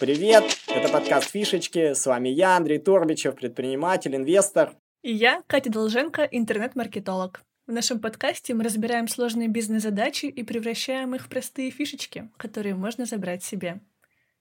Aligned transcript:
привет! 0.00 0.44
Это 0.66 0.90
подкаст 0.90 1.30
«Фишечки». 1.30 1.92
С 1.92 2.06
вами 2.06 2.30
я, 2.30 2.56
Андрей 2.56 2.78
Торбичев, 2.78 3.34
предприниматель, 3.34 4.16
инвестор. 4.16 4.74
И 5.02 5.12
я, 5.12 5.42
Катя 5.46 5.70
Долженко, 5.70 6.22
интернет-маркетолог. 6.22 7.42
В 7.66 7.72
нашем 7.72 8.00
подкасте 8.00 8.54
мы 8.54 8.64
разбираем 8.64 9.08
сложные 9.08 9.48
бизнес-задачи 9.48 10.24
и 10.24 10.42
превращаем 10.42 11.14
их 11.14 11.26
в 11.26 11.28
простые 11.28 11.70
фишечки, 11.70 12.30
которые 12.38 12.74
можно 12.74 13.04
забрать 13.04 13.44
себе. 13.44 13.80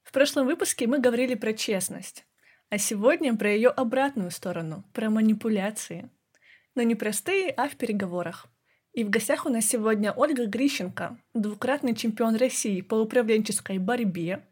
В 0.02 0.14
прошлом 0.14 0.48
выпуске 0.48 0.88
мы 0.88 1.00
говорили 1.00 1.36
про 1.36 1.52
честность, 1.52 2.26
а 2.70 2.78
сегодня 2.78 3.36
про 3.36 3.52
ее 3.52 3.68
обратную 3.68 4.32
сторону, 4.32 4.86
про 4.94 5.10
манипуляции. 5.10 6.10
Но 6.74 6.84
не 6.84 6.96
простые, 6.96 7.50
а 7.50 7.68
в 7.68 7.76
переговорах. 7.76 8.48
И 8.94 9.04
в 9.04 9.10
гостях 9.10 9.46
у 9.46 9.50
нас 9.50 9.66
сегодня 9.66 10.14
Ольга 10.14 10.46
Грищенко, 10.46 11.18
двукратный 11.34 11.96
чемпион 11.96 12.38
России 12.38 12.80
по 12.80 12.96
управленческой 12.96 13.78
борьбе, 13.78 14.46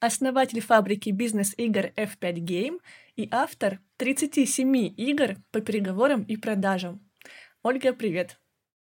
основатель 0.00 0.60
фабрики 0.60 1.10
бизнес-игр 1.10 1.92
F5 1.96 2.34
Game 2.34 2.78
и 3.16 3.28
автор 3.30 3.80
37 3.96 4.94
игр 4.96 5.36
по 5.50 5.60
переговорам 5.60 6.22
и 6.22 6.36
продажам. 6.36 7.00
Ольга, 7.62 7.92
привет. 7.92 8.38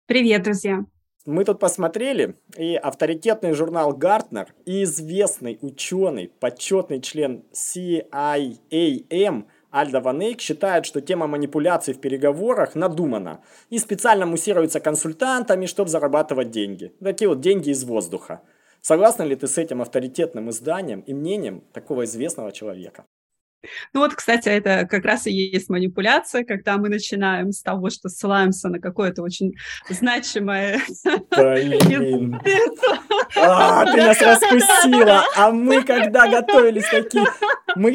Привет, 0.07 0.43
друзья. 0.43 0.85
Мы 1.27 1.45
тут 1.45 1.61
посмотрели, 1.61 2.37
и 2.57 2.75
авторитетный 2.75 3.53
журнал 3.53 3.93
Гартнер 3.93 4.55
и 4.65 4.85
известный 4.85 5.59
ученый, 5.61 6.33
почетный 6.41 7.03
член 7.03 7.45
CIAM 7.53 9.45
Альда 9.71 10.01
Ванейк 10.01 10.41
считает, 10.41 10.87
что 10.87 11.03
тема 11.03 11.27
манипуляций 11.27 11.93
в 11.93 12.01
переговорах 12.01 12.75
надумана 12.75 13.43
и 13.69 13.79
специально 13.79 14.25
муссируется 14.25 14.81
консультантами, 14.81 15.67
чтобы 15.67 15.91
зарабатывать 15.91 16.51
деньги. 16.51 16.95
Такие 17.01 17.29
вот 17.29 17.41
деньги 17.41 17.71
из 17.71 17.85
воздуха. 17.85 18.41
Согласна 18.81 19.23
ли 19.23 19.37
ты 19.37 19.47
с 19.47 19.59
этим 19.59 19.83
авторитетным 19.83 20.51
изданием 20.51 21.01
и 21.01 21.15
мнением 21.15 21.63
такого 21.73 22.05
известного 22.05 22.53
человека? 22.53 23.07
Ну 23.93 24.01
вот, 24.01 24.15
кстати, 24.15 24.49
это 24.49 24.87
как 24.89 25.05
раз 25.05 25.27
и 25.27 25.33
есть 25.33 25.69
манипуляция, 25.69 26.45
когда 26.45 26.77
мы 26.77 26.89
начинаем 26.89 27.51
с 27.51 27.61
того, 27.61 27.91
что 27.91 28.09
ссылаемся 28.09 28.69
на 28.69 28.79
какое-то 28.79 29.23
очень 29.23 29.55
значимое 29.89 30.81
А, 33.37 33.85
ты 33.85 33.97
нас 33.97 34.21
раскусила. 34.21 35.25
А 35.37 35.51
мы 35.51 35.83
когда 35.83 36.29
готовились 36.29 36.89
такие... 36.89 37.25
Мы, 37.75 37.91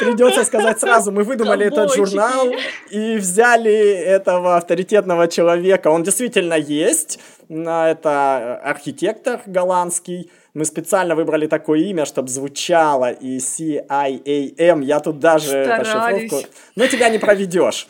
придется 0.00 0.44
сказать 0.44 0.80
сразу, 0.80 1.12
мы 1.12 1.24
выдумали 1.24 1.66
этот 1.66 1.94
журнал 1.94 2.50
и 2.90 3.16
взяли 3.16 3.72
этого 3.72 4.56
авторитетного 4.56 5.28
человека. 5.28 5.88
Он 5.88 6.02
действительно 6.02 6.54
есть. 6.54 7.20
Это 7.48 8.56
архитектор 8.64 9.40
голландский 9.46 10.30
мы 10.54 10.64
специально 10.64 11.14
выбрали 11.14 11.46
такое 11.46 11.80
имя, 11.80 12.04
чтобы 12.04 12.28
звучало 12.28 13.10
и 13.10 13.38
CIAM. 13.38 14.84
Я 14.84 15.00
тут 15.00 15.18
даже 15.18 15.48
Старались. 15.48 15.88
расшифровку... 15.88 16.54
Но 16.76 16.86
тебя 16.86 17.08
не 17.08 17.18
проведешь. 17.18 17.88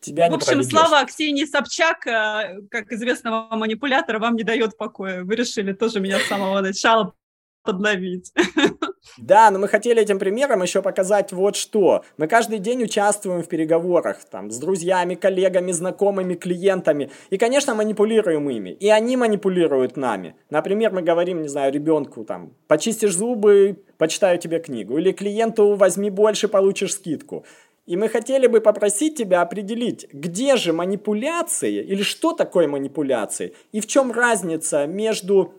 Тебя 0.00 0.30
в 0.30 0.34
общем, 0.34 0.62
слава 0.62 1.04
Ксении 1.04 1.44
Собчак, 1.44 2.06
э, 2.06 2.60
как 2.70 2.92
известного 2.92 3.56
манипулятора, 3.56 4.20
вам 4.20 4.36
не 4.36 4.44
дает 4.44 4.76
покоя. 4.76 5.24
Вы 5.24 5.34
решили 5.34 5.72
тоже 5.72 5.98
меня 5.98 6.20
с 6.20 6.26
самого 6.26 6.60
начала 6.60 7.12
подловить. 7.66 8.32
Да, 9.18 9.50
но 9.50 9.58
мы 9.58 9.68
хотели 9.68 10.02
этим 10.02 10.18
примером 10.18 10.62
еще 10.62 10.82
показать 10.82 11.32
вот 11.32 11.56
что. 11.56 12.04
Мы 12.18 12.26
каждый 12.28 12.58
день 12.58 12.82
участвуем 12.82 13.42
в 13.42 13.48
переговорах 13.48 14.18
там, 14.30 14.50
с 14.50 14.58
друзьями, 14.58 15.14
коллегами, 15.14 15.72
знакомыми, 15.72 16.34
клиентами. 16.34 17.10
И, 17.30 17.38
конечно, 17.38 17.74
манипулируем 17.74 18.48
ими. 18.50 18.70
И 18.70 18.88
они 18.88 19.16
манипулируют 19.16 19.96
нами. 19.96 20.34
Например, 20.50 20.92
мы 20.92 21.02
говорим, 21.02 21.42
не 21.42 21.48
знаю, 21.48 21.72
ребенку 21.72 22.24
там, 22.24 22.52
почистишь 22.66 23.14
зубы, 23.14 23.82
почитаю 23.96 24.38
тебе 24.38 24.58
книгу. 24.58 24.98
Или 24.98 25.12
клиенту 25.12 25.74
возьми 25.74 26.10
больше, 26.10 26.48
получишь 26.48 26.94
скидку. 26.94 27.44
И 27.86 27.96
мы 27.96 28.08
хотели 28.08 28.48
бы 28.48 28.60
попросить 28.60 29.16
тебя 29.16 29.42
определить, 29.42 30.08
где 30.12 30.56
же 30.56 30.72
манипуляции 30.72 31.84
или 31.84 32.02
что 32.02 32.32
такое 32.32 32.66
манипуляции 32.66 33.54
и 33.70 33.80
в 33.80 33.86
чем 33.86 34.10
разница 34.10 34.86
между 34.86 35.54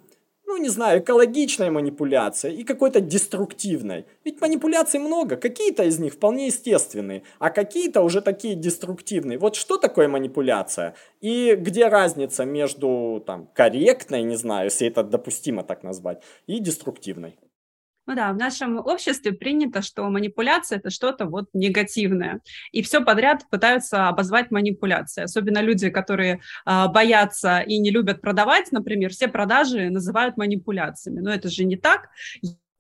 ну, 0.48 0.56
не 0.58 0.70
знаю, 0.70 1.02
экологичной 1.02 1.70
манипуляцией 1.70 2.56
и 2.56 2.64
какой-то 2.64 3.02
деструктивной. 3.02 4.06
Ведь 4.24 4.40
манипуляций 4.40 4.98
много, 5.00 5.36
какие-то 5.36 5.84
из 5.84 6.00
них 6.00 6.14
вполне 6.14 6.48
естественные, 6.48 7.24
а 7.38 7.50
какие-то 7.50 8.02
уже 8.02 8.22
такие 8.22 8.56
деструктивные. 8.56 9.38
Вот 9.38 9.58
что 9.58 9.78
такое 9.78 10.08
манипуляция? 10.08 10.96
И 11.20 11.56
где 11.56 11.90
разница 11.90 12.46
между 12.46 13.22
там, 13.28 13.50
корректной, 13.54 14.24
не 14.24 14.38
знаю, 14.38 14.66
если 14.66 14.88
это 14.88 15.04
допустимо 15.04 15.64
так 15.64 15.84
назвать, 15.84 16.24
и 16.48 16.60
деструктивной? 16.60 17.38
Ну 18.08 18.16
да, 18.16 18.32
в 18.32 18.38
нашем 18.38 18.78
обществе 18.78 19.34
принято, 19.34 19.82
что 19.82 20.10
манипуляция– 20.10 20.78
это 20.80 20.90
что-то 20.90 21.26
вот 21.26 21.50
негативное. 21.54 22.40
И 22.72 22.82
все 22.82 23.04
подряд 23.04 23.44
пытаются 23.50 24.08
обозвать 24.08 24.50
манипуляцией. 24.50 25.26
Особенно 25.26 25.60
люди, 25.60 25.90
которые 25.90 26.40
э, 26.66 26.88
боятся 26.88 27.60
и 27.60 27.78
не 27.80 27.92
любят 27.92 28.22
продавать, 28.22 28.72
например, 28.72 29.12
все 29.12 29.28
продажи 29.28 29.90
называют 29.90 30.38
манипуляциями. 30.38 31.20
Но 31.20 31.34
это 31.34 31.50
же 31.50 31.66
не 31.66 31.76
так. 31.76 32.10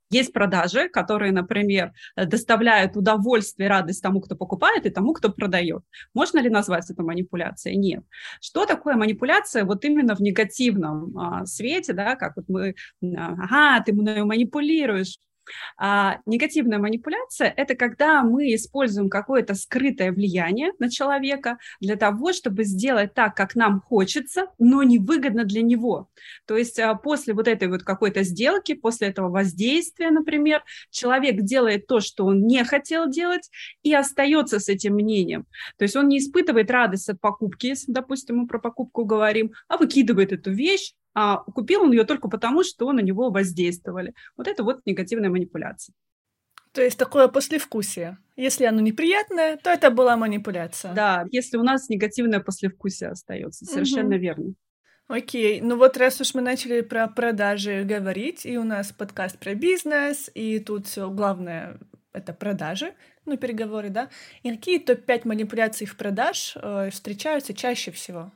Есть 0.09 0.31
продажи, 0.31 0.87
которые, 0.87 1.31
например, 1.31 1.91
доставляют 2.15 2.95
удовольствие, 2.95 3.69
радость 3.69 4.01
тому, 4.01 4.21
кто 4.21 4.35
покупает, 4.35 4.85
и 4.85 4.89
тому, 4.89 5.13
кто 5.13 5.29
продает. 5.29 5.83
Можно 6.13 6.39
ли 6.39 6.49
назвать 6.49 6.89
это 6.89 7.03
манипуляцией? 7.03 7.75
Нет. 7.77 8.03
Что 8.39 8.65
такое 8.65 8.95
манипуляция 8.95 9.65
вот 9.65 9.83
именно 9.83 10.15
в 10.15 10.21
негативном 10.21 11.17
а, 11.17 11.45
свете, 11.45 11.93
да, 11.93 12.15
как 12.15 12.37
вот 12.37 12.45
мы, 12.47 12.75
ага, 13.01 13.83
ты 13.83 13.93
мною 13.93 14.25
манипулируешь, 14.25 15.17
а, 15.77 16.19
негативная 16.25 16.79
манипуляция– 16.79 17.53
это 17.57 17.75
когда 17.75 18.23
мы 18.23 18.53
используем 18.55 19.09
какое-то 19.09 19.55
скрытое 19.55 20.11
влияние 20.11 20.71
на 20.79 20.89
человека 20.89 21.57
для 21.79 21.95
того, 21.95 22.33
чтобы 22.33 22.63
сделать 22.63 23.13
так, 23.13 23.35
как 23.35 23.55
нам 23.55 23.81
хочется, 23.81 24.47
но 24.57 24.83
невыгодно 24.83 25.43
для 25.45 25.61
него. 25.61 26.09
То 26.45 26.57
есть 26.57 26.79
а, 26.79 26.95
после 26.95 27.33
вот 27.33 27.47
этой 27.47 27.67
вот 27.67 27.83
какой-то 27.83 28.23
сделки, 28.23 28.73
после 28.73 29.09
этого 29.09 29.29
воздействия, 29.29 30.11
например, 30.11 30.63
человек 30.91 31.41
делает 31.41 31.87
то, 31.87 31.99
что 31.99 32.25
он 32.25 32.45
не 32.45 32.63
хотел 32.63 33.09
делать, 33.09 33.49
и 33.83 33.93
остается 33.93 34.59
с 34.59 34.69
этим 34.69 34.95
мнением. 34.95 35.45
То 35.77 35.83
есть 35.83 35.95
он 35.95 36.07
не 36.07 36.19
испытывает 36.19 36.71
радость 36.71 37.09
от 37.09 37.19
покупки, 37.19 37.67
если, 37.67 37.91
допустим, 37.91 38.37
мы 38.37 38.47
про 38.47 38.59
покупку 38.59 39.05
говорим, 39.05 39.51
а 39.67 39.77
выкидывает 39.77 40.31
эту 40.31 40.51
вещь, 40.51 40.93
а 41.19 41.37
купил 41.37 41.81
он 41.81 41.91
ее 41.93 42.03
только 42.03 42.27
потому, 42.29 42.63
что 42.63 42.91
на 42.91 42.99
него 42.99 43.31
воздействовали. 43.31 44.13
Вот 44.37 44.47
это 44.47 44.63
вот 44.63 44.81
негативная 44.85 45.31
манипуляция. 45.31 45.95
То 46.73 46.83
есть 46.83 46.99
такое 46.99 47.27
послевкусие. 47.27 48.19
Если 48.35 48.65
оно 48.65 48.81
неприятное, 48.81 49.57
то 49.57 49.71
это 49.71 49.89
была 49.89 50.15
манипуляция. 50.15 50.93
Да, 50.93 51.25
если 51.31 51.57
у 51.57 51.63
нас 51.63 51.89
негативное 51.89 52.39
послевкусие 52.39 53.09
остается, 53.09 53.65
совершенно 53.65 54.09
угу. 54.13 54.19
верно. 54.19 54.53
Окей, 55.07 55.59
ну 55.59 55.75
вот 55.75 55.97
раз 55.97 56.21
уж 56.21 56.35
мы 56.35 56.41
начали 56.41 56.81
про 56.81 57.07
продажи 57.07 57.83
говорить, 57.83 58.45
и 58.45 58.55
у 58.59 58.63
нас 58.63 58.91
подкаст 58.91 59.39
про 59.39 59.55
бизнес, 59.55 60.29
и 60.35 60.59
тут 60.59 60.85
все 60.85 61.09
главное 61.09 61.79
это 62.13 62.31
продажи, 62.31 62.93
ну, 63.25 63.37
переговоры, 63.37 63.89
да. 63.89 64.09
И 64.43 64.51
какие 64.51 64.77
топ-5 64.77 65.27
манипуляций 65.27 65.87
в 65.87 65.97
продаж 65.97 66.55
э, 66.61 66.91
встречаются 66.91 67.55
чаще 67.55 67.89
всего? 67.89 68.31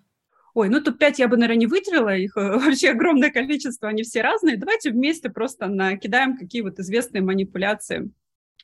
Ой, 0.53 0.69
ну 0.69 0.81
тут 0.81 0.99
пять 0.99 1.19
я 1.19 1.27
бы, 1.27 1.37
наверное, 1.37 1.59
не 1.59 1.67
выделила, 1.67 2.15
их 2.15 2.35
э, 2.35 2.57
вообще 2.57 2.89
огромное 2.91 3.31
количество, 3.31 3.87
они 3.89 4.03
все 4.03 4.21
разные. 4.21 4.57
Давайте 4.57 4.91
вместе 4.91 5.29
просто 5.29 5.67
накидаем 5.67 6.37
какие 6.37 6.61
вот 6.61 6.79
известные 6.79 7.21
манипуляции 7.21 8.11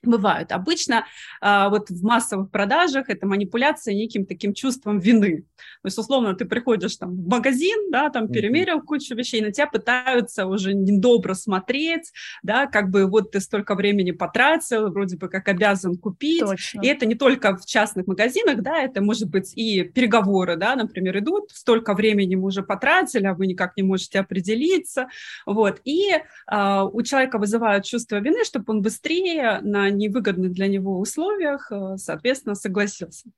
бывают. 0.04 0.52
Обычно 0.52 1.06
а, 1.42 1.70
вот 1.70 1.90
в 1.90 2.04
массовых 2.04 2.52
продажах 2.52 3.10
это 3.10 3.26
манипуляция 3.28 3.94
неким 3.94 4.26
таким 4.26 4.54
чувством 4.54 5.00
вины. 5.00 5.46
То 5.82 5.86
есть, 5.86 5.98
условно, 5.98 6.36
ты 6.36 6.46
приходишь 6.46 6.96
там 6.98 7.16
в 7.16 7.28
магазин, 7.28 7.92
да, 7.92 8.10
там 8.10 8.28
перемерил 8.28 8.82
кучу 8.82 9.16
вещей, 9.16 9.42
на 9.42 9.52
тебя 9.52 9.68
пытаются 9.68 10.46
уже 10.46 10.74
недобро 10.74 11.34
смотреть, 11.34 12.12
да, 12.44 12.68
как 12.68 12.90
бы 12.90 13.06
вот 13.06 13.32
ты 13.32 13.40
столько 13.40 13.76
времени 13.76 14.12
потратил, 14.12 14.90
вроде 14.92 15.18
бы 15.18 15.30
как 15.30 15.48
обязан 15.48 15.98
купить. 15.98 16.42
Точно. 16.42 16.82
И 16.82 16.88
это 16.88 17.06
не 17.06 17.16
только 17.16 17.58
в 17.58 17.66
частных 17.66 18.08
магазинах, 18.08 18.62
да, 18.62 18.82
это 18.82 19.02
может 19.02 19.30
быть 19.30 19.54
и 19.56 19.84
переговоры, 19.84 20.56
да, 20.58 20.76
например, 20.76 21.20
идут, 21.20 21.52
столько 21.52 21.94
времени 21.94 22.36
мы 22.36 22.46
уже 22.46 22.64
потратили, 22.64 23.26
а 23.26 23.34
вы 23.34 23.48
никак 23.48 23.76
не 23.78 23.84
можете 23.84 24.20
определиться, 24.20 25.08
вот. 25.46 25.82
И 25.84 26.12
а, 26.46 26.86
у 26.86 27.02
человека 27.02 27.38
вызывают 27.38 27.86
чувство 27.86 28.18
вины, 28.18 28.44
чтобы 28.44 28.66
он 28.74 28.82
быстрее 28.82 29.60
на 29.62 29.87
невыгодных 29.90 30.54
для 30.54 30.68
него 30.68 31.00
условиях, 31.00 31.72
э, 31.72 31.98
соответственно, 31.98 32.56
согласился. 32.56 33.30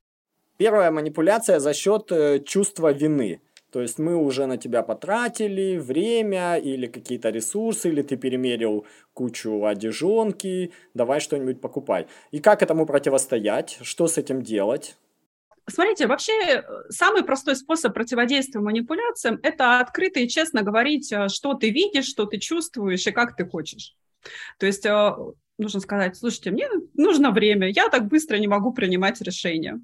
Первая 0.57 0.91
манипуляция 0.91 1.59
за 1.59 1.73
счет 1.73 2.11
э, 2.11 2.39
чувства 2.39 2.91
вины. 2.91 3.41
То 3.71 3.81
есть 3.81 3.99
мы 3.99 4.15
уже 4.15 4.45
на 4.45 4.57
тебя 4.57 4.81
потратили 4.83 5.77
время 5.77 6.57
или 6.57 6.87
какие-то 6.87 7.29
ресурсы, 7.29 7.89
или 7.89 8.01
ты 8.01 8.17
перемерил 8.17 8.85
кучу 9.13 9.63
одежонки, 9.65 10.73
давай 10.93 11.19
что-нибудь 11.19 11.61
покупай. 11.61 12.07
И 12.31 12.39
как 12.39 12.63
этому 12.63 12.85
противостоять? 12.85 13.77
Что 13.81 14.07
с 14.07 14.17
этим 14.17 14.41
делать? 14.41 14.97
Смотрите, 15.67 16.07
вообще 16.07 16.33
э, 16.33 16.63
самый 16.89 17.23
простой 17.23 17.55
способ 17.55 17.93
противодействия 17.93 18.59
манипуляциям– 18.59 19.39
это 19.43 19.79
открыто 19.79 20.19
и 20.19 20.27
честно 20.27 20.63
говорить, 20.63 21.13
что 21.29 21.53
ты 21.53 21.69
видишь, 21.69 22.07
что 22.07 22.25
ты 22.25 22.37
чувствуешь 22.37 23.07
и 23.07 23.11
как 23.11 23.35
ты 23.35 23.45
хочешь. 23.45 23.95
То 24.57 24.65
есть 24.65 24.85
нужно 25.59 25.79
сказать, 25.79 26.17
слушайте, 26.17 26.51
мне 26.51 26.67
нужно 26.93 27.31
время, 27.31 27.69
я 27.69 27.89
так 27.89 28.07
быстро 28.07 28.37
не 28.37 28.47
могу 28.47 28.73
принимать 28.73 29.21
решения. 29.21 29.79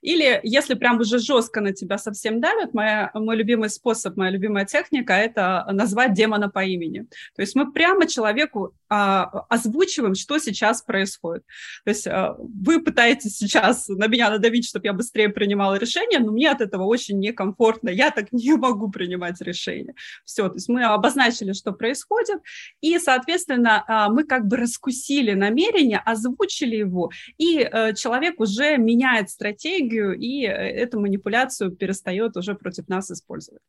Или 0.00 0.40
если 0.42 0.74
прям 0.74 0.98
уже 1.00 1.18
жестко 1.18 1.60
на 1.60 1.72
тебя 1.72 1.98
совсем 1.98 2.40
давят, 2.40 2.74
моя, 2.74 3.10
мой 3.14 3.36
любимый 3.36 3.70
способ, 3.70 4.16
моя 4.16 4.30
любимая 4.30 4.64
техника– 4.64 5.12
это 5.14 5.66
назвать 5.72 6.14
демона 6.14 6.48
по 6.48 6.64
имени. 6.64 7.06
То 7.34 7.42
есть 7.42 7.54
мы 7.54 7.72
прямо 7.72 8.06
человеку 8.06 8.74
а, 8.88 9.24
озвучиваем, 9.48 10.14
что 10.14 10.38
сейчас 10.38 10.82
происходит. 10.82 11.44
То 11.84 11.90
есть 11.90 12.06
а, 12.06 12.36
вы 12.38 12.80
пытаетесь 12.80 13.36
сейчас 13.36 13.88
на 13.88 14.06
меня 14.06 14.30
надавить, 14.30 14.68
чтобы 14.68 14.86
я 14.86 14.92
быстрее 14.92 15.30
принимала 15.30 15.76
решение, 15.76 16.18
но 16.18 16.32
мне 16.32 16.50
от 16.50 16.60
этого 16.60 16.84
очень 16.84 17.18
некомфортно, 17.18 17.88
я 17.88 18.10
так 18.10 18.32
не 18.32 18.54
могу 18.54 18.90
принимать 18.90 19.40
решения. 19.40 19.94
Все, 20.24 20.48
то 20.48 20.54
есть 20.54 20.68
мы 20.68 20.84
обозначили, 20.84 21.52
что 21.52 21.72
происходит, 21.72 22.40
и, 22.80 22.98
соответственно, 22.98 23.84
а, 23.86 24.08
мы 24.10 24.24
как 24.24 24.46
бы 24.46 24.56
раскусили 24.56 25.13
намерение, 25.22 26.00
озвучили 26.04 26.76
его, 26.76 27.10
и 27.38 27.58
э, 27.58 27.94
человек 27.94 28.40
уже 28.40 28.76
меняет 28.76 29.30
стратегию, 29.30 30.12
и 30.18 30.44
э, 30.44 30.50
эту 30.50 31.00
манипуляцию 31.00 31.72
перестает 31.72 32.36
уже 32.36 32.54
против 32.54 32.88
нас 32.88 33.10
использовать. 33.10 33.62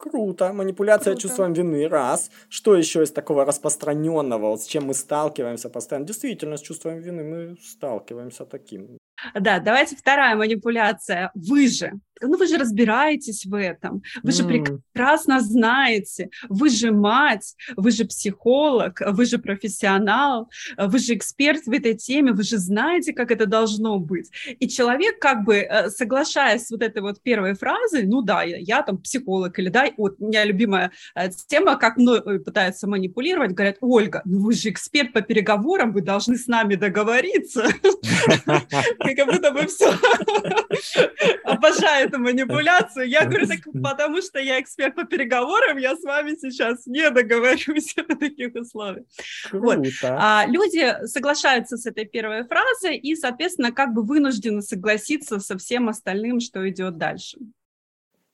Круто. 0.00 0.52
Манипуляция 0.52 1.12
Круто. 1.12 1.20
чувством 1.20 1.52
вины. 1.52 1.86
Раз. 1.88 2.30
Что 2.48 2.74
еще 2.74 3.02
из 3.02 3.10
такого 3.12 3.44
распространенного, 3.44 4.48
вот 4.48 4.62
с 4.62 4.66
чем 4.66 4.84
мы 4.84 4.94
сталкиваемся 4.94 5.68
постоянно? 5.68 6.06
Действительно, 6.06 6.56
с 6.56 6.62
чувством 6.62 7.00
вины 7.00 7.22
мы 7.22 7.56
сталкиваемся 7.62 8.46
таким. 8.46 8.98
Да, 9.34 9.58
давайте 9.58 9.96
вторая 9.96 10.36
манипуляция. 10.36 11.30
Вы 11.34 11.68
же. 11.68 11.92
Ну, 12.22 12.36
вы 12.36 12.46
же 12.46 12.58
разбираетесь 12.58 13.46
в 13.46 13.54
этом. 13.54 14.02
Вы 14.22 14.32
же 14.32 14.44
прекрасно 14.44 15.40
знаете. 15.40 16.30
Вы 16.48 16.68
же 16.68 16.92
мать, 16.92 17.54
вы 17.76 17.90
же 17.90 18.04
психолог, 18.04 19.00
вы 19.06 19.24
же 19.24 19.38
профессионал, 19.38 20.50
вы 20.76 20.98
же 20.98 21.14
эксперт 21.14 21.64
в 21.64 21.72
этой 21.72 21.94
теме, 21.94 22.32
вы 22.32 22.42
же 22.42 22.58
знаете, 22.58 23.12
как 23.12 23.30
это 23.30 23.46
должно 23.46 23.98
быть. 23.98 24.30
И 24.58 24.68
человек, 24.68 25.18
как 25.18 25.44
бы 25.44 25.56
э, 25.56 25.88
соглашаясь 25.90 26.66
с 26.66 26.70
вот 26.70 26.82
этой 26.82 27.00
вот 27.00 27.22
первой 27.22 27.54
фразой, 27.54 28.04
ну 28.04 28.22
да, 28.22 28.42
я, 28.42 28.58
я 28.58 28.82
там 28.82 28.98
психолог, 28.98 29.58
или 29.58 29.70
да, 29.70 29.86
вот 29.96 30.16
у 30.18 30.26
меня 30.26 30.44
любимая 30.44 30.92
э, 31.14 31.30
тема, 31.46 31.76
как 31.76 31.96
мной 31.96 32.20
э, 32.24 32.38
пытаются 32.38 32.86
манипулировать, 32.86 33.52
говорят, 33.52 33.76
Ольга, 33.80 34.20
ну 34.24 34.40
вы 34.40 34.52
же 34.52 34.68
эксперт 34.68 35.12
по 35.12 35.22
переговорам, 35.22 35.92
вы 35.92 36.02
должны 36.02 36.36
с 36.36 36.46
нами 36.46 36.74
договориться. 36.74 37.66
и 39.10 39.14
как 39.14 39.26
будто 39.26 39.50
бы 39.50 39.66
все. 39.66 39.92
Обожаю 41.44 42.08
эту 42.08 42.18
манипуляцию. 42.18 43.08
Я 43.08 43.24
говорю, 43.24 43.46
так 43.46 43.60
потому 43.82 44.22
что 44.22 44.38
я 44.38 44.60
эксперт 44.60 44.94
по 44.94 45.04
переговорам, 45.04 45.78
я 45.78 45.96
с 45.96 46.02
вами 46.02 46.36
сейчас 46.40 46.86
не 46.86 47.10
договорюсь 47.10 47.94
на 47.96 48.16
таких 48.16 48.54
условиях. 48.54 49.04
Вот. 49.52 49.86
А, 50.02 50.44
люди 50.46 51.06
соглашаются 51.06 51.76
с 51.76 51.86
этой 51.86 52.04
первой 52.04 52.44
фразой 52.44 52.96
и, 52.96 53.14
соответственно, 53.16 53.72
как 53.72 53.92
бы 53.92 54.02
вынуждены 54.02 54.62
согласиться 54.62 55.40
со 55.40 55.58
всем 55.58 55.88
остальным, 55.88 56.40
что 56.40 56.68
идет 56.68 56.98
дальше. 56.98 57.38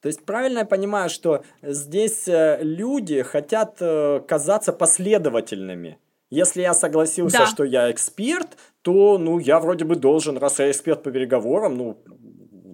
То 0.01 0.09
есть 0.09 0.25
правильно 0.25 0.61
я 0.61 0.65
понимаю, 0.65 1.11
что 1.11 1.43
здесь 1.63 2.29
э, 2.29 2.59
люди 2.63 3.23
хотят 3.23 3.79
э, 3.81 4.21
казаться 4.29 4.73
последовательными. 4.73 5.99
Если 6.31 6.63
я 6.63 6.75
согласился, 6.75 7.39
да. 7.39 7.47
что 7.47 7.65
я 7.65 7.91
эксперт, 7.91 8.49
то, 8.87 9.19
ну, 9.19 9.41
я 9.41 9.59
вроде 9.59 9.85
бы 9.85 9.97
должен, 9.97 10.39
раз 10.39 10.61
я 10.61 10.71
эксперт 10.71 11.03
по 11.03 11.11
переговорам, 11.11 11.77
ну, 11.77 12.05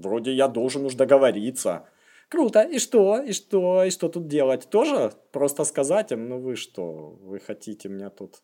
вроде 0.03 0.35
я 0.35 0.47
должен 0.47 0.85
уж 0.85 0.95
договориться. 0.95 1.89
Круто. 2.29 2.61
И 2.61 2.79
что? 2.79 3.19
И 3.19 3.33
что? 3.33 3.85
И 3.85 3.91
что 3.91 4.09
тут 4.09 4.27
делать? 4.27 4.69
Тоже 4.69 5.13
просто 5.33 5.65
сказать 5.65 6.13
им, 6.13 6.29
ну 6.29 6.39
вы 6.39 6.57
что, 6.57 7.17
вы 7.23 7.41
хотите 7.41 7.89
меня 7.89 8.11
тут 8.11 8.43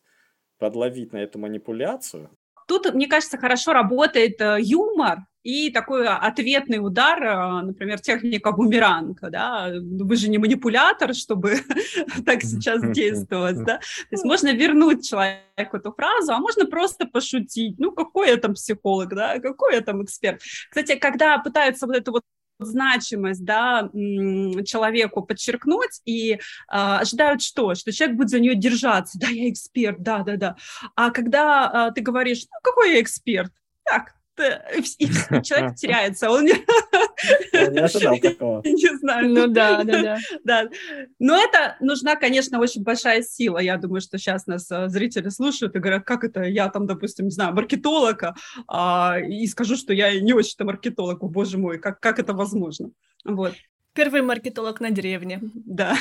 подловить 0.57 1.13
на 1.13 1.17
эту 1.17 1.37
манипуляцию? 1.37 2.31
Тут, 2.67 2.91
мне 2.95 3.07
кажется, 3.07 3.37
хорошо 3.37 3.73
работает 3.73 4.41
э, 4.41 4.57
юмор, 4.61 5.17
и 5.43 5.71
такой 5.71 6.07
ответный 6.07 6.77
удар, 6.77 7.23
а, 7.23 7.61
например, 7.61 7.99
техника 7.99 8.51
бумеранга, 8.51 9.29
да, 9.29 9.71
вы 9.73 10.15
же 10.15 10.29
не 10.29 10.37
манипулятор, 10.37 11.13
чтобы 11.13 11.59
так 12.25 12.43
сейчас 12.43 12.81
действовать, 12.91 13.57
да, 13.63 13.77
то 13.77 14.11
есть 14.11 14.25
можно 14.25 14.53
вернуть 14.53 15.07
человеку 15.07 15.77
эту 15.77 15.91
фразу, 15.93 16.33
а 16.33 16.39
можно 16.39 16.65
просто 16.65 17.05
пошутить, 17.05 17.75
ну, 17.79 17.91
какой 17.91 18.29
я 18.29 18.37
там 18.37 18.53
психолог, 18.53 19.09
да, 19.15 19.39
какой 19.39 19.75
я 19.75 19.81
там 19.81 20.03
эксперт. 20.03 20.41
Кстати, 20.69 20.95
когда 20.95 21.37
пытаются 21.37 21.87
вот 21.87 21.95
эту 21.95 22.11
вот 22.11 22.23
значимость 22.59 23.45
да, 23.45 23.89
человеку 23.93 25.21
подчеркнуть 25.23 26.01
и 26.05 26.33
э, 26.33 26.37
ожидают 26.67 27.41
что? 27.41 27.73
Что 27.73 27.91
человек 27.91 28.17
будет 28.17 28.29
за 28.29 28.39
нее 28.39 28.55
держаться. 28.55 29.17
Да, 29.17 29.27
я 29.27 29.49
эксперт, 29.49 30.01
да, 30.01 30.23
да, 30.23 30.35
да. 30.35 30.55
А 30.95 31.09
когда 31.11 31.89
э, 31.89 31.93
ты 31.93 32.01
говоришь, 32.01 32.43
ну, 32.51 32.59
какой 32.61 32.95
я 32.95 33.01
эксперт? 33.01 33.51
Так, 33.85 34.13
и 34.39 35.07
человек 35.43 35.75
теряется. 35.77 36.29
Он 36.29 36.45
не... 36.45 36.53
ожидал 37.79 38.17
такого. 38.21 38.61
Не 38.63 38.97
знаю. 38.97 39.29
Ну 39.29 39.47
да, 39.47 39.83
да, 39.83 40.17
да. 40.43 40.69
Но 41.19 41.37
это 41.41 41.77
нужна, 41.79 42.15
конечно, 42.15 42.59
очень 42.59 42.83
большая 42.83 43.21
сила. 43.21 43.59
Я 43.59 43.77
думаю, 43.77 44.01
что 44.01 44.17
сейчас 44.17 44.47
нас 44.47 44.69
э, 44.71 44.87
зрители 44.89 45.29
слушают 45.29 45.75
и 45.75 45.79
говорят, 45.79 46.05
как 46.05 46.23
это 46.23 46.43
я 46.43 46.69
там, 46.69 46.85
допустим, 46.85 47.25
не 47.25 47.31
знаю, 47.31 47.53
маркетолог, 47.53 48.23
а, 48.67 49.17
и 49.19 49.47
скажу, 49.47 49.75
что 49.75 49.93
я 49.93 50.19
не 50.19 50.33
очень-то 50.33 50.65
маркетолог, 50.65 51.23
о, 51.23 51.27
боже 51.27 51.57
мой, 51.57 51.79
как, 51.79 51.99
как 51.99 52.19
это 52.19 52.33
возможно? 52.33 52.91
Вот. 53.25 53.53
Первый 53.93 54.21
маркетолог 54.21 54.79
на 54.79 54.91
деревне. 54.91 55.41
Да. 55.41 55.97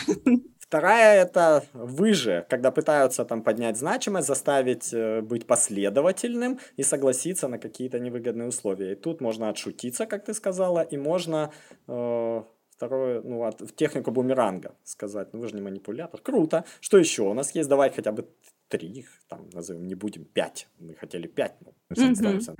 Вторая 0.69 1.23
это 1.23 1.65
вы 1.73 2.13
же, 2.13 2.45
когда 2.51 2.71
пытаются 2.71 3.25
там 3.25 3.43
поднять 3.43 3.79
значимость, 3.79 4.27
заставить 4.27 4.93
э, 4.93 5.23
быть 5.23 5.47
последовательным 5.47 6.59
и 6.77 6.83
согласиться 6.83 7.49
на 7.49 7.59
какие-то 7.59 7.99
невыгодные 7.99 8.49
условия. 8.49 8.93
И 8.93 8.95
тут 8.95 9.23
можно 9.23 9.49
отшутиться, 9.49 10.05
как 10.05 10.27
ты 10.27 10.35
сказала, 10.35 10.83
и 10.83 10.99
можно 10.99 11.51
э, 11.87 12.43
второе, 12.77 13.23
ну, 13.23 13.45
от, 13.45 13.75
технику 13.77 14.11
бумеранга 14.11 14.75
сказать, 14.85 15.33
ну 15.33 15.41
вы 15.41 15.49
же 15.49 15.55
не 15.55 15.63
манипулятор. 15.63 16.21
Круто. 16.21 16.67
Что 16.81 16.99
еще 16.99 17.23
у 17.23 17.33
нас 17.33 17.55
есть? 17.55 17.71
Давай 17.71 17.91
хотя 17.91 18.13
бы 18.13 18.29
три, 18.69 19.07
там 19.29 19.49
назовем, 19.55 19.87
не 19.87 19.95
будем 19.95 20.27
пять. 20.27 20.69
Мы 20.79 20.93
хотели 20.95 21.29
пять, 21.29 21.55
мы 21.89 21.95
mm-hmm. 21.97 22.57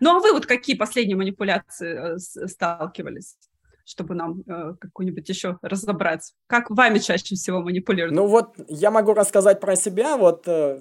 Ну 0.00 0.16
а 0.16 0.18
вы 0.18 0.32
вот 0.32 0.46
какие 0.46 0.74
последние 0.76 1.16
манипуляции 1.16 2.16
э, 2.16 2.18
сталкивались? 2.18 3.36
Чтобы 3.84 4.14
нам 4.14 4.40
э, 4.46 4.74
какую-нибудь 4.80 5.28
еще 5.28 5.58
разобрать. 5.62 6.32
Как 6.46 6.70
вами 6.70 6.98
чаще 6.98 7.34
всего 7.34 7.60
манипулируют? 7.60 8.14
Ну 8.14 8.26
вот 8.26 8.54
я 8.68 8.90
могу 8.90 9.14
рассказать 9.14 9.60
про 9.60 9.76
себя. 9.76 10.16
Вот 10.16 10.48
э, 10.48 10.80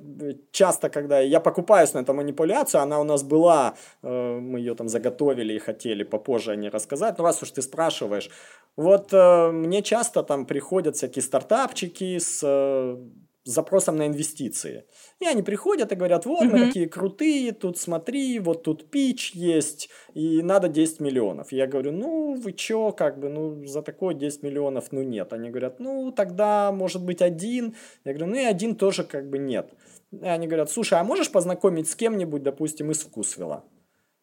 часто, 0.52 0.90
когда 0.90 1.20
я 1.20 1.40
покупаюсь 1.40 1.94
на 1.94 2.00
эту 2.00 2.14
манипуляцию, 2.14 2.82
она 2.82 3.00
у 3.00 3.04
нас 3.04 3.24
была, 3.24 3.76
э, 4.02 4.40
мы 4.40 4.60
ее 4.60 4.76
там 4.76 4.88
заготовили 4.88 5.54
и 5.54 5.60
хотели 5.60 6.04
попозже 6.04 6.52
о 6.52 6.56
ней 6.56 6.70
рассказать. 6.70 7.18
Но 7.18 7.24
раз 7.24 7.44
уж 7.44 7.52
ты 7.52 7.62
спрашиваешь, 7.62 8.30
вот 8.76 9.14
э, 9.14 9.52
мне 9.52 9.82
часто 9.82 10.24
там 10.24 10.46
приходят 10.46 10.96
всякие 10.96 11.24
стартапчики 11.24 12.18
с 12.18 12.42
э, 12.44 12.98
запросом 13.44 13.98
на 13.98 14.08
инвестиции. 14.08 14.86
И 15.20 15.26
они 15.26 15.44
приходят 15.44 15.92
и 15.92 15.96
говорят, 15.96 16.26
вот, 16.26 16.44
мы 16.46 16.68
такие 16.68 16.88
крутые, 16.88 17.52
тут 17.52 17.78
смотри, 17.78 18.40
вот 18.40 18.64
тут 18.64 18.90
пич 18.90 19.32
есть, 19.32 19.90
и 20.14 20.42
надо 20.42 20.68
10 20.68 21.00
миллионов. 21.00 21.52
Я 21.52 21.68
говорю, 21.68 21.92
ну, 21.92 22.36
вы 22.36 22.54
чё, 22.54 22.92
как 22.92 23.20
бы, 23.20 23.30
ну, 23.30 23.66
за 23.66 23.82
такое 23.82 24.14
10 24.14 24.44
миллионов, 24.44 24.92
ну, 24.92 25.04
нет. 25.04 25.34
Они 25.34 25.50
говорят, 25.50 25.80
ну, 25.80 26.12
тогда, 26.12 26.72
может 26.72 27.04
быть, 27.04 27.22
один. 27.22 27.76
Я 28.06 28.14
говорю, 28.14 28.32
ну, 28.32 28.38
и 28.38 28.44
один 28.44 28.76
тоже, 28.76 29.04
как 29.04 29.30
бы, 29.30 29.38
нет. 29.38 29.74
И 30.12 30.26
они 30.26 30.48
говорят, 30.48 30.70
слушай, 30.72 31.00
а 31.00 31.04
можешь 31.04 31.32
познакомить 31.32 31.90
с 31.90 31.96
кем-нибудь, 31.96 32.44
допустим, 32.44 32.92
из 32.92 33.02
Вкусвилла? 33.02 33.66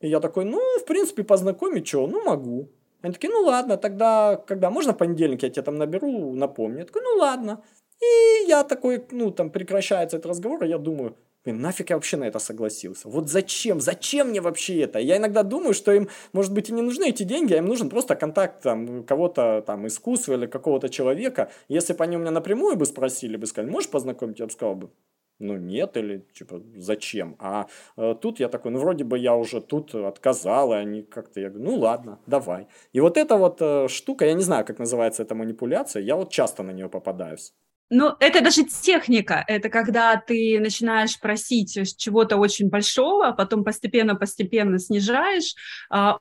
И 0.01 0.09
я 0.09 0.21
такой, 0.21 0.45
ну, 0.45 0.61
в 0.79 0.85
принципе, 0.87 1.25
познакомить, 1.25 1.87
что, 1.87 2.07
ну, 2.07 2.25
могу. 2.25 2.71
Они 3.03 3.13
такие, 3.13 3.33
ну, 3.33 3.45
ладно, 3.45 3.77
тогда, 3.77 4.37
когда 4.47 4.71
можно 4.71 4.93
в 4.93 4.99
понедельник 4.99 5.43
я 5.43 5.51
тебя 5.51 5.63
там 5.63 5.77
наберу, 5.77 6.35
напомню. 6.35 6.81
Я 6.81 6.85
такой, 6.85 7.03
ну, 7.03 7.19
ладно. 7.19 7.63
И 8.03 8.49
я 8.49 8.65
такой, 8.65 9.05
ну, 9.11 9.31
там 9.31 9.51
прекращается 9.51 10.17
этот 10.17 10.31
разговор, 10.31 10.65
и 10.65 10.69
я 10.69 10.79
думаю, 10.79 11.17
блин, 11.45 11.61
нафиг 11.61 11.91
я 11.91 11.97
вообще 11.97 12.17
на 12.17 12.25
это 12.25 12.39
согласился? 12.39 13.09
Вот 13.09 13.29
зачем? 13.29 13.81
Зачем 13.81 14.29
мне 14.29 14.41
вообще 14.41 14.81
это? 14.81 14.99
Я 14.99 15.17
иногда 15.17 15.43
думаю, 15.43 15.75
что 15.75 15.93
им, 15.93 16.09
может 16.33 16.53
быть, 16.53 16.71
и 16.71 16.73
не 16.73 16.83
нужны 16.83 17.11
эти 17.11 17.23
деньги, 17.23 17.55
а 17.55 17.59
им 17.59 17.67
нужен 17.67 17.91
просто 17.91 18.17
контакт 18.17 18.63
там 18.63 19.05
кого-то 19.05 19.63
там 19.67 19.87
искусства 19.87 20.35
или 20.35 20.47
какого-то 20.47 20.89
человека. 20.89 21.51
Если 21.69 21.93
бы 21.93 22.05
они 22.05 22.17
у 22.17 22.21
меня 22.21 22.31
напрямую 22.31 22.77
бы 22.77 22.87
спросили, 22.87 23.37
бы 23.37 23.47
сказали, 23.47 23.71
можешь 23.71 23.91
познакомить? 23.91 24.39
Я 24.39 24.47
бы 24.47 24.53
сказал 24.53 24.75
бы, 24.77 24.91
ну 25.39 25.57
нет, 25.57 25.97
или 25.97 26.25
типа 26.35 26.63
зачем? 26.77 27.37
А 27.39 27.67
э, 27.97 28.15
тут 28.21 28.41
я 28.41 28.49
такой, 28.49 28.71
ну 28.73 28.79
вроде 28.79 29.05
бы 29.05 29.19
я 29.19 29.35
уже 29.35 29.61
тут 29.61 29.95
отказал, 29.95 30.73
и 30.73 30.77
они 30.77 31.03
как-то, 31.03 31.41
я 31.41 31.49
говорю, 31.49 31.71
ну 31.71 31.77
ладно, 31.77 32.19
давай. 32.27 32.67
И 32.93 33.01
вот 33.01 33.17
эта 33.17 33.37
вот 33.37 33.57
э, 33.61 33.89
штука, 33.89 34.27
я 34.27 34.35
не 34.35 34.43
знаю, 34.43 34.65
как 34.67 34.79
называется 34.79 35.23
эта 35.23 35.35
манипуляция, 35.35 36.03
я 36.03 36.17
вот 36.17 36.31
часто 36.31 36.63
на 36.63 36.73
нее 36.73 36.89
попадаюсь. 36.89 37.55
Ну, 37.93 38.15
это 38.21 38.41
даже 38.41 38.65
техника. 38.65 39.45
Это 39.49 39.69
когда 39.69 40.17
ты 40.17 40.61
начинаешь 40.61 41.19
просить 41.19 41.77
чего-то 41.97 42.37
очень 42.37 42.69
большого, 42.69 43.27
а 43.29 43.33
потом 43.33 43.65
постепенно-постепенно 43.65 44.79
снижаешь, 44.79 45.55
а, 45.91 46.19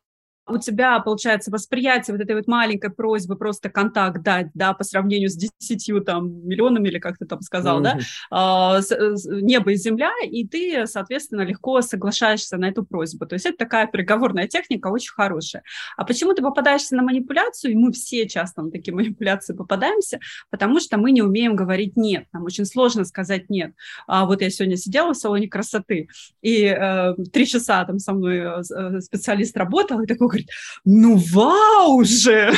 у 0.50 0.58
тебя, 0.58 1.00
получается, 1.00 1.51
восприятие 1.51 2.15
вот 2.15 2.24
этой 2.24 2.36
вот 2.36 2.48
маленькой 2.48 2.89
просьбы 2.91 3.36
просто 3.36 3.70
контакт 3.70 4.22
дать, 4.22 4.48
да, 4.53 4.74
по 4.74 4.84
сравнению 4.84 5.29
с 5.29 5.36
десятью 5.36 6.01
там 6.01 6.48
миллионами, 6.48 6.88
или 6.88 7.00
как 7.00 7.18
ты 7.18 7.25
там 7.25 7.41
сказал, 7.41 7.79
mm-hmm. 7.79 7.84
да, 7.84 8.00
а, 8.32 8.82
с, 8.82 8.89
с, 8.91 9.25
небо 9.25 9.72
и 9.72 9.75
земля, 9.75 10.12
и 10.24 10.48
ты, 10.48 10.86
соответственно, 10.88 11.41
легко 11.41 11.82
соглашаешься 11.82 12.58
на 12.58 12.70
эту 12.70 12.84
просьбу. 12.84 13.25
То 13.25 13.34
есть 13.34 13.46
это 13.46 13.58
такая 13.58 13.88
переговорная 13.88 14.48
техника 14.48 14.88
очень 14.88 15.12
хорошая. 15.12 15.63
А 15.98 16.06
почему 16.06 16.34
ты 16.34 16.41
попадаешься 16.41 16.96
на 16.96 17.03
манипуляцию, 17.03 17.72
и 17.72 17.75
мы 17.75 17.91
все 17.91 18.27
часто 18.27 18.62
на 18.62 18.72
такие 18.72 18.94
манипуляции 18.96 19.53
попадаемся, 19.53 20.20
потому 20.50 20.79
что 20.79 20.98
мы 20.98 21.12
не 21.12 21.22
умеем 21.22 21.56
говорить 21.56 21.96
«нет», 21.98 22.25
нам 22.34 22.44
очень 22.44 22.65
сложно 22.65 23.06
сказать 23.06 23.50
«нет». 23.50 23.74
А 24.08 24.25
вот 24.25 24.41
я 24.41 24.50
сегодня 24.50 24.77
сидела 24.77 25.13
в 25.13 25.18
салоне 25.18 25.48
красоты, 25.48 26.08
и 26.41 26.63
э, 26.63 27.13
три 27.32 27.46
часа 27.46 27.84
там 27.86 28.00
со 28.00 28.13
мной 28.13 28.38
э, 28.38 28.62
э 28.75 29.01
специалист 29.01 29.56
работал, 29.58 30.01
и 30.01 30.08
такой 30.08 30.29
говорит, 30.39 30.50
ну 30.86 31.17
вау 31.34 32.03
же! 32.03 32.51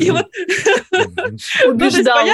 И 0.00 0.10
вот 0.10 0.26
убеждал. 1.66 2.26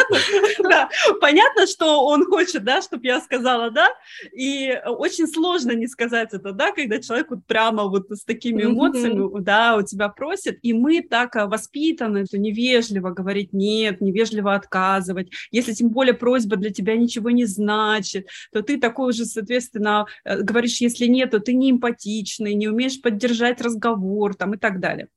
Понятно, 1.21 1.67
что 1.67 2.05
он 2.07 2.25
хочет, 2.27 2.65
да, 2.65 2.83
чтобы 2.83 3.07
я 3.07 3.21
сказала 3.21 3.71
да, 3.71 3.89
и 4.33 4.79
очень 4.87 5.27
сложно 5.27 5.73
не 5.73 5.87
сказать 5.87 6.31
это, 6.33 6.53
да, 6.53 6.73
когда 6.73 7.01
человек 7.01 7.31
вот 7.31 7.45
прямо 7.47 7.85
вот 7.85 8.11
с 8.11 8.25
такими 8.25 8.65
эмоциями, 8.65 9.41
да, 9.41 9.77
у 9.77 9.83
тебя 9.83 10.09
просит, 10.09 10.59
и 10.63 10.73
мы 10.73 11.03
так 11.03 11.37
э, 11.37 11.47
воспитаны, 11.47 12.19
это 12.19 12.39
невежливо 12.39 13.11
говорить 13.11 13.53
нет, 13.53 14.01
невежливо 14.01 14.55
отказывать, 14.55 15.31
если 15.51 15.73
тем 15.73 15.91
более 15.91 16.15
просьба 16.15 16.57
для 16.57 16.71
тебя 16.71 16.97
ничего 16.97 17.31
не 17.31 17.45
значит, 17.45 18.29
то 18.53 18.63
ты 18.63 18.79
такой 18.79 19.11
уже, 19.11 19.25
соответственно, 19.25 20.07
э, 20.25 20.41
говоришь, 20.41 20.81
если 20.81 21.07
нет, 21.07 21.31
то 21.31 21.41
ты 21.41 21.55
не 21.55 21.71
эмпатичный, 21.71 22.55
не 22.55 22.69
умеешь 22.69 23.01
поддержать 23.01 23.61
разговор 23.61 24.35
там 24.35 24.55
и 24.55 24.59
так 24.59 24.76
далее. 24.81 25.09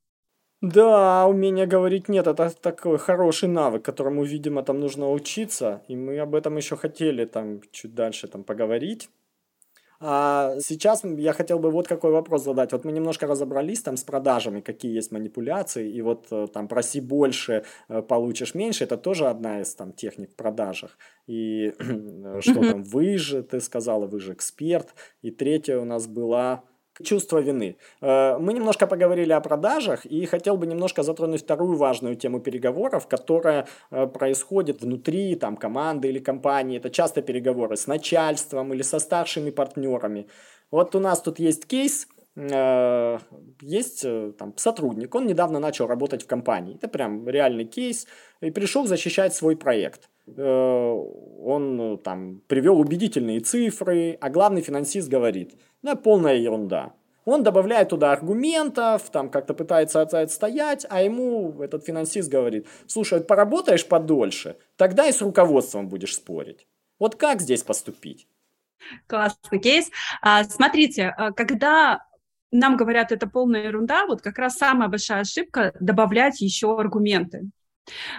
Да, 0.62 1.26
умение 1.26 1.66
говорить 1.66 2.08
нет, 2.08 2.26
это 2.26 2.50
такой 2.50 2.98
хороший 2.98 3.48
навык, 3.48 3.82
которому, 3.82 4.24
видимо, 4.24 4.62
там 4.62 4.78
нужно 4.78 5.10
учиться, 5.10 5.82
и 5.88 5.96
мы 5.96 6.18
об 6.18 6.34
этом 6.34 6.56
еще 6.58 6.76
хотели 6.76 7.24
там 7.24 7.62
чуть 7.72 7.94
дальше 7.94 8.28
там 8.28 8.44
поговорить. 8.44 9.08
А 10.02 10.54
сейчас 10.60 11.04
я 11.04 11.34
хотел 11.34 11.58
бы 11.58 11.70
вот 11.70 11.86
какой 11.86 12.10
вопрос 12.10 12.44
задать. 12.44 12.72
Вот 12.72 12.84
мы 12.84 12.92
немножко 12.92 13.26
разобрались 13.26 13.82
там 13.82 13.98
с 13.98 14.04
продажами, 14.04 14.62
какие 14.62 14.94
есть 14.94 15.12
манипуляции, 15.12 15.90
и 15.90 16.00
вот 16.00 16.26
э, 16.30 16.46
там 16.52 16.68
проси 16.68 17.02
больше, 17.02 17.64
э, 17.88 18.00
получишь 18.00 18.54
меньше, 18.54 18.84
это 18.84 18.96
тоже 18.96 19.28
одна 19.28 19.60
из 19.60 19.74
там 19.74 19.92
техник 19.92 20.30
в 20.30 20.36
продажах. 20.36 20.96
И 21.26 21.74
что 22.40 22.54
там, 22.54 22.82
вы 22.82 23.18
же, 23.18 23.42
ты 23.42 23.60
сказала, 23.60 24.06
вы 24.06 24.20
же 24.20 24.32
эксперт. 24.32 24.94
И 25.20 25.30
третья 25.30 25.78
у 25.78 25.84
нас 25.84 26.06
была 26.06 26.64
чувство 27.04 27.38
вины. 27.38 27.76
Э, 28.00 28.38
мы 28.38 28.52
немножко 28.52 28.86
поговорили 28.86 29.32
о 29.32 29.40
продажах, 29.40 30.06
и 30.06 30.26
хотел 30.26 30.56
бы 30.56 30.66
немножко 30.66 31.02
затронуть 31.02 31.42
вторую 31.42 31.76
важную 31.76 32.16
тему 32.16 32.40
переговоров, 32.40 33.06
которая 33.06 33.66
э, 33.90 34.06
происходит 34.06 34.82
внутри 34.82 35.34
там, 35.36 35.56
команды 35.56 36.08
или 36.08 36.18
компании. 36.18 36.78
Это 36.78 36.90
часто 36.90 37.22
переговоры 37.22 37.76
с 37.76 37.86
начальством 37.86 38.72
или 38.74 38.82
со 38.82 38.98
старшими 38.98 39.50
партнерами. 39.50 40.26
Вот 40.70 40.94
у 40.94 41.00
нас 41.00 41.20
тут 41.20 41.38
есть 41.38 41.66
кейс, 41.66 42.06
э, 42.36 43.18
есть 43.62 44.06
там 44.38 44.54
сотрудник, 44.56 45.14
он 45.14 45.26
недавно 45.26 45.58
начал 45.58 45.86
работать 45.86 46.22
в 46.22 46.26
компании. 46.26 46.76
Это 46.76 46.88
прям 46.88 47.28
реальный 47.28 47.64
кейс. 47.64 48.06
И 48.40 48.50
пришел 48.50 48.86
защищать 48.86 49.34
свой 49.34 49.56
проект. 49.56 50.08
Он 50.36 51.98
там 52.04 52.42
привел 52.46 52.78
убедительные 52.78 53.40
цифры, 53.40 54.18
а 54.20 54.30
главный 54.30 54.60
финансист 54.60 55.08
говорит– 55.08 55.54
да, 55.82 55.96
полная 55.96 56.36
ерунда. 56.36 56.92
Он 57.24 57.42
добавляет 57.42 57.90
туда 57.90 58.12
аргументов, 58.12 59.10
там 59.10 59.30
как-то 59.30 59.54
пытается 59.54 60.00
отстоять, 60.00 60.86
а 60.88 61.02
ему 61.02 61.62
этот 61.62 61.84
финансист 61.84 62.30
говорит, 62.30 62.66
слушай, 62.86 63.20
поработаешь 63.20 63.86
подольше, 63.86 64.56
тогда 64.76 65.06
и 65.06 65.12
с 65.12 65.20
руководством 65.20 65.88
будешь 65.88 66.16
спорить. 66.16 66.66
Вот 66.98 67.16
как 67.16 67.40
здесь 67.40 67.62
поступить? 67.62 68.26
Классный 69.06 69.58
кейс. 69.58 69.90
А, 70.22 70.44
смотрите, 70.44 71.14
а, 71.16 71.32
когда 71.32 72.04
нам 72.50 72.76
говорят, 72.76 73.12
это 73.12 73.28
полная 73.28 73.64
ерунда, 73.64 74.06
вот 74.06 74.22
как 74.22 74.38
раз 74.38 74.56
самая 74.56 74.88
большая 74.88 75.20
ошибка 75.20 75.74
добавлять 75.78 76.40
еще 76.40 76.78
аргументы. 76.78 77.50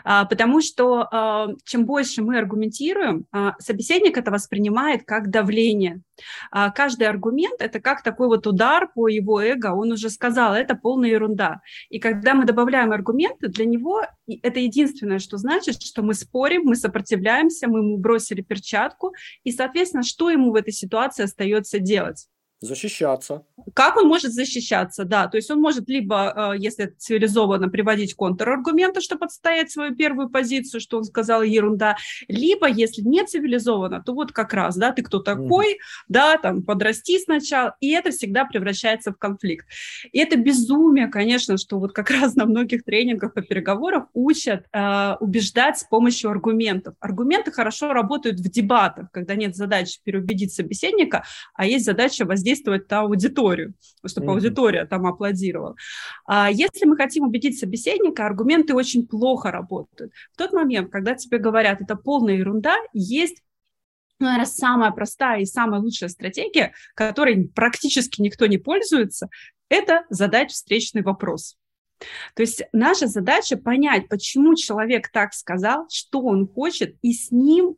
А, 0.04 0.26
потому 0.26 0.62
что 0.62 1.08
а, 1.12 1.50
чем 1.66 1.86
больше 1.86 2.22
мы 2.22 2.38
аргументируем, 2.38 3.26
а, 3.32 3.56
собеседник 3.60 4.18
это 4.18 4.32
воспринимает 4.32 5.04
как 5.06 5.30
давление. 5.30 6.02
Каждый 6.52 7.08
аргумент– 7.08 7.56
это 7.62 7.80
как 7.80 8.04
такой 8.04 8.28
вот 8.28 8.46
удар 8.46 8.88
по 8.94 9.08
его 9.08 9.42
эго, 9.42 9.74
он 9.74 9.92
уже 9.92 10.12
сказал, 10.12 10.54
это 10.54 10.76
полная 10.76 11.10
ерунда. 11.10 11.62
И 11.90 12.00
когда 12.00 12.36
мы 12.36 12.46
добавляем 12.46 12.92
аргументы, 12.92 13.48
для 13.48 13.66
него 13.66 14.04
это 14.44 14.60
единственное, 14.60 15.18
что 15.18 15.38
значит, 15.38 15.82
что 15.82 16.04
мы 16.04 16.14
спорим, 16.14 16.64
мы 16.66 16.76
сопротивляемся, 16.76 17.68
мы 17.68 17.80
ему 17.80 17.98
бросили 17.98 18.42
перчатку, 18.42 19.14
и, 19.44 19.52
соответственно, 19.52 20.04
что 20.04 20.30
ему 20.30 20.52
в 20.52 20.56
этой 20.56 20.74
ситуации 20.74 21.24
остается 21.24 21.80
делать? 21.80 22.28
Защищаться. 22.62 23.42
Как 23.74 23.98
он 23.98 24.08
может 24.08 24.34
защищаться, 24.34 25.04
да, 25.04 25.28
то 25.28 25.38
есть 25.38 25.50
он 25.50 25.60
может 25.60 25.90
либо, 25.90 26.54
э, 26.54 26.60
если 26.60 26.94
цивилизованно, 26.96 27.70
приводить 27.70 28.14
контраргументы, 28.14 29.02
чтобы 29.02 29.26
отстоять 29.26 29.72
свою 29.72 29.96
первую 29.96 30.30
позицию, 30.30 30.80
что 30.80 30.98
он 30.98 31.04
сказал 31.04 31.42
ерунда, 31.42 31.98
либо, 32.28 32.68
если 32.68 33.02
не 33.02 33.26
цивилизованно, 33.26 34.04
то 34.04 34.14
вот 34.14 34.32
как 34.32 34.54
раз, 34.54 34.78
да, 34.78 34.92
ты 34.92 35.02
кто 35.02 35.20
такой, 35.20 35.74
mm. 35.74 35.78
да, 36.08 36.38
там, 36.38 36.62
подрасти 36.62 37.18
сначала, 37.18 37.76
и 37.80 37.90
это 37.94 38.12
всегда 38.12 38.46
превращается 38.46 39.12
в 39.12 39.18
конфликт. 39.18 39.66
И 40.12 40.20
это 40.20 40.38
безумие, 40.38 41.08
конечно, 41.08 41.58
что 41.58 41.80
вот 41.80 41.94
как 41.94 42.12
раз 42.12 42.36
на 42.36 42.46
многих 42.46 42.84
тренингах 42.84 43.34
по 43.34 43.42
переговорам 43.42 44.08
учат 44.14 44.68
э, 44.72 45.16
убеждать 45.20 45.80
с 45.80 45.84
помощью 45.84 46.30
аргументов. 46.30 46.94
Аргументы 47.00 47.52
хорошо 47.52 47.92
работают 47.92 48.40
в 48.40 48.52
дебатах, 48.52 49.10
когда 49.12 49.34
нет 49.34 49.56
задачи 49.56 50.00
переубедить 50.04 50.54
собеседника, 50.54 51.24
а 51.56 51.66
есть 51.66 51.86
задача 51.86 52.24
воздействовать 52.24 52.51
воздействовать 52.52 52.90
на 52.90 53.02
аудиторию, 53.02 53.74
чтобы 54.06 54.28
mm-hmm. 54.28 54.32
аудитория 54.32 54.86
там 54.86 55.06
аплодировала. 55.06 55.76
А 56.26 56.50
если 56.52 56.86
мы 56.86 56.96
хотим 56.96 57.24
убедить 57.24 57.60
собеседника, 57.60 58.26
аргументы 58.26 58.74
очень 58.74 59.08
плохо 59.08 59.52
работают. 59.52 60.12
В 60.34 60.38
тот 60.38 60.54
момент, 60.54 60.92
когда 60.92 61.16
тебе 61.16 61.38
говорят, 61.38 61.82
это 61.82 61.96
полная 61.96 62.36
ерунда, 62.36 62.76
есть 62.94 63.42
ну, 64.20 64.28
наверное, 64.28 64.46
самая 64.46 64.92
простая 64.92 65.42
и 65.42 65.46
самая 65.46 65.82
лучшая 65.82 66.10
стратегия, 66.10 66.74
которой 66.94 67.48
практически 67.48 68.22
никто 68.22 68.46
не 68.46 68.60
пользуется, 68.60 69.30
это 69.68 70.06
задать 70.10 70.52
встречный 70.52 71.02
вопрос. 71.02 71.58
То 72.36 72.44
есть 72.44 72.62
наша 72.72 73.08
задача 73.08 73.58
понять, 73.58 74.10
почему 74.10 74.56
человек 74.56 75.10
так 75.12 75.34
сказал, 75.34 75.88
что 75.90 76.22
он 76.22 76.48
хочет, 76.48 76.98
и 77.02 77.14
с 77.14 77.32
ним 77.32 77.78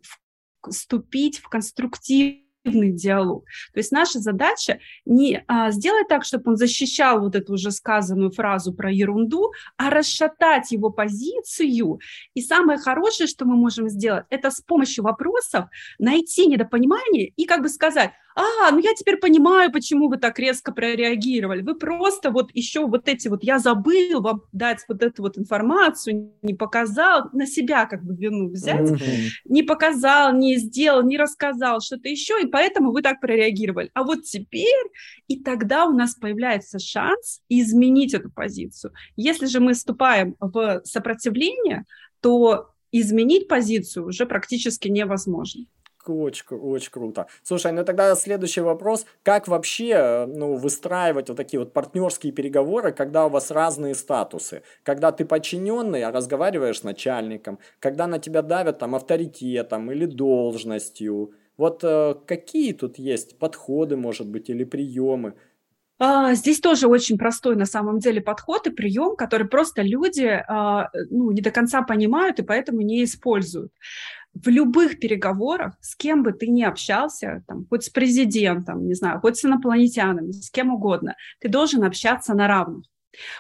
вступить 0.70 1.40
в 1.40 1.48
конструктив 1.48 2.43
диалог. 2.66 3.46
То 3.74 3.80
есть 3.80 3.92
наша 3.92 4.20
задача 4.20 4.80
не 5.06 5.44
а, 5.48 5.72
сделать 5.72 6.08
так, 6.08 6.24
чтобы 6.24 6.52
он 6.52 6.58
защищал 6.58 7.20
вот 7.20 7.36
эту 7.36 7.54
уже 7.54 7.72
сказанную 7.72 8.32
фразу 8.32 8.74
про 8.74 8.92
ерунду, 8.92 9.52
а 9.78 9.90
расшатать 9.90 10.72
его 10.72 10.90
позицию. 10.90 12.00
И 12.34 12.42
самое 12.42 12.80
хорошее, 12.80 13.28
что 13.28 13.46
мы 13.46 13.56
можем 13.56 13.90
сделать, 13.90 14.26
это 14.30 14.52
с 14.52 14.62
помощью 14.62 15.04
вопросов 15.04 15.66
найти 16.00 16.48
недопонимание 16.48 17.28
и 17.36 17.46
как 17.46 17.62
бы 17.62 17.70
сказать, 17.70 18.12
а, 18.36 18.72
ну 18.72 18.80
я 18.80 18.94
теперь 18.94 19.18
понимаю, 19.18 19.72
почему 19.72 20.10
вы 20.10 20.18
так 20.18 20.40
резко 20.40 20.72
прореагировали. 20.72 21.62
Вы 21.62 21.76
просто 21.76 22.32
вот 22.32 22.50
еще 22.54 22.86
вот 22.88 23.08
эти 23.08 23.28
вот, 23.28 23.44
я 23.44 23.60
забыл 23.60 24.22
вам 24.22 24.44
дать 24.52 24.84
вот 24.88 25.04
эту 25.04 25.22
вот 25.24 25.38
информацию, 25.38 26.34
не 26.42 26.54
показал, 26.54 27.30
на 27.34 27.46
себя 27.46 27.86
как 27.86 28.04
бы 28.04 28.16
вину 28.16 28.50
взять, 28.50 28.90
mm-hmm. 28.90 29.30
не 29.46 29.64
показал, 29.64 30.34
не 30.34 30.58
сделал, 30.58 31.04
не 31.04 31.18
рассказал 31.18 31.82
что-то 31.82 32.10
еще, 32.10 32.42
и 32.42 32.48
поэтому 32.48 32.92
вы 32.92 33.02
так 33.02 33.20
прореагировали. 33.20 33.92
А 33.94 34.04
вот 34.04 34.24
теперь, 34.24 34.88
и 35.28 35.40
тогда 35.40 35.86
у 35.86 35.94
нас 35.94 36.16
появляется 36.16 36.80
шанс 36.80 37.42
изменить 37.50 38.14
эту 38.14 38.32
позицию. 38.32 38.94
Если 39.16 39.46
же 39.46 39.60
мы 39.60 39.74
вступаем 39.74 40.36
в 40.40 40.82
сопротивление, 40.86 41.86
то 42.22 42.70
изменить 42.92 43.48
позицию 43.48 44.08
уже 44.08 44.26
практически 44.26 44.88
невозможно. 44.88 45.66
Очень, 46.10 46.58
очень 46.58 46.92
круто. 46.92 47.28
Слушай, 47.44 47.72
ну 47.72 47.84
тогда 47.84 48.16
следующий 48.16 48.62
вопрос. 48.62 49.06
Как 49.24 49.48
вообще 49.48 50.26
ну, 50.28 50.56
выстраивать 50.56 51.30
вот 51.30 51.38
такие 51.38 51.60
вот 51.60 51.74
партнерские 51.74 52.32
переговоры, 52.32 52.92
когда 52.92 53.26
у 53.26 53.30
вас 53.30 53.52
разные 53.52 53.96
статусы? 53.96 54.64
Когда 54.84 55.12
ты 55.12 55.26
подчиненный, 55.26 56.04
а 56.04 56.12
разговариваешь 56.12 56.80
с 56.80 56.84
начальником, 56.84 57.60
когда 57.80 58.08
на 58.08 58.20
тебя 58.20 58.42
давят 58.42 58.80
там 58.80 58.96
авторитетом 58.96 59.92
или 59.92 60.06
должностью. 60.06 61.34
Вот 61.58 61.84
э, 61.84 62.16
какие 62.26 62.74
тут 62.74 62.98
есть 62.98 63.38
подходы, 63.38 63.96
может 63.96 64.28
быть, 64.28 64.50
или 64.50 64.64
приемы? 64.64 65.36
А, 66.00 66.34
здесь 66.34 66.60
тоже 66.60 66.88
очень 66.88 67.18
простой 67.18 67.56
на 67.56 67.66
самом 67.66 68.00
деле 68.00 68.20
подход 68.20 68.68
и 68.68 68.72
прием, 68.72 69.16
который 69.16 69.48
просто 69.48 69.84
люди 69.84 70.26
а, 70.26 70.90
ну, 71.10 71.32
не 71.32 71.42
до 71.42 71.52
конца 71.52 71.82
понимают 71.84 72.40
и 72.40 72.44
поэтому 72.44 72.82
не 72.82 73.04
используют 73.04 73.72
в 74.34 74.48
любых 74.50 75.00
переговорах, 75.00 75.76
с 75.82 75.96
кем 75.96 76.24
бы 76.24 76.34
ты 76.34 76.48
ни 76.48 76.64
общался, 76.64 77.44
там, 77.48 77.66
хоть 77.70 77.84
с 77.84 77.90
президентом, 77.90 78.88
не 78.88 78.94
знаю, 78.96 79.20
хоть 79.20 79.38
с 79.38 79.46
инопланетянами, 79.46 80.32
с 80.32 80.50
кем 80.50 80.74
угодно, 80.74 81.16
ты 81.40 81.50
должен 81.50 81.84
общаться 81.84 82.34
на 82.34 82.48
равных. 82.48 82.86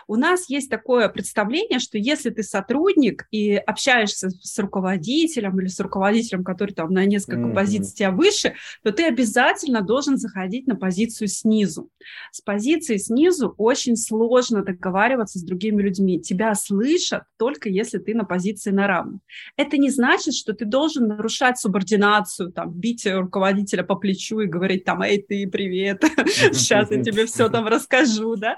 У 0.07 0.15
нас 0.15 0.49
есть 0.49 0.69
такое 0.69 1.09
представление, 1.09 1.79
что 1.79 1.97
если 1.97 2.29
ты 2.29 2.43
сотрудник 2.43 3.27
и 3.31 3.55
общаешься 3.55 4.29
с 4.29 4.59
руководителем 4.59 5.59
или 5.59 5.67
с 5.67 5.79
руководителем, 5.79 6.43
который 6.43 6.71
там 6.71 6.91
на 6.91 7.05
несколько 7.05 7.47
mm-hmm. 7.47 7.55
позиций 7.55 7.95
тебя 7.95 8.11
выше, 8.11 8.55
то 8.83 8.91
ты 8.91 9.05
обязательно 9.05 9.81
должен 9.81 10.17
заходить 10.17 10.67
на 10.67 10.75
позицию 10.75 11.27
снизу. 11.27 11.89
С 12.31 12.41
позиции 12.41 12.97
снизу 12.97 13.53
очень 13.57 13.95
сложно 13.95 14.63
договариваться 14.63 15.39
с 15.39 15.43
другими 15.43 15.81
людьми. 15.81 16.21
Тебя 16.21 16.53
слышат 16.55 17.23
только 17.37 17.69
если 17.69 17.97
ты 17.97 18.13
на 18.13 18.25
позиции 18.25 18.71
на 18.71 18.87
равных. 18.87 19.21
Это 19.57 19.77
не 19.77 19.89
значит, 19.89 20.33
что 20.33 20.53
ты 20.53 20.65
должен 20.65 21.07
нарушать 21.07 21.57
субординацию, 21.57 22.51
там, 22.51 22.71
бить 22.71 23.05
руководителя 23.05 23.83
по 23.83 23.95
плечу 23.95 24.39
и 24.41 24.47
говорить 24.47 24.83
там, 24.83 25.01
эй, 25.01 25.21
ты, 25.21 25.47
привет, 25.47 26.03
сейчас 26.25 26.91
я 26.91 27.03
тебе 27.03 27.25
все 27.25 27.49
там 27.49 27.67
расскажу, 27.67 28.35
да. 28.35 28.57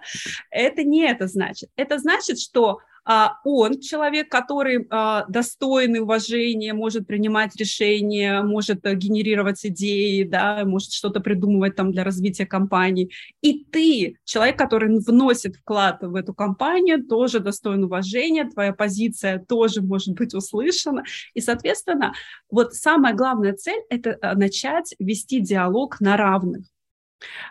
Это 0.51 0.83
не 0.83 1.04
это 1.11 1.27
значит? 1.27 1.69
Это 1.75 1.99
значит, 1.99 2.39
что 2.39 2.79
а, 3.07 3.37
он 3.43 3.79
человек, 3.79 4.29
который 4.29 4.87
а, 4.89 5.25
достойный 5.27 5.99
уважения, 5.99 6.73
может 6.73 7.05
принимать 7.05 7.55
решения, 7.55 8.41
может 8.41 8.83
а, 8.85 8.95
генерировать 8.95 9.63
идеи, 9.63 10.23
да, 10.23 10.65
может 10.65 10.91
что-то 10.91 11.19
придумывать 11.19 11.75
там 11.75 11.91
для 11.91 12.03
развития 12.03 12.47
компании. 12.47 13.11
И 13.41 13.63
ты, 13.63 14.17
человек, 14.25 14.57
который 14.57 14.99
вносит 14.99 15.55
вклад 15.55 16.01
в 16.01 16.15
эту 16.15 16.33
компанию, 16.33 17.05
тоже 17.05 17.39
достоин 17.39 17.83
уважения, 17.83 18.49
твоя 18.49 18.73
позиция 18.73 19.37
тоже 19.37 19.83
может 19.83 20.15
быть 20.15 20.33
услышана. 20.33 21.03
И, 21.35 21.41
соответственно, 21.41 22.13
вот 22.49 22.73
самая 22.73 23.13
главная 23.13 23.53
цель– 23.53 23.81
это 23.89 24.17
начать 24.35 24.95
вести 24.97 25.41
диалог 25.41 25.99
на 25.99 26.17
равных. 26.17 26.65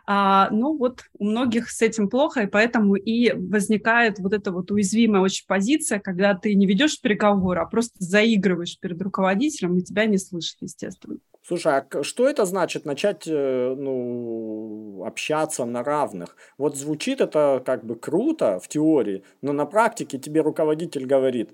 А, 0.06 0.50
ну 0.50 0.76
вот 0.76 1.04
у 1.18 1.24
многих 1.24 1.70
с 1.70 1.80
этим 1.82 2.08
плохо, 2.08 2.42
и 2.42 2.46
поэтому 2.46 2.94
и 2.94 3.32
возникает 3.32 4.18
вот 4.18 4.32
эта 4.32 4.52
вот 4.52 4.70
уязвимая 4.70 5.22
очень 5.22 5.46
позиция, 5.46 5.98
когда 5.98 6.34
ты 6.34 6.54
не 6.54 6.66
ведешь 6.66 7.00
переговоры, 7.00 7.60
а 7.60 7.66
просто 7.66 7.94
заигрываешь 7.98 8.78
перед 8.78 9.00
руководителем, 9.00 9.78
и 9.78 9.82
тебя 9.82 10.06
не 10.06 10.18
слышат, 10.18 10.56
естественно. 10.60 11.18
Слушай, 11.46 11.78
а 11.78 12.02
что 12.02 12.26
это 12.26 12.46
значит 12.46 12.86
начать 12.86 13.24
э, 13.26 13.74
ну, 13.76 15.04
общаться 15.04 15.66
на 15.66 15.82
равных? 15.82 16.36
Вот 16.56 16.76
звучит 16.76 17.20
это 17.20 17.62
как 17.64 17.84
бы 17.84 17.96
круто 17.96 18.58
в 18.60 18.68
теории, 18.68 19.24
но 19.42 19.52
на 19.52 19.66
практике 19.66 20.18
тебе 20.18 20.40
руководитель 20.40 21.04
говорит, 21.04 21.50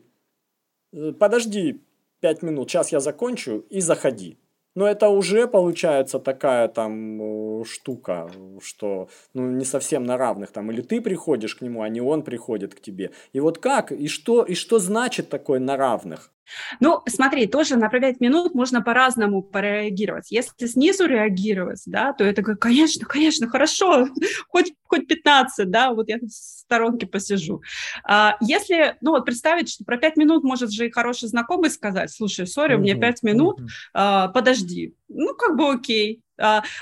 «Э, 0.92 1.12
подожди 1.12 1.82
пять 2.20 2.42
минут, 2.42 2.70
сейчас 2.70 2.92
я 2.92 3.00
закончу 3.00 3.64
и 3.70 3.80
заходи. 3.80 4.38
Но 4.74 4.86
это 4.86 5.08
уже 5.08 5.48
получается 5.48 6.18
такая 6.18 6.68
там 6.68 7.60
э, 7.60 7.64
штука, 7.64 8.30
что 8.62 9.08
ну, 9.34 9.50
не 9.50 9.64
совсем 9.64 10.04
на 10.04 10.16
равных 10.16 10.52
там. 10.52 10.70
Или 10.70 10.82
ты 10.82 11.00
приходишь 11.00 11.56
к 11.56 11.60
нему, 11.60 11.82
а 11.82 11.88
не 11.88 12.00
он 12.00 12.22
приходит 12.22 12.74
к 12.74 12.80
тебе. 12.80 13.10
И 13.32 13.40
вот 13.40 13.58
как, 13.58 13.92
и 13.92 14.06
что, 14.08 14.42
и 14.42 14.54
что 14.54 14.78
значит 14.78 15.28
такое 15.28 15.58
на 15.58 15.76
равных? 15.76 16.30
Ну, 16.80 17.02
смотри, 17.06 17.46
тоже 17.46 17.76
на 17.76 17.88
5 17.88 18.20
минут 18.20 18.54
можно 18.54 18.82
по-разному 18.82 19.42
пореагировать. 19.42 20.30
Если 20.30 20.66
снизу 20.66 21.06
реагировать, 21.06 21.82
да, 21.86 22.12
то 22.12 22.24
это, 22.24 22.42
конечно, 22.42 23.06
конечно, 23.06 23.48
хорошо, 23.48 24.08
хоть, 24.48 24.72
хоть 24.84 25.06
15, 25.06 25.70
да, 25.70 25.92
вот 25.92 26.08
я 26.08 26.18
в 26.18 26.28
сторонке 26.28 27.06
посижу. 27.06 27.62
А 28.04 28.36
если, 28.40 28.96
ну, 29.00 29.12
вот 29.12 29.24
представить, 29.24 29.70
что 29.70 29.84
про 29.84 29.96
5 29.96 30.16
минут 30.16 30.44
может 30.44 30.70
же 30.70 30.86
и 30.86 30.90
хороший 30.90 31.28
знакомый 31.28 31.70
сказать, 31.70 32.10
слушай, 32.12 32.46
сори, 32.46 32.74
у 32.74 32.78
меня 32.78 32.96
5 32.96 33.22
минут, 33.22 33.60
а, 33.94 34.28
подожди. 34.28 34.94
Ну, 35.08 35.34
как 35.34 35.56
бы 35.56 35.70
окей, 35.70 36.22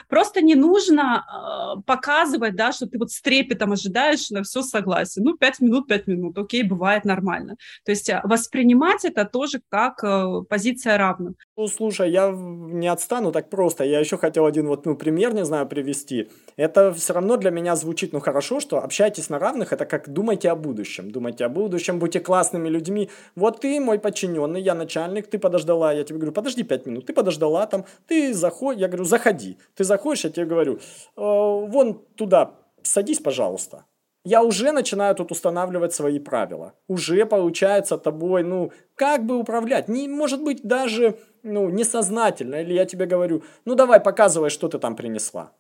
просто 0.09 0.41
не 0.41 0.55
нужно 0.55 1.25
а, 1.27 1.81
показывать, 1.83 2.55
да, 2.57 2.73
что 2.73 2.87
ты 2.87 2.99
вот 2.99 3.11
с 3.11 3.21
трепетом 3.21 3.73
ожидаешь 3.73 4.31
на 4.31 4.43
все 4.43 4.63
согласие. 4.63 5.25
Ну, 5.25 5.37
пять 5.37 5.61
минут, 5.61 5.87
пять 5.87 6.07
минут, 6.07 6.39
окей, 6.39 6.63
бывает 6.63 7.05
нормально. 7.05 7.57
То 7.85 7.93
есть 7.93 8.11
а, 8.11 8.21
воспринимать 8.25 9.05
это 9.05 9.25
тоже 9.25 9.61
как 9.69 10.03
позиция 10.49 10.99
равных. 10.99 11.35
Ну, 11.57 11.67
слушай, 11.67 12.11
я 12.11 12.33
не 12.33 12.89
отстану 12.89 13.33
так 13.33 13.51
просто. 13.51 13.85
Я 13.85 14.01
еще 14.01 14.17
хотел 14.17 14.47
один 14.47 14.67
вот, 14.69 14.87
ну, 14.87 14.97
пример, 14.97 15.35
не 15.35 15.45
знаю, 15.45 15.67
привести. 15.67 16.29
Это 16.57 16.93
все 16.93 17.13
равно 17.13 17.37
для 17.37 17.51
меня 17.51 17.77
звучит, 17.77 18.13
ну, 18.13 18.21
хорошо, 18.21 18.61
что 18.61 18.83
общайтесь 18.83 19.31
на 19.31 19.39
равных, 19.39 19.73
это 19.73 19.85
как 19.85 20.09
думайте 20.09 20.51
о 20.51 20.57
будущем. 20.57 21.11
Думайте 21.11 21.45
о 21.45 21.49
будущем, 21.49 21.99
будьте 21.99 22.21
классными 22.21 22.69
людьми. 22.69 23.11
Вот 23.35 23.61
ты 23.61 23.81
мой 23.81 23.99
подчиненный, 23.99 24.61
я 24.61 24.75
начальник, 24.75 25.27
ты 25.29 25.39
подождала, 25.39 25.93
я 25.93 26.05
тебе 26.05 26.19
говорю, 26.19 26.33
подожди 26.33 26.63
пять 26.63 26.87
минут, 26.87 27.07
ты 27.07 27.13
подождала 27.13 27.67
там, 27.67 27.85
ты 28.07 28.35
заходи, 28.35 28.81
я 28.81 28.89
говорю, 28.89 29.05
заходи. 29.05 29.48
Ты 29.75 29.85
заходишь, 29.85 30.25
я 30.25 30.31
тебе 30.31 30.47
говорю, 30.47 30.75
э, 30.75 30.79
вон 31.17 32.05
туда, 32.17 32.55
садись, 32.83 33.21
пожалуйста 33.21 33.85
я 34.29 34.43
уже 34.43 34.73
начинаю 34.73 35.15
тут 35.15 35.33
устанавливать 35.33 35.95
свои 35.95 36.19
правила. 36.19 36.75
Уже 36.87 37.25
получается 37.25 37.97
тобой, 37.97 38.43
ну, 38.43 38.73
как 38.95 39.25
бы 39.25 39.39
управлять. 39.39 39.89
Не, 39.89 40.07
может 40.07 40.43
быть, 40.43 40.63
даже, 40.63 41.19
ну, 41.43 41.71
несознательно. 41.71 42.57
Или 42.57 42.75
я 42.75 42.85
тебе 42.85 43.07
говорю, 43.07 43.43
ну, 43.65 43.75
давай, 43.75 44.01
показывай, 44.01 44.51
что 44.51 44.69
ты 44.69 44.79
там 44.79 44.97
принесла. 44.97 45.53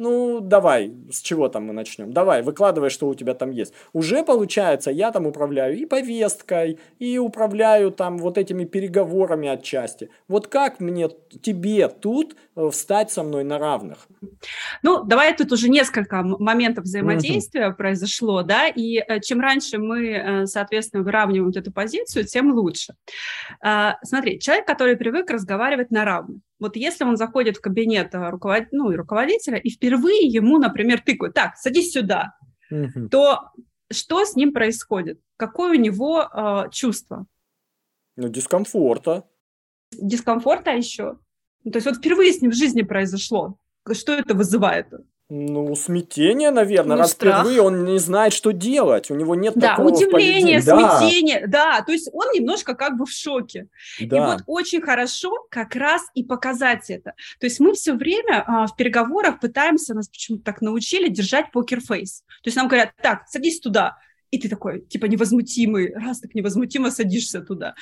Ну, 0.00 0.40
давай, 0.40 0.94
с 1.12 1.20
чего 1.20 1.48
там 1.48 1.66
мы 1.66 1.74
начнем? 1.74 2.10
Давай, 2.10 2.40
выкладывай, 2.40 2.88
что 2.88 3.06
у 3.06 3.14
тебя 3.14 3.34
там 3.34 3.50
есть. 3.50 3.74
Уже 3.92 4.24
получается, 4.24 4.90
я 4.90 5.10
там 5.12 5.26
управляю 5.26 5.76
и 5.76 5.84
повесткой, 5.84 6.78
и 6.98 7.18
управляю 7.18 7.90
там 7.90 8.16
вот 8.16 8.38
этими 8.38 8.64
переговорами 8.64 9.50
отчасти. 9.50 10.08
Вот 10.26 10.46
как 10.46 10.80
мне, 10.80 11.10
тебе 11.42 11.88
тут 11.88 12.34
э, 12.56 12.70
встать 12.70 13.12
со 13.12 13.22
мной 13.22 13.44
на 13.44 13.58
равных? 13.58 14.08
Ну, 14.82 15.04
давай 15.04 15.36
тут 15.36 15.52
уже 15.52 15.68
несколько 15.68 16.22
моментов 16.22 16.84
взаимодействия 16.84 17.68
uh-huh. 17.68 17.76
произошло, 17.76 18.42
да, 18.42 18.68
и 18.68 19.04
э, 19.06 19.20
чем 19.20 19.40
раньше 19.42 19.76
мы, 19.76 20.06
э, 20.08 20.46
соответственно, 20.46 21.02
выравниваем 21.02 21.44
вот 21.44 21.58
эту 21.58 21.72
позицию, 21.72 22.24
тем 22.24 22.54
лучше. 22.54 22.94
А, 23.62 23.98
смотри, 24.02 24.40
человек, 24.40 24.66
который 24.66 24.96
привык 24.96 25.30
разговаривать 25.30 25.90
на 25.90 26.06
равных, 26.06 26.40
вот 26.60 26.76
если 26.76 27.04
он 27.04 27.16
заходит 27.16 27.56
в 27.56 27.60
кабинет 27.60 28.14
э, 28.14 28.30
руковод... 28.30 28.68
ну, 28.70 28.94
руководителя 28.94 29.58
и 29.58 29.70
впервые 29.70 30.26
ему, 30.26 30.58
например, 30.58 31.00
тыкают, 31.00 31.34
так, 31.34 31.56
садись 31.56 31.92
сюда, 31.92 32.36
угу. 32.70 33.08
то 33.08 33.50
что 33.90 34.24
с 34.24 34.36
ним 34.36 34.52
происходит? 34.52 35.20
Какое 35.36 35.72
у 35.72 35.80
него 35.80 36.22
э, 36.22 36.70
чувство? 36.70 37.26
Ну, 38.16 38.28
дискомфорта. 38.28 39.26
Дискомфорта 39.90 40.70
еще? 40.72 41.18
Ну, 41.64 41.72
то 41.72 41.78
есть 41.78 41.86
вот 41.86 41.96
впервые 41.96 42.32
с 42.32 42.40
ним 42.40 42.52
в 42.52 42.54
жизни 42.54 42.82
произошло. 42.82 43.58
Что 43.90 44.12
это 44.12 44.34
вызывает? 44.34 44.86
Ну, 45.32 45.76
смятение, 45.76 46.50
наверное, 46.50 46.96
ну, 46.96 47.02
раз 47.02 47.12
страх. 47.12 47.42
впервые 47.42 47.62
он 47.62 47.84
не 47.84 48.00
знает, 48.00 48.32
что 48.32 48.50
делать, 48.50 49.12
у 49.12 49.14
него 49.14 49.36
нет 49.36 49.54
да, 49.54 49.70
такого 49.70 49.90
удивление, 49.90 50.60
смятение, 50.60 51.46
да. 51.46 51.78
да, 51.78 51.82
то 51.82 51.92
есть 51.92 52.10
он 52.12 52.26
немножко 52.34 52.74
как 52.74 52.98
бы 52.98 53.06
в 53.06 53.12
шоке. 53.12 53.68
Да. 54.00 54.16
И 54.16 54.20
вот 54.20 54.42
очень 54.46 54.82
хорошо 54.82 55.30
как 55.48 55.76
раз 55.76 56.02
и 56.14 56.24
показать 56.24 56.90
это. 56.90 57.14
То 57.38 57.46
есть 57.46 57.60
мы 57.60 57.74
все 57.74 57.94
время 57.94 58.42
а, 58.44 58.66
в 58.66 58.74
переговорах 58.74 59.38
пытаемся, 59.38 59.94
нас 59.94 60.08
почему-то 60.08 60.42
так 60.42 60.62
научили, 60.62 61.08
держать 61.08 61.52
покерфейс. 61.52 62.24
То 62.42 62.48
есть 62.48 62.56
нам 62.56 62.66
говорят, 62.66 62.90
так, 63.00 63.28
садись 63.28 63.60
туда, 63.60 63.98
и 64.32 64.38
ты 64.38 64.48
такой, 64.48 64.80
типа, 64.80 65.06
невозмутимый, 65.06 65.92
раз 65.94 66.20
так 66.20 66.34
невозмутимо 66.34 66.90
садишься 66.90 67.40
туда. 67.40 67.74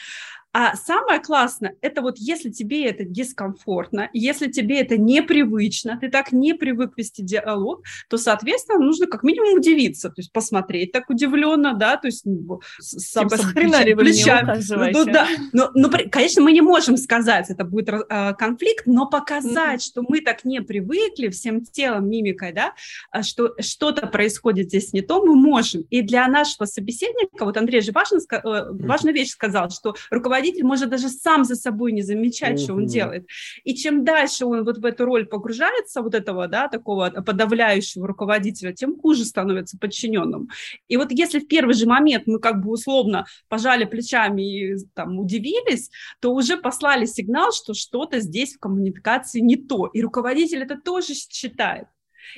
А 0.60 0.74
самое 0.74 1.20
классное, 1.20 1.76
это 1.82 2.02
вот 2.02 2.18
если 2.18 2.50
тебе 2.50 2.86
это 2.86 3.04
дискомфортно, 3.04 4.10
если 4.12 4.50
тебе 4.50 4.80
это 4.80 4.98
непривычно, 4.98 5.98
ты 6.00 6.08
так 6.08 6.32
не 6.32 6.52
привык 6.52 6.94
вести 6.96 7.22
диалог, 7.22 7.84
то, 8.08 8.18
соответственно, 8.18 8.80
нужно 8.80 9.06
как 9.06 9.22
минимум 9.22 9.54
удивиться, 9.54 10.08
то 10.08 10.16
есть 10.16 10.32
посмотреть 10.32 10.90
так 10.90 11.10
удивленно, 11.10 11.74
да, 11.74 11.96
то 11.96 12.08
есть 12.08 12.22
ну, 12.24 12.60
сам 12.80 13.28
типа, 13.28 13.40
плечами. 13.54 13.94
плечами. 13.94 14.92
Ну, 14.92 15.04
да, 15.04 15.28
но, 15.52 15.70
но, 15.74 15.90
конечно, 16.10 16.42
мы 16.42 16.50
не 16.50 16.60
можем 16.60 16.96
сказать, 16.96 17.50
это 17.50 17.62
будет 17.62 17.90
э, 17.90 18.34
конфликт, 18.36 18.86
но 18.86 19.08
показать, 19.08 19.80
mm-hmm. 19.80 19.86
что 19.86 20.02
мы 20.08 20.22
так 20.22 20.44
не 20.44 20.60
привыкли 20.60 21.28
всем 21.28 21.64
телом, 21.64 22.10
мимикой, 22.10 22.52
да, 22.52 22.74
а 23.12 23.22
что 23.22 23.54
что-то 23.60 24.08
происходит 24.08 24.70
здесь 24.70 24.92
не 24.92 25.02
то, 25.02 25.24
мы 25.24 25.36
можем. 25.36 25.82
И 25.82 26.02
для 26.02 26.26
нашего 26.26 26.64
собеседника, 26.64 27.44
вот 27.44 27.56
Андрей 27.56 27.80
же 27.80 27.92
важно, 27.92 28.18
э, 28.18 28.72
важную 28.72 29.14
вещь 29.14 29.30
сказал, 29.30 29.70
что 29.70 29.94
руководитель 30.10 30.47
руководитель 30.48 30.64
может 30.64 30.90
даже 30.90 31.08
сам 31.08 31.44
за 31.44 31.54
собой 31.54 31.92
не 31.92 32.02
замечать, 32.02 32.60
что 32.60 32.74
он 32.74 32.86
делает. 32.86 33.26
И 33.64 33.74
чем 33.74 34.04
дальше 34.04 34.46
он 34.46 34.64
вот 34.64 34.78
в 34.78 34.84
эту 34.84 35.04
роль 35.04 35.26
погружается, 35.26 36.02
вот 36.02 36.14
этого, 36.14 36.48
да, 36.48 36.68
такого 36.68 37.10
подавляющего 37.10 38.06
руководителя, 38.06 38.72
тем 38.72 38.98
хуже 38.98 39.24
становится 39.24 39.78
подчиненным. 39.78 40.48
И 40.88 40.96
вот 40.96 41.10
если 41.10 41.40
в 41.40 41.46
первый 41.48 41.74
же 41.74 41.86
момент 41.86 42.26
мы 42.26 42.38
как 42.38 42.62
бы 42.62 42.70
условно 42.70 43.26
пожали 43.48 43.84
плечами 43.84 44.42
и 44.42 44.76
там 44.94 45.18
удивились, 45.18 45.90
то 46.20 46.34
уже 46.34 46.56
послали 46.56 47.06
сигнал, 47.06 47.52
что 47.52 47.74
что-то 47.74 48.20
здесь 48.20 48.54
в 48.54 48.58
коммуникации 48.58 49.40
не 49.40 49.56
то. 49.56 49.86
И 49.94 50.02
руководитель 50.02 50.62
это 50.62 50.76
тоже 50.76 51.14
считает. 51.14 51.86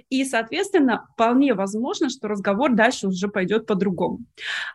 И, 0.08 0.24
соответственно, 0.24 1.06
вполне 1.12 1.54
возможно, 1.54 2.10
что 2.10 2.28
разговор 2.28 2.74
дальше 2.74 3.08
уже 3.08 3.28
пойдет 3.28 3.66
по-другому. 3.66 4.20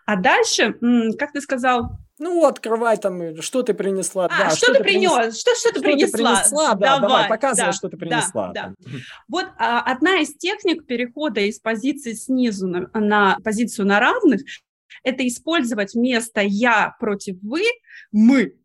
А 0.05 0.15
дальше, 0.15 0.75
как 1.17 1.31
ты 1.31 1.41
сказал, 1.41 1.97
ну, 2.17 2.45
открывай 2.45 2.97
там, 2.97 3.41
что 3.41 3.61
ты 3.61 3.73
принесла. 3.73 4.25
А, 4.25 4.29
да, 4.29 4.49
что, 4.51 4.67
что 4.67 4.73
ты 4.75 4.83
принес? 4.83 5.11
принес? 5.11 5.39
Что, 5.39 5.55
что 5.55 5.73
ты 5.73 5.81
принесла? 5.81 6.07
Ты 6.07 6.11
принесла? 6.13 6.73
Да, 6.75 6.75
давай, 6.75 7.01
давай 7.01 7.29
показывай, 7.29 7.67
да, 7.67 7.73
что 7.73 7.89
ты 7.89 7.97
принесла. 7.97 8.51
Да, 8.53 8.73
да. 8.77 8.89
Вот 9.27 9.47
а, 9.57 9.81
одна 9.81 10.19
из 10.19 10.35
техник 10.37 10.85
перехода 10.85 11.41
из 11.41 11.59
позиции 11.59 12.13
снизу 12.13 12.67
на, 12.67 12.89
на 12.93 13.37
позицию 13.43 13.87
на 13.87 13.99
равных– 13.99 14.41
это 15.03 15.27
использовать 15.27 15.93
вместо 15.93 16.41
«я» 16.41 16.95
против 16.99 17.35
«вы» 17.41 17.63
«мы». 18.11 18.55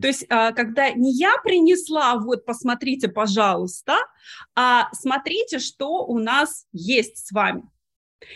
То 0.00 0.06
есть, 0.06 0.26
а, 0.28 0.52
когда 0.52 0.90
не 0.90 1.12
я 1.12 1.34
принесла, 1.42 2.16
вот 2.16 2.44
посмотрите, 2.44 3.08
пожалуйста, 3.08 3.96
а 4.54 4.88
смотрите, 4.92 5.58
что 5.58 6.04
у 6.04 6.18
нас 6.18 6.66
есть 6.72 7.26
с 7.26 7.32
вами. 7.32 7.64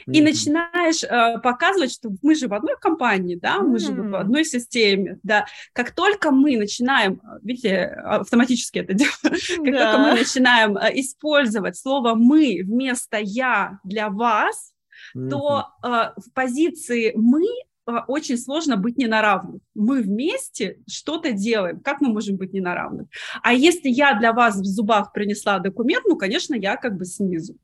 И 0.07 0.21
mm-hmm. 0.21 0.25
начинаешь 0.25 1.05
э, 1.05 1.39
показывать, 1.41 1.93
что 1.93 2.11
мы 2.23 2.35
же 2.35 2.49
в 2.49 2.55
одной 2.55 2.77
компании, 2.79 3.37
да, 3.37 3.61
мы 3.61 3.77
mm-hmm. 3.77 3.79
же 3.79 3.93
в 3.93 4.17
одной 4.17 4.45
системе, 4.45 5.19
да. 5.23 5.47
Как 5.73 5.93
только 5.93 6.31
мы 6.31 6.57
начинаем, 6.57 7.21
видите, 7.43 7.85
автоматически 8.05 8.81
это 8.81 8.95
делаем, 8.95 9.15
как 9.23 9.73
да. 9.73 9.93
только 9.93 9.99
мы 9.99 10.19
начинаем 10.19 10.77
э, 10.77 10.91
использовать 11.01 11.77
слово 11.77 12.15
«мы» 12.15 12.63
вместо 12.65 13.19
«я» 13.19 13.79
для 13.85 14.09
вас, 14.09 14.73
mm-hmm. 15.17 15.29
то 15.29 15.69
э, 15.83 15.89
в 16.17 16.33
позиции 16.35 17.13
«мы» 17.15 17.45
э, 17.45 17.76
очень 17.87 18.37
сложно 18.37 18.77
быть 18.77 18.99
не 18.99 19.07
на 19.07 19.23
равных. 19.23 19.61
Мы 19.75 20.03
вместе 20.03 20.81
что-то 20.89 21.33
делаем. 21.33 21.81
Как 21.81 22.01
мы 22.01 22.09
можем 22.09 22.37
быть 22.37 22.53
не 22.53 22.61
на 22.61 22.75
равных? 22.75 23.07
А 23.43 23.53
если 23.53 23.89
я 23.89 24.19
для 24.19 24.33
вас 24.33 24.57
в 24.57 24.65
зубах 24.65 25.13
принесла 25.13 25.59
документ, 25.59 26.05
ну, 26.07 26.17
конечно, 26.17 26.55
я 26.55 26.77
как 26.77 26.97
бы 26.97 27.05
снизу. 27.05 27.57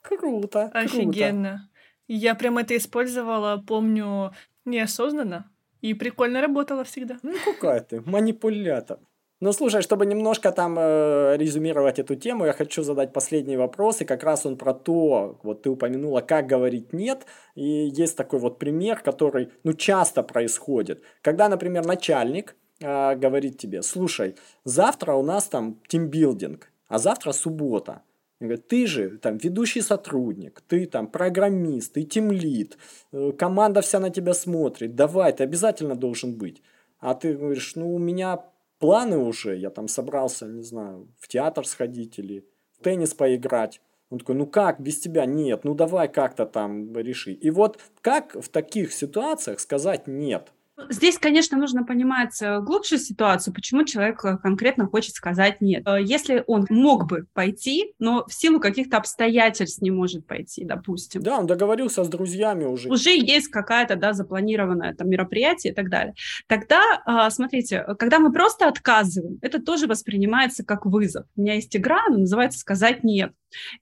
Круто. 0.00 0.70
Офигенно. 0.72 1.48
Круто. 1.50 1.70
Я 2.08 2.34
прям 2.34 2.58
это 2.58 2.76
использовала, 2.76 3.62
помню, 3.66 4.32
неосознанно. 4.64 5.50
И 5.80 5.94
прикольно 5.94 6.40
работала 6.40 6.84
всегда. 6.84 7.18
Ну, 7.22 7.34
какая 7.44 7.80
ты, 7.80 8.00
манипулятор. 8.00 8.98
Ну, 9.40 9.52
слушай, 9.52 9.82
чтобы 9.82 10.06
немножко 10.06 10.50
там 10.50 10.76
э, 10.78 11.36
резюмировать 11.36 11.98
эту 11.98 12.16
тему, 12.16 12.46
я 12.46 12.52
хочу 12.54 12.82
задать 12.82 13.12
последний 13.12 13.58
вопрос, 13.58 14.00
и 14.00 14.06
как 14.06 14.24
раз 14.24 14.46
он 14.46 14.56
про 14.56 14.72
то, 14.72 15.38
вот 15.42 15.62
ты 15.62 15.68
упомянула, 15.68 16.22
как 16.22 16.46
говорить 16.46 16.94
«нет», 16.94 17.26
и 17.54 17.90
есть 17.98 18.16
такой 18.16 18.38
вот 18.38 18.58
пример, 18.58 19.00
который, 19.00 19.50
ну, 19.62 19.74
часто 19.74 20.22
происходит. 20.22 21.02
Когда, 21.20 21.50
например, 21.50 21.84
начальник 21.84 22.56
э, 22.80 23.14
говорит 23.14 23.58
тебе, 23.58 23.82
слушай, 23.82 24.36
завтра 24.64 25.12
у 25.12 25.22
нас 25.22 25.44
там 25.48 25.82
тимбилдинг, 25.86 26.70
а 26.88 26.98
завтра 26.98 27.32
суббота, 27.32 28.02
Говорят, 28.38 28.68
ты 28.68 28.86
же 28.86 29.16
там 29.16 29.38
ведущий 29.38 29.80
сотрудник, 29.80 30.60
ты 30.68 30.84
там 30.84 31.06
программист, 31.06 31.94
ты 31.94 32.02
тимлит, 32.02 32.76
э, 33.12 33.32
команда 33.32 33.80
вся 33.80 33.98
на 33.98 34.10
тебя 34.10 34.34
смотрит, 34.34 34.94
давай, 34.94 35.32
ты 35.32 35.44
обязательно 35.44 35.94
должен 35.94 36.36
быть. 36.36 36.62
А 36.98 37.14
ты 37.14 37.34
говоришь, 37.34 37.76
ну 37.76 37.94
у 37.94 37.98
меня 37.98 38.44
планы 38.78 39.18
уже, 39.18 39.56
я 39.56 39.70
там 39.70 39.88
собрался, 39.88 40.46
не 40.46 40.62
знаю, 40.62 41.08
в 41.18 41.28
театр 41.28 41.66
сходить 41.66 42.18
или 42.18 42.44
в 42.78 42.82
теннис 42.82 43.14
поиграть. 43.14 43.80
Он 44.10 44.18
такой, 44.18 44.36
ну 44.36 44.46
как, 44.46 44.80
без 44.80 45.00
тебя 45.00 45.26
нет, 45.26 45.64
ну 45.64 45.74
давай 45.74 46.08
как-то 46.08 46.46
там 46.46 46.96
реши. 46.96 47.32
И 47.32 47.50
вот 47.50 47.80
как 48.00 48.34
в 48.34 48.48
таких 48.48 48.92
ситуациях 48.92 49.60
сказать 49.60 50.06
нет? 50.06 50.52
Здесь, 50.90 51.18
конечно, 51.18 51.56
нужно 51.56 51.84
понимать 51.84 52.40
э, 52.42 52.60
глубже 52.60 52.98
ситуацию, 52.98 53.54
почему 53.54 53.84
человек 53.84 54.22
э, 54.24 54.36
конкретно 54.36 54.86
хочет 54.86 55.14
сказать 55.14 55.62
нет. 55.62 55.82
Э, 55.86 55.98
если 56.02 56.44
он 56.46 56.66
мог 56.68 57.06
бы 57.06 57.26
пойти, 57.32 57.94
но 57.98 58.26
в 58.26 58.34
силу 58.34 58.60
каких-то 58.60 58.98
обстоятельств 58.98 59.80
не 59.80 59.90
может 59.90 60.26
пойти, 60.26 60.64
допустим. 60.66 61.22
Да, 61.22 61.38
он 61.38 61.46
договорился 61.46 62.04
с 62.04 62.08
друзьями 62.08 62.64
уже. 62.64 62.90
Уже 62.90 63.16
есть 63.16 63.48
какая-то, 63.48 63.96
да, 63.96 64.12
запланированное 64.12 64.94
там 64.94 65.08
мероприятие 65.08 65.72
и 65.72 65.74
так 65.74 65.88
далее. 65.88 66.14
Тогда, 66.46 66.82
а, 67.06 67.30
смотрите, 67.30 67.82
когда 67.98 68.18
мы 68.18 68.30
просто 68.30 68.68
отказываем, 68.68 69.38
это 69.40 69.62
тоже 69.62 69.86
воспринимается 69.86 70.62
как 70.62 70.84
вызов. 70.84 71.24
У 71.36 71.40
меня 71.40 71.54
есть 71.54 71.74
игра, 71.74 72.00
она 72.06 72.18
называется 72.18 72.58
«Сказать 72.58 73.02
нет». 73.02 73.32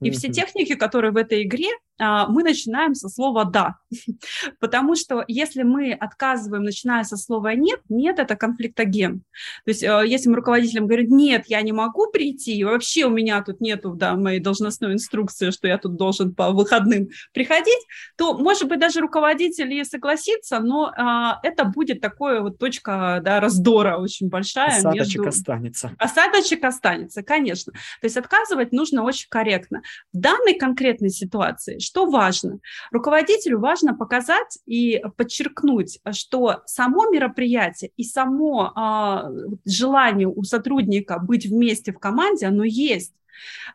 И 0.01 0.09
mm-hmm. 0.09 0.13
все 0.13 0.29
техники, 0.29 0.75
которые 0.75 1.11
в 1.11 1.17
этой 1.17 1.43
игре, 1.43 1.71
мы 1.99 2.43
начинаем 2.43 2.95
со 2.95 3.09
слова 3.09 3.45
«да». 3.45 3.77
Потому 4.61 4.97
что 4.97 5.25
если 5.29 5.63
мы 5.63 5.93
отказываем, 5.93 6.65
начиная 6.65 7.05
со 7.05 7.17
слова 7.17 7.55
«нет», 7.55 7.81
«нет»— 7.89 8.19
это 8.21 8.37
конфликтоген. 8.37 9.21
То 9.65 9.71
есть 9.71 9.85
а, 9.85 10.03
если 10.03 10.29
мы 10.29 10.37
руководителям 10.37 10.87
говорим 10.87 11.17
«нет, 11.17 11.45
я 11.47 11.63
не 11.63 11.73
могу 11.73 12.11
прийти, 12.11 12.65
вообще 12.65 13.05
у 13.05 13.11
меня 13.11 13.43
тут 13.43 13.61
нету 13.61 13.95
да, 13.95 14.15
моей 14.15 14.41
должностной 14.41 14.95
инструкции, 14.95 15.51
что 15.51 15.69
я 15.69 15.79
тут 15.79 15.97
должен 15.97 16.35
по 16.35 16.51
выходным 16.51 17.09
приходить», 17.33 17.87
то, 18.17 18.37
может 18.37 18.69
быть, 18.69 18.81
даже 18.81 19.01
руководитель 19.01 19.73
и 19.73 19.85
согласится, 19.85 20.61
но 20.61 20.93
а, 20.97 21.39
это 21.43 21.65
будет 21.65 22.01
такое 22.01 22.41
вот 22.41 22.59
точка 22.59 23.21
да, 23.23 23.41
раздора 23.41 23.99
очень 23.99 24.29
большая. 24.29 24.79
Осадочек 24.79 25.23
между... 25.23 25.29
останется. 25.29 25.93
Осадочек 25.99 26.65
останется, 26.65 27.23
конечно. 27.23 27.73
То 27.73 28.05
есть 28.05 28.17
отказывать 28.17 28.73
нужно 28.73 29.03
очень 29.03 29.27
корректно. 29.29 29.83
В 30.13 30.19
данной 30.19 30.55
конкретной 30.55 31.11
ситуации 31.11 31.79
что 31.85 32.07
важно? 32.07 32.59
Руководителю 32.91 33.59
важно 33.61 33.95
показать 33.95 34.59
и 34.67 35.03
подчеркнуть, 35.17 36.01
что 36.13 36.63
само 36.67 37.11
мероприятие 37.11 37.91
и 37.97 38.05
само 38.05 38.73
э, 38.75 39.57
желание 39.65 40.29
у 40.29 40.43
сотрудника 40.43 41.19
быть 41.19 41.47
вместе 41.47 41.93
в 41.93 41.99
команде, 41.99 42.47
оно 42.47 42.65
есть. 42.65 43.13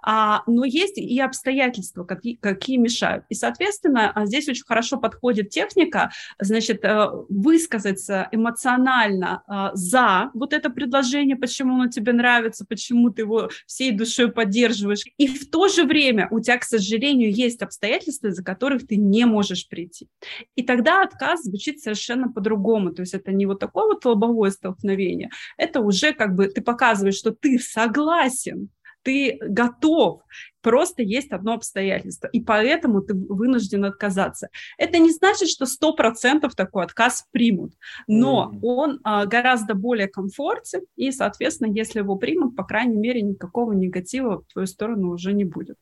А, 0.01 0.43
но 0.47 0.65
есть 0.65 0.97
и 0.97 1.19
обстоятельства, 1.19 2.03
какие, 2.03 2.35
какие 2.35 2.77
мешают. 2.77 3.25
И, 3.29 3.35
соответственно, 3.35 4.11
а, 4.13 4.25
здесь 4.25 4.47
очень 4.47 4.65
хорошо 4.65 4.97
подходит 4.97 5.49
техника, 5.49 6.11
значит, 6.39 6.83
э, 6.83 7.07
высказаться 7.29 8.27
эмоционально 8.31 9.43
а, 9.47 9.71
за 9.73 10.31
вот 10.33 10.53
это 10.53 10.69
предложение, 10.69 11.35
почему 11.35 11.75
оно 11.75 11.87
тебе 11.87 12.13
нравится, 12.13 12.65
почему 12.65 13.09
ты 13.09 13.23
его 13.23 13.49
всей 13.65 13.91
душой 13.91 14.31
поддерживаешь. 14.31 15.03
И 15.17 15.27
в 15.27 15.49
то 15.49 15.67
же 15.67 15.83
время 15.83 16.27
у 16.31 16.39
тебя, 16.39 16.57
к 16.57 16.63
сожалению, 16.63 17.31
есть 17.31 17.61
обстоятельства, 17.61 18.27
из-за 18.27 18.43
которых 18.43 18.87
ты 18.87 18.95
не 18.95 19.25
можешь 19.25 19.67
прийти. 19.67 20.07
И 20.55 20.63
тогда 20.63 21.03
отказ 21.03 21.43
звучит 21.43 21.79
совершенно 21.79 22.31
по-другому. 22.31 22.91
То 22.91 23.01
есть 23.01 23.13
это 23.13 23.31
не 23.31 23.45
вот 23.45 23.59
такое 23.59 23.85
вот 23.85 24.05
лобовое 24.05 24.51
столкновение, 24.51 25.29
это 25.57 25.81
уже 25.81 26.13
как 26.13 26.35
бы 26.35 26.47
ты 26.47 26.61
показываешь, 26.61 27.15
что 27.15 27.31
ты 27.31 27.59
согласен 27.59 28.69
ты 29.09 29.39
готов, 29.41 30.21
просто 30.61 31.01
есть 31.01 31.31
одно 31.31 31.53
обстоятельство, 31.53 32.27
и 32.27 32.39
поэтому 32.39 33.01
ты 33.01 33.15
вынужден 33.15 33.85
отказаться. 33.85 34.49
Это 34.77 34.99
не 34.99 35.11
значит, 35.11 35.49
что 35.49 35.65
100% 35.65 36.47
такой 36.55 36.83
отказ 36.83 37.25
примут, 37.31 37.73
но 38.05 38.51
mm. 38.53 38.59
он 38.61 38.99
а, 39.03 39.25
гораздо 39.25 39.73
более 39.73 40.07
комфортен, 40.07 40.81
и, 40.95 41.11
соответственно, 41.11 41.71
если 41.73 41.99
его 41.99 42.17
примут, 42.17 42.55
по 42.55 42.63
крайней 42.63 42.97
мере, 42.97 43.23
никакого 43.23 43.71
негатива 43.71 44.43
в 44.43 44.53
твою 44.53 44.67
сторону 44.67 45.09
уже 45.09 45.33
не 45.33 45.43
будет. 45.43 45.77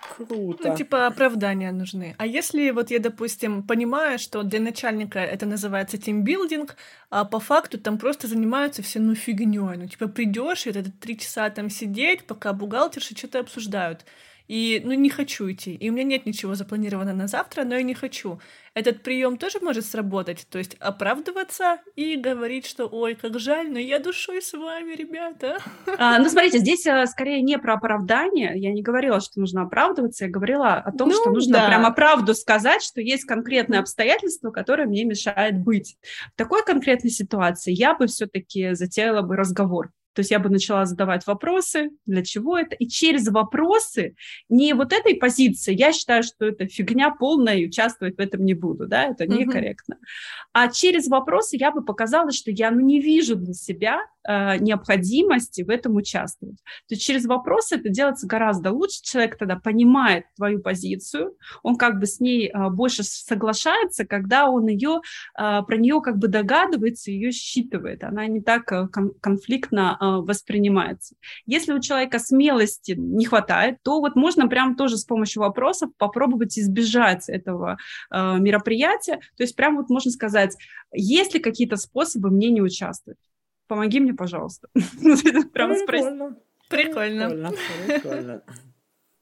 Круто. 0.00 0.68
Ну, 0.68 0.76
типа 0.76 1.06
оправдания 1.06 1.72
нужны. 1.72 2.14
А 2.18 2.26
если 2.26 2.70
вот 2.70 2.90
я, 2.90 2.98
допустим, 3.00 3.62
понимаю, 3.62 4.18
что 4.18 4.42
для 4.42 4.60
начальника 4.60 5.18
это 5.18 5.44
называется 5.46 5.98
тимбилдинг, 5.98 6.76
а 7.10 7.24
по 7.24 7.40
факту 7.40 7.78
там 7.78 7.98
просто 7.98 8.28
занимаются 8.28 8.82
все 8.82 9.00
ну 9.00 9.14
фигней. 9.14 9.76
Ну, 9.76 9.86
типа, 9.88 10.08
придешь 10.08 10.66
и 10.66 10.70
это 10.70 10.90
три 10.92 11.18
часа 11.18 11.50
там 11.50 11.68
сидеть, 11.68 12.26
пока 12.26 12.52
бухгалтерши 12.52 13.16
что-то 13.16 13.40
обсуждают. 13.40 14.04
И, 14.48 14.80
ну, 14.82 14.94
не 14.94 15.10
хочу 15.10 15.50
идти. 15.50 15.74
И 15.74 15.90
у 15.90 15.92
меня 15.92 16.04
нет 16.04 16.26
ничего 16.26 16.54
запланировано 16.54 17.12
на 17.12 17.28
завтра, 17.28 17.64
но 17.64 17.74
я 17.74 17.82
не 17.82 17.94
хочу. 17.94 18.40
Этот 18.74 19.02
прием 19.02 19.36
тоже 19.36 19.58
может 19.60 19.84
сработать, 19.84 20.46
то 20.50 20.58
есть 20.58 20.76
оправдываться 20.78 21.78
и 21.96 22.16
говорить, 22.16 22.64
что 22.64 22.86
ой, 22.86 23.14
как 23.14 23.38
жаль, 23.38 23.70
но 23.70 23.78
я 23.78 23.98
душой 23.98 24.40
с 24.40 24.52
вами, 24.52 24.94
ребята. 24.94 25.58
А, 25.98 26.18
ну, 26.18 26.28
смотрите, 26.28 26.58
здесь 26.58 26.86
а, 26.86 27.06
скорее 27.06 27.42
не 27.42 27.58
про 27.58 27.74
оправдание. 27.74 28.52
Я 28.54 28.72
не 28.72 28.82
говорила, 28.82 29.20
что 29.20 29.40
нужно 29.40 29.62
оправдываться, 29.62 30.26
я 30.26 30.30
говорила 30.30 30.74
о 30.74 30.92
том, 30.92 31.08
ну, 31.08 31.14
что 31.14 31.30
нужно 31.30 31.54
да. 31.54 31.66
прямо 31.66 31.90
правду 31.92 32.34
сказать, 32.34 32.82
что 32.82 33.00
есть 33.00 33.24
конкретные 33.24 33.80
обстоятельства, 33.80 34.50
которые 34.50 34.86
мне 34.86 35.04
мешают 35.04 35.56
быть. 35.56 35.96
В 36.34 36.36
такой 36.36 36.64
конкретной 36.64 37.10
ситуации 37.10 37.72
я 37.72 37.94
бы 37.94 38.06
все-таки 38.06 38.74
затеяла 38.74 39.22
бы 39.22 39.36
разговор. 39.36 39.90
То 40.18 40.20
есть 40.22 40.32
я 40.32 40.40
бы 40.40 40.48
начала 40.48 40.84
задавать 40.84 41.28
вопросы, 41.28 41.90
для 42.04 42.24
чего 42.24 42.58
это, 42.58 42.74
и 42.74 42.88
через 42.88 43.28
вопросы, 43.28 44.16
не 44.48 44.72
вот 44.72 44.92
этой 44.92 45.14
позиции, 45.14 45.72
я 45.72 45.92
считаю, 45.92 46.24
что 46.24 46.46
это 46.46 46.66
фигня 46.66 47.10
полная, 47.12 47.54
и 47.54 47.68
участвовать 47.68 48.16
в 48.16 48.20
этом 48.20 48.44
не 48.44 48.54
буду, 48.54 48.88
да, 48.88 49.04
это 49.04 49.28
некорректно. 49.28 49.94
Mm-hmm. 49.94 50.48
А 50.54 50.68
через 50.72 51.06
вопросы 51.06 51.56
я 51.56 51.70
бы 51.70 51.84
показала, 51.84 52.32
что 52.32 52.50
я 52.50 52.72
ну, 52.72 52.80
не 52.80 53.00
вижу 53.00 53.36
для 53.36 53.54
себя 53.54 54.00
необходимости 54.28 55.62
в 55.62 55.70
этом 55.70 55.96
участвовать. 55.96 56.56
То 56.88 56.94
есть 56.94 57.02
через 57.02 57.24
вопросы 57.24 57.76
это 57.76 57.88
делается 57.88 58.26
гораздо 58.26 58.72
лучше. 58.72 59.02
Человек 59.02 59.38
тогда 59.38 59.56
понимает 59.56 60.24
твою 60.36 60.60
позицию, 60.60 61.36
он 61.62 61.76
как 61.76 61.98
бы 61.98 62.06
с 62.06 62.20
ней 62.20 62.48
э, 62.48 62.70
больше 62.70 63.02
соглашается, 63.02 64.06
когда 64.06 64.48
он 64.50 64.66
ее, 64.66 65.00
э, 65.38 65.62
про 65.62 65.76
нее 65.76 66.00
как 66.00 66.18
бы 66.18 66.28
догадывается, 66.28 67.10
ее 67.10 67.32
считывает. 67.32 68.04
Она 68.04 68.26
не 68.26 68.40
так 68.40 68.70
э, 68.72 68.88
кон 68.88 69.12
конфликтно 69.20 69.96
э, 70.00 70.04
воспринимается. 70.04 71.14
Если 71.46 71.72
у 71.72 71.80
человека 71.80 72.18
смелости 72.18 72.92
не 72.92 73.24
хватает, 73.24 73.78
то 73.82 74.00
вот 74.00 74.16
можно 74.16 74.48
прям 74.48 74.76
тоже 74.76 74.96
с 74.96 75.04
помощью 75.04 75.42
вопросов 75.42 75.90
попробовать 75.96 76.58
избежать 76.58 77.28
этого 77.28 77.78
э, 78.10 78.38
мероприятия. 78.38 79.20
То 79.36 79.42
есть 79.42 79.56
прям 79.56 79.76
вот 79.76 79.90
можно 79.90 80.10
сказать, 80.10 80.56
есть 80.92 81.34
ли 81.34 81.40
какие-то 81.40 81.76
способы 81.76 82.30
мне 82.30 82.50
не 82.50 82.62
участвовать? 82.62 83.18
Помоги 83.68 84.00
мне, 84.00 84.14
пожалуйста. 84.14 84.68
Прям 85.52 85.74
Прикольно. 85.86 86.36
Прикольно. 86.68 87.52
Прикольно. 87.86 88.42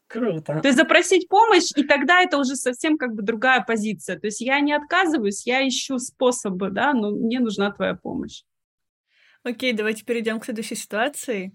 Круто. 0.08 0.60
То 0.60 0.68
есть 0.68 0.78
запросить 0.78 1.28
помощь, 1.28 1.72
и 1.74 1.82
тогда 1.82 2.22
это 2.22 2.38
уже 2.38 2.54
совсем 2.54 2.96
как 2.96 3.14
бы 3.14 3.22
другая 3.22 3.62
позиция. 3.62 4.18
То 4.18 4.28
есть 4.28 4.40
я 4.40 4.60
не 4.60 4.72
отказываюсь, 4.72 5.46
я 5.46 5.66
ищу 5.66 5.98
способы, 5.98 6.70
да, 6.70 6.92
но 6.92 7.10
мне 7.10 7.40
нужна 7.40 7.72
твоя 7.72 7.94
помощь. 7.94 8.42
Окей, 9.42 9.72
давайте 9.72 10.04
перейдем 10.04 10.38
к 10.38 10.44
следующей 10.44 10.76
ситуации. 10.76 11.54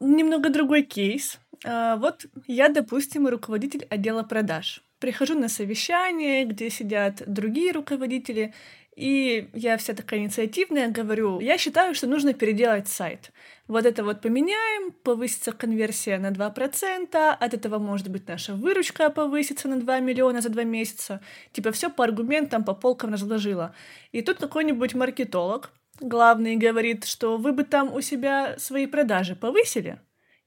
Немного 0.00 0.48
другой 0.48 0.82
кейс. 0.82 1.38
А, 1.64 1.96
вот 1.96 2.26
я, 2.46 2.68
допустим, 2.68 3.26
руководитель 3.26 3.86
отдела 3.90 4.22
продаж. 4.22 4.82
Прихожу 4.98 5.38
на 5.38 5.48
совещание, 5.48 6.44
где 6.44 6.70
сидят 6.70 7.22
другие 7.26 7.72
руководители, 7.72 8.54
и 8.96 9.48
я 9.54 9.76
вся 9.76 9.94
такая 9.94 10.20
инициативная, 10.20 10.88
говорю, 10.88 11.40
я 11.40 11.58
считаю, 11.58 11.94
что 11.94 12.06
нужно 12.06 12.32
переделать 12.32 12.88
сайт. 12.88 13.32
Вот 13.66 13.86
это 13.86 14.04
вот 14.04 14.20
поменяем, 14.20 14.92
повысится 14.92 15.52
конверсия 15.52 16.18
на 16.18 16.30
2%, 16.30 17.36
от 17.40 17.54
этого, 17.54 17.78
может 17.78 18.08
быть, 18.08 18.28
наша 18.28 18.54
выручка 18.54 19.10
повысится 19.10 19.68
на 19.68 19.80
2 19.80 20.00
миллиона 20.00 20.40
за 20.40 20.48
2 20.48 20.64
месяца. 20.64 21.20
Типа 21.52 21.72
все 21.72 21.90
по 21.90 22.04
аргументам, 22.04 22.64
по 22.64 22.74
полкам 22.74 23.12
разложила. 23.12 23.74
И 24.12 24.22
тут 24.22 24.38
какой-нибудь 24.38 24.94
маркетолог, 24.94 25.72
главный, 26.00 26.56
говорит, 26.56 27.04
что 27.04 27.36
вы 27.36 27.52
бы 27.52 27.64
там 27.64 27.92
у 27.92 28.00
себя 28.00 28.56
свои 28.58 28.86
продажи 28.86 29.34
повысили, 29.34 29.98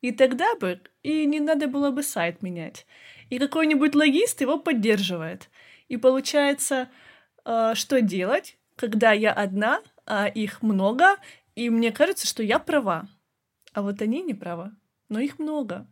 и 0.02 0.12
тогда 0.12 0.56
бы 0.56 0.80
и 1.04 1.26
не 1.26 1.40
надо 1.40 1.68
было 1.68 1.92
бы 1.92 2.04
сайт 2.04 2.42
менять. 2.42 2.86
И 3.30 3.40
какой-нибудь 3.40 3.96
логист 3.96 4.40
его 4.42 4.58
поддерживает. 4.58 5.50
И 5.90 5.98
получается, 5.98 6.90
что 7.74 8.02
делать, 8.02 8.58
когда 8.76 9.12
я 9.12 9.32
одна, 9.32 9.82
а 10.06 10.28
их 10.28 10.62
много, 10.62 11.16
и 11.56 11.70
мне 11.70 11.92
кажется, 11.92 12.28
что 12.28 12.44
я 12.44 12.60
права. 12.60 13.08
А 13.74 13.82
вот 13.82 14.02
они 14.02 14.22
не 14.22 14.34
правы, 14.34 14.72
но 15.10 15.20
их 15.20 15.40
много. 15.40 15.88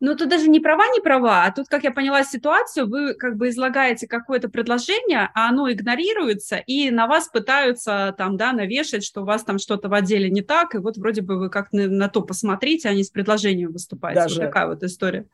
Ну, 0.00 0.14
тут 0.14 0.28
даже 0.28 0.48
не 0.48 0.60
права, 0.60 0.84
не 0.94 1.00
права, 1.00 1.44
а 1.44 1.50
тут, 1.50 1.66
как 1.68 1.82
я 1.82 1.90
поняла 1.90 2.22
ситуацию, 2.22 2.88
вы 2.88 3.14
как 3.14 3.36
бы 3.36 3.48
излагаете 3.48 4.06
какое-то 4.06 4.48
предложение, 4.48 5.28
а 5.34 5.48
оно 5.48 5.70
игнорируется, 5.72 6.56
и 6.56 6.90
на 6.92 7.08
вас 7.08 7.28
пытаются 7.28 8.14
там, 8.16 8.36
да, 8.36 8.52
навешать, 8.52 9.04
что 9.04 9.22
у 9.22 9.24
вас 9.24 9.42
там 9.42 9.58
что-то 9.58 9.88
в 9.88 9.94
отделе 9.94 10.30
не 10.30 10.42
так, 10.42 10.76
и 10.76 10.78
вот 10.78 10.98
вроде 10.98 11.22
бы 11.22 11.36
вы 11.36 11.50
как 11.50 11.72
на, 11.72 11.88
на 11.88 12.08
то 12.08 12.22
посмотрите, 12.22 12.88
а 12.88 12.94
не 12.94 13.02
с 13.02 13.10
предложением 13.10 13.72
выступаете. 13.72 14.20
Даже, 14.20 14.40
вот 14.40 14.46
такая 14.46 14.68
вот 14.68 14.84
история. 14.84 15.26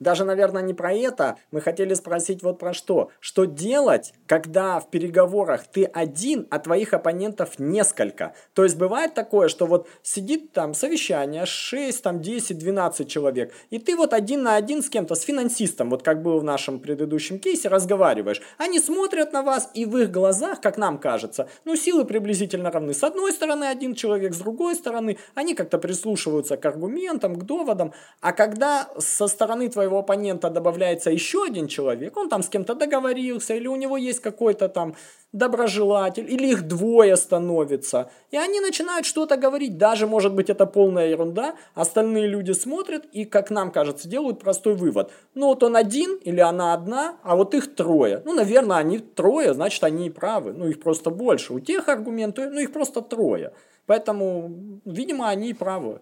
Даже, 0.00 0.24
наверное, 0.24 0.62
не 0.62 0.72
про 0.72 0.92
это. 0.92 1.36
Мы 1.50 1.60
хотели 1.60 1.92
спросить 1.92 2.42
вот 2.42 2.58
про 2.58 2.72
что. 2.72 3.10
Что 3.20 3.44
делать, 3.44 4.14
когда 4.26 4.80
в 4.80 4.90
переговорах 4.90 5.66
ты 5.66 5.84
один, 5.84 6.46
а 6.50 6.58
твоих 6.58 6.94
оппонентов 6.94 7.58
несколько? 7.58 8.34
То 8.54 8.64
есть 8.64 8.76
бывает 8.76 9.12
такое, 9.12 9.48
что 9.48 9.66
вот 9.66 9.88
сидит 10.02 10.52
там 10.52 10.72
совещание, 10.72 11.44
6, 11.44 12.02
там 12.02 12.20
10, 12.22 12.58
12 12.58 13.08
человек, 13.08 13.52
и 13.68 13.78
ты 13.78 13.94
вот 13.94 14.14
один 14.14 14.42
на 14.42 14.56
один 14.56 14.82
с 14.82 14.88
кем-то, 14.88 15.14
с 15.14 15.20
финансистом, 15.20 15.90
вот 15.90 16.02
как 16.02 16.22
было 16.22 16.40
в 16.40 16.44
нашем 16.44 16.80
предыдущем 16.80 17.38
кейсе, 17.38 17.68
разговариваешь. 17.68 18.40
Они 18.56 18.80
смотрят 18.80 19.32
на 19.34 19.42
вас, 19.42 19.70
и 19.74 19.84
в 19.84 19.98
их 19.98 20.10
глазах, 20.10 20.60
как 20.62 20.78
нам 20.78 20.98
кажется, 20.98 21.48
ну, 21.64 21.76
силы 21.76 22.06
приблизительно 22.06 22.70
равны. 22.70 22.94
С 22.94 23.04
одной 23.04 23.32
стороны 23.32 23.64
один 23.64 23.94
человек, 23.94 24.32
с 24.32 24.38
другой 24.38 24.76
стороны, 24.76 25.18
они 25.34 25.54
как-то 25.54 25.78
прислушиваются 25.78 26.56
к 26.56 26.64
аргументам, 26.64 27.34
к 27.36 27.44
доводам, 27.44 27.92
а 28.20 28.32
когда 28.32 28.88
со 28.98 29.26
стороны 29.26 29.68
твоего 29.68 29.89
твоего 29.90 29.98
оппонента 29.98 30.50
добавляется 30.50 31.10
еще 31.10 31.44
один 31.44 31.66
человек, 31.66 32.16
он 32.16 32.28
там 32.28 32.42
с 32.42 32.48
кем-то 32.48 32.74
договорился, 32.74 33.54
или 33.54 33.68
у 33.68 33.76
него 33.76 33.96
есть 33.96 34.20
какой-то 34.20 34.68
там 34.68 34.94
доброжелатель, 35.32 36.32
или 36.32 36.48
их 36.52 36.68
двое 36.68 37.16
становится, 37.16 38.10
и 38.30 38.36
они 38.36 38.60
начинают 38.60 39.06
что-то 39.06 39.36
говорить, 39.36 39.78
даже, 39.78 40.06
может 40.06 40.32
быть, 40.32 40.50
это 40.50 40.66
полная 40.66 41.08
ерунда, 41.08 41.54
остальные 41.74 42.28
люди 42.28 42.52
смотрят 42.52 43.04
и, 43.12 43.24
как 43.24 43.50
нам 43.50 43.70
кажется, 43.70 44.08
делают 44.08 44.40
простой 44.40 44.74
вывод. 44.74 45.10
Ну, 45.34 45.46
вот 45.46 45.62
он 45.62 45.76
один 45.76 46.18
или 46.26 46.40
она 46.40 46.74
одна, 46.74 47.16
а 47.22 47.34
вот 47.34 47.54
их 47.54 47.74
трое. 47.74 48.22
Ну, 48.24 48.32
наверное, 48.34 48.76
они 48.76 48.98
трое, 48.98 49.54
значит, 49.54 49.84
они 49.84 50.06
и 50.06 50.10
правы, 50.10 50.52
ну, 50.52 50.68
их 50.68 50.80
просто 50.80 51.10
больше. 51.10 51.52
У 51.52 51.60
тех 51.60 51.88
аргументы, 51.88 52.48
ну, 52.50 52.60
их 52.60 52.72
просто 52.72 53.00
трое. 53.00 53.52
Поэтому, 53.86 54.80
видимо, 54.84 55.28
они 55.28 55.50
и 55.50 55.54
правы. 55.54 56.00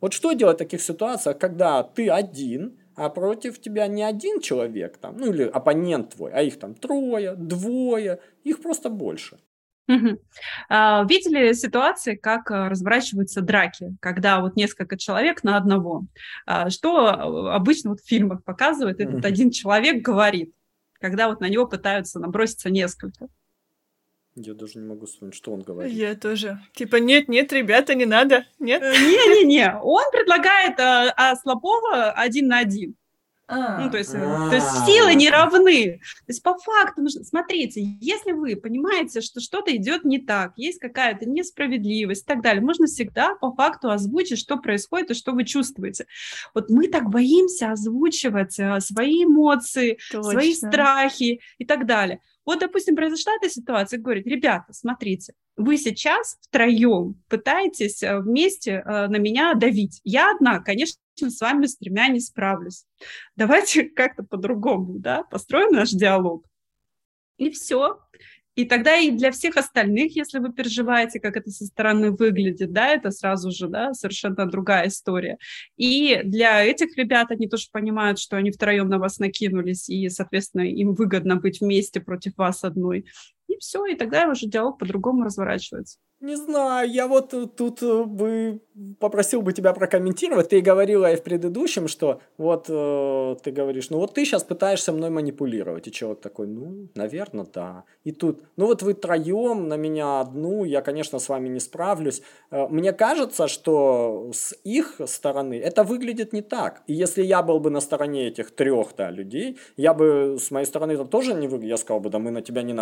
Вот 0.00 0.12
что 0.12 0.32
делать 0.32 0.56
в 0.56 0.58
таких 0.58 0.82
ситуациях, 0.82 1.38
когда 1.38 1.82
ты 1.82 2.10
один, 2.10 2.78
а 2.96 3.08
против 3.10 3.60
тебя 3.60 3.86
не 3.86 4.02
один 4.02 4.40
человек 4.40 4.96
там, 4.96 5.16
ну 5.18 5.32
или 5.32 5.44
оппонент 5.44 6.14
твой, 6.14 6.32
а 6.32 6.42
их 6.42 6.58
там 6.58 6.74
трое, 6.74 7.34
двое, 7.34 8.20
их 8.42 8.62
просто 8.62 8.90
больше. 8.90 9.38
Угу. 9.88 10.18
А, 10.68 11.04
видели 11.08 11.52
ситуации, 11.52 12.16
как 12.16 12.50
а, 12.50 12.68
разворачиваются 12.68 13.40
драки, 13.40 13.96
когда 14.00 14.40
вот 14.40 14.56
несколько 14.56 14.96
человек 14.96 15.44
на 15.44 15.56
одного? 15.56 16.06
А, 16.44 16.70
что 16.70 17.06
а, 17.06 17.54
обычно 17.54 17.90
вот 17.90 18.00
в 18.00 18.08
фильмах 18.08 18.42
показывает, 18.42 19.00
этот 19.00 19.16
угу. 19.16 19.26
один 19.26 19.50
человек 19.50 20.02
говорит, 20.02 20.52
когда 20.98 21.28
вот 21.28 21.40
на 21.40 21.48
него 21.48 21.66
пытаются 21.66 22.18
наброситься 22.18 22.68
несколько. 22.70 23.28
Я 24.36 24.52
даже 24.52 24.78
не 24.78 24.86
могу 24.86 25.06
вспомнить, 25.06 25.34
что 25.34 25.50
он 25.50 25.62
говорит. 25.62 25.94
Я 25.94 26.14
тоже. 26.14 26.60
Типа, 26.74 26.96
нет, 26.96 27.26
нет, 27.26 27.52
ребята, 27.54 27.94
не 27.94 28.04
надо. 28.04 28.44
Нет? 28.58 28.82
Э, 28.82 28.92
Не-не-не. 28.92 29.78
Он 29.82 30.04
предлагает 30.12 30.78
а, 30.78 31.10
а 31.16 31.36
слабого 31.36 32.12
один 32.12 32.48
на 32.48 32.58
один. 32.58 32.96
А, 33.48 33.78
ну, 33.78 33.90
то 33.90 33.96
есть, 33.96 34.12
а, 34.14 34.50
то 34.50 34.56
есть 34.56 34.66
силы 34.84 35.14
не 35.14 35.30
равны. 35.30 36.00
То 36.26 36.28
есть 36.28 36.42
по 36.42 36.58
факту, 36.58 37.08
смотрите, 37.08 37.80
если 38.00 38.32
вы 38.32 38.56
понимаете, 38.56 39.22
что 39.22 39.40
что-то 39.40 39.74
идет 39.74 40.04
не 40.04 40.18
так, 40.18 40.52
есть 40.56 40.80
какая-то 40.80 41.26
несправедливость 41.26 42.24
и 42.24 42.26
так 42.26 42.42
далее, 42.42 42.62
можно 42.62 42.86
всегда 42.86 43.36
по 43.36 43.54
факту 43.54 43.90
озвучить, 43.90 44.38
что 44.38 44.56
происходит 44.56 45.12
и 45.12 45.14
что 45.14 45.32
вы 45.32 45.44
чувствуете. 45.44 46.06
Вот 46.54 46.68
мы 46.68 46.88
так 46.88 47.08
боимся 47.08 47.70
озвучивать 47.70 48.58
свои 48.80 49.24
эмоции, 49.24 49.98
Точно. 50.10 50.30
свои 50.30 50.52
страхи 50.52 51.40
и 51.58 51.64
так 51.64 51.86
далее. 51.86 52.20
Вот, 52.46 52.60
допустим, 52.60 52.94
произошла 52.94 53.32
эта 53.34 53.50
ситуация, 53.50 53.98
говорит, 53.98 54.26
ребята, 54.26 54.72
смотрите, 54.72 55.34
вы 55.56 55.76
сейчас 55.76 56.38
втроем 56.42 57.20
пытаетесь 57.28 58.02
э, 58.04 58.20
вместе 58.20 58.82
э, 58.84 59.08
на 59.08 59.16
меня 59.16 59.54
давить. 59.54 60.00
Я 60.04 60.30
одна, 60.30 60.60
конечно, 60.60 61.00
с 61.18 61.40
вами 61.40 61.66
с 61.66 61.76
тремя 61.76 62.06
не 62.06 62.20
справлюсь. 62.20 62.84
Давайте 63.34 63.84
как-то 63.96 64.22
по-другому, 64.22 64.98
да, 64.98 65.24
построим 65.24 65.72
наш 65.72 65.90
диалог. 65.90 66.46
И 67.36 67.50
все. 67.50 67.98
И 68.56 68.64
тогда 68.64 68.96
и 68.96 69.10
для 69.10 69.30
всех 69.30 69.58
остальных, 69.58 70.16
если 70.16 70.38
вы 70.38 70.50
переживаете, 70.52 71.20
как 71.20 71.36
это 71.36 71.50
со 71.50 71.66
стороны 71.66 72.10
выглядит, 72.10 72.72
да, 72.72 72.88
это 72.88 73.10
сразу 73.10 73.50
же, 73.50 73.68
да, 73.68 73.92
совершенно 73.92 74.46
другая 74.46 74.88
история. 74.88 75.36
И 75.76 76.22
для 76.24 76.64
этих 76.64 76.96
ребят 76.96 77.30
они 77.30 77.48
тоже 77.48 77.66
понимают, 77.70 78.18
что 78.18 78.38
они 78.38 78.50
втроем 78.50 78.88
на 78.88 78.98
вас 78.98 79.18
накинулись, 79.18 79.90
и, 79.90 80.08
соответственно, 80.08 80.62
им 80.62 80.94
выгодно 80.94 81.36
быть 81.36 81.60
вместе 81.60 82.00
против 82.00 82.38
вас 82.38 82.64
одной. 82.64 83.04
И 83.48 83.56
все, 83.58 83.84
и 83.86 83.94
тогда 83.94 84.28
уже 84.28 84.46
диалог 84.46 84.78
по-другому 84.78 85.24
разворачивается. 85.24 85.98
Не 86.20 86.34
знаю, 86.36 86.90
я 86.90 87.08
вот 87.08 87.34
тут 87.56 87.82
э, 87.82 88.04
бы 88.04 88.62
попросил 89.00 89.42
бы 89.42 89.52
тебя 89.52 89.74
прокомментировать. 89.74 90.48
Ты 90.48 90.62
говорила 90.62 91.12
и 91.12 91.16
в 91.16 91.22
предыдущем, 91.22 91.88
что 91.88 92.22
вот 92.38 92.66
э, 92.70 93.36
ты 93.42 93.50
говоришь, 93.50 93.90
ну 93.90 93.98
вот 93.98 94.14
ты 94.14 94.24
сейчас 94.24 94.42
пытаешься 94.42 94.92
мной 94.92 95.10
манипулировать. 95.10 95.86
И 95.88 95.92
человек 95.92 96.20
такой, 96.20 96.46
ну, 96.46 96.88
наверное, 96.94 97.46
да. 97.52 97.84
И 98.04 98.12
тут, 98.12 98.40
ну 98.56 98.64
вот 98.64 98.80
вы 98.80 98.94
троем 98.94 99.68
на 99.68 99.76
меня 99.76 100.20
одну, 100.20 100.64
я, 100.64 100.80
конечно, 100.80 101.18
с 101.18 101.28
вами 101.28 101.50
не 101.50 101.60
справлюсь. 101.60 102.22
Э, 102.50 102.66
мне 102.68 102.94
кажется, 102.94 103.46
что 103.46 104.30
с 104.32 104.54
их 104.64 104.98
стороны 105.04 105.60
это 105.60 105.84
выглядит 105.84 106.32
не 106.32 106.40
так. 106.40 106.82
И 106.86 106.94
если 106.94 107.22
я 107.22 107.42
был 107.42 107.60
бы 107.60 107.68
на 107.68 107.80
стороне 107.80 108.28
этих 108.28 108.52
трех 108.52 108.96
да, 108.96 109.10
людей, 109.10 109.58
я 109.76 109.92
бы 109.92 110.38
с 110.40 110.50
моей 110.50 110.66
стороны 110.66 110.92
это 110.92 111.04
тоже 111.04 111.34
не 111.34 111.46
выглядит. 111.46 111.72
Я 111.72 111.76
сказал 111.76 112.00
бы, 112.00 112.08
да 112.08 112.18
мы 112.18 112.30
на 112.30 112.40
тебя 112.40 112.62
не 112.62 112.72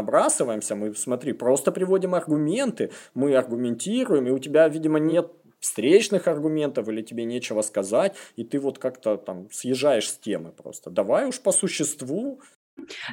набрасываемся, 0.55 0.75
мы, 0.75 0.95
смотри, 0.95 1.33
просто 1.33 1.73
приводим 1.73 2.15
аргументы, 2.15 2.91
мы 3.15 3.35
аргументируем, 3.37 4.27
и 4.27 4.31
у 4.31 4.39
тебя, 4.39 4.69
видимо, 4.69 4.99
нет 4.99 5.31
встречных 5.61 6.29
аргументов 6.29 6.89
или 6.89 7.03
тебе 7.03 7.25
нечего 7.25 7.63
сказать, 7.63 8.15
и 8.37 8.45
ты 8.45 8.59
вот 8.59 8.79
как-то 8.79 9.17
там 9.17 9.49
съезжаешь 9.51 10.11
с 10.11 10.19
темы 10.19 10.53
просто. 10.53 10.91
Давай 10.91 11.27
уж 11.27 11.41
по 11.41 11.53
существу. 11.53 12.41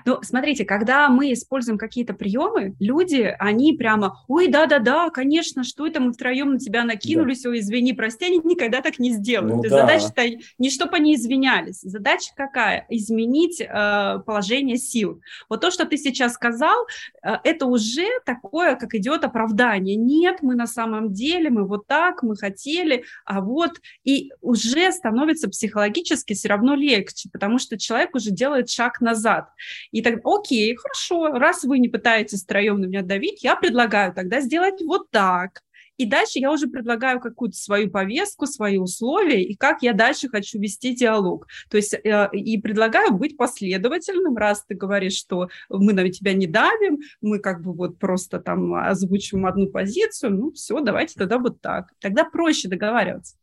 Ну, 0.05 0.19
смотрите, 0.21 0.65
когда 0.65 1.09
мы 1.09 1.33
используем 1.33 1.77
какие-то 1.77 2.13
приемы, 2.13 2.75
люди, 2.79 3.35
они 3.39 3.73
прямо, 3.73 4.19
ой, 4.27 4.47
да-да-да, 4.47 5.09
конечно, 5.09 5.63
что 5.63 5.87
это 5.87 5.99
мы 5.99 6.13
втроем 6.13 6.53
на 6.53 6.59
тебя 6.59 6.83
накинулись, 6.83 7.43
да. 7.43 7.49
ой, 7.49 7.59
извини, 7.59 7.93
прости, 7.93 8.25
они 8.25 8.39
никогда 8.43 8.81
так 8.81 8.99
не 8.99 9.11
сделают. 9.11 9.57
Ну, 9.57 9.61
да. 9.63 9.69
Задача-то 9.69 10.23
не 10.57 10.69
чтобы 10.71 10.95
они 10.95 11.15
извинялись, 11.15 11.81
задача 11.81 12.31
какая? 12.35 12.85
Изменить 12.89 13.61
э, 13.61 14.19
положение 14.25 14.77
сил. 14.77 15.21
Вот 15.49 15.61
то, 15.61 15.69
что 15.69 15.85
ты 15.85 15.97
сейчас 15.97 16.33
сказал, 16.33 16.87
э, 17.23 17.37
это 17.43 17.65
уже 17.65 18.07
такое, 18.25 18.75
как 18.75 18.95
идет 18.95 19.23
оправдание. 19.23 19.95
Нет, 19.95 20.39
мы 20.41 20.55
на 20.55 20.67
самом 20.67 21.13
деле, 21.13 21.49
мы 21.49 21.65
вот 21.65 21.87
так, 21.87 22.23
мы 22.23 22.35
хотели, 22.35 23.03
а 23.25 23.41
вот, 23.41 23.79
и 24.03 24.31
уже 24.41 24.91
становится 24.91 25.49
психологически 25.49 26.33
все 26.33 26.47
равно 26.47 26.75
легче, 26.75 27.29
потому 27.31 27.59
что 27.59 27.77
человек 27.77 28.15
уже 28.15 28.31
делает 28.31 28.69
шаг 28.69 29.01
назад. 29.01 29.49
И 29.91 30.01
так, 30.01 30.19
окей, 30.23 30.75
хорошо, 30.75 31.27
раз 31.37 31.63
вы 31.63 31.79
не 31.79 31.89
пытаетесь 31.89 32.43
втроем 32.43 32.81
на 32.81 32.85
меня 32.85 33.01
давить, 33.01 33.43
я 33.43 33.55
предлагаю 33.55 34.13
тогда 34.13 34.41
сделать 34.41 34.81
вот 34.81 35.09
так. 35.11 35.61
И 36.01 36.05
дальше 36.07 36.39
я 36.39 36.51
уже 36.51 36.65
предлагаю 36.67 37.19
какую-то 37.19 37.55
свою 37.55 37.91
повестку, 37.91 38.47
свои 38.47 38.79
условия, 38.79 39.43
и 39.43 39.55
как 39.55 39.83
я 39.83 39.93
дальше 39.93 40.29
хочу 40.29 40.57
вести 40.57 40.95
диалог. 40.95 41.47
То 41.69 41.77
есть 41.77 41.93
э, 41.93 42.29
и 42.33 42.59
предлагаю 42.59 43.13
быть 43.13 43.37
последовательным, 43.37 44.35
раз 44.35 44.65
ты 44.65 44.73
говоришь, 44.73 45.15
что 45.15 45.49
мы 45.69 45.93
на 45.93 46.09
тебя 46.09 46.33
не 46.33 46.47
давим, 46.47 47.01
мы 47.21 47.37
как 47.37 47.61
бы 47.61 47.73
вот 47.73 47.99
просто 47.99 48.39
там 48.39 48.73
озвучиваем 48.73 49.45
одну 49.45 49.67
позицию, 49.67 50.31
ну 50.31 50.51
все, 50.53 50.79
давайте 50.79 51.13
тогда 51.19 51.37
вот 51.37 51.61
так. 51.61 51.91
Тогда 51.99 52.23
проще 52.23 52.67
договариваться. 52.67 53.35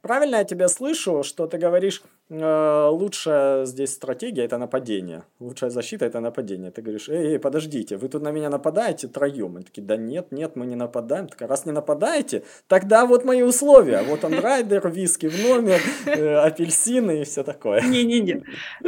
Правильно 0.00 0.36
я 0.36 0.44
тебя 0.44 0.68
слышу, 0.68 1.22
что 1.22 1.46
ты 1.46 1.58
говоришь, 1.58 2.02
лучшая 2.32 3.66
здесь 3.66 3.92
стратегия– 3.92 4.44
это 4.44 4.58
нападение. 4.58 5.24
Лучшая 5.40 5.70
защита– 5.70 6.04
это 6.06 6.20
нападение. 6.20 6.70
Ты 6.70 6.82
говоришь, 6.82 7.08
эй, 7.08 7.32
эй, 7.32 7.38
подождите, 7.38 7.96
вы 7.96 8.08
тут 8.08 8.22
на 8.22 8.30
меня 8.30 8.50
нападаете 8.50 9.08
троем. 9.08 9.58
И 9.58 9.62
такие, 9.62 9.82
да 9.82 9.96
нет, 9.96 10.32
нет, 10.32 10.56
мы 10.56 10.66
не 10.66 10.76
нападаем. 10.76 11.28
Так, 11.28 11.48
раз 11.48 11.66
не 11.66 11.72
нападаете, 11.72 12.44
тогда 12.68 13.06
вот 13.06 13.24
мои 13.24 13.42
условия. 13.42 14.02
Вот 14.02 14.24
он 14.24 14.38
райдер, 14.38 14.88
виски 14.88 15.26
в 15.26 15.42
номер, 15.42 15.80
э, 16.06 16.36
апельсины 16.36 17.22
и 17.22 17.24
все 17.24 17.42
такое. 17.42 17.82
Не-не-не. 17.82 18.42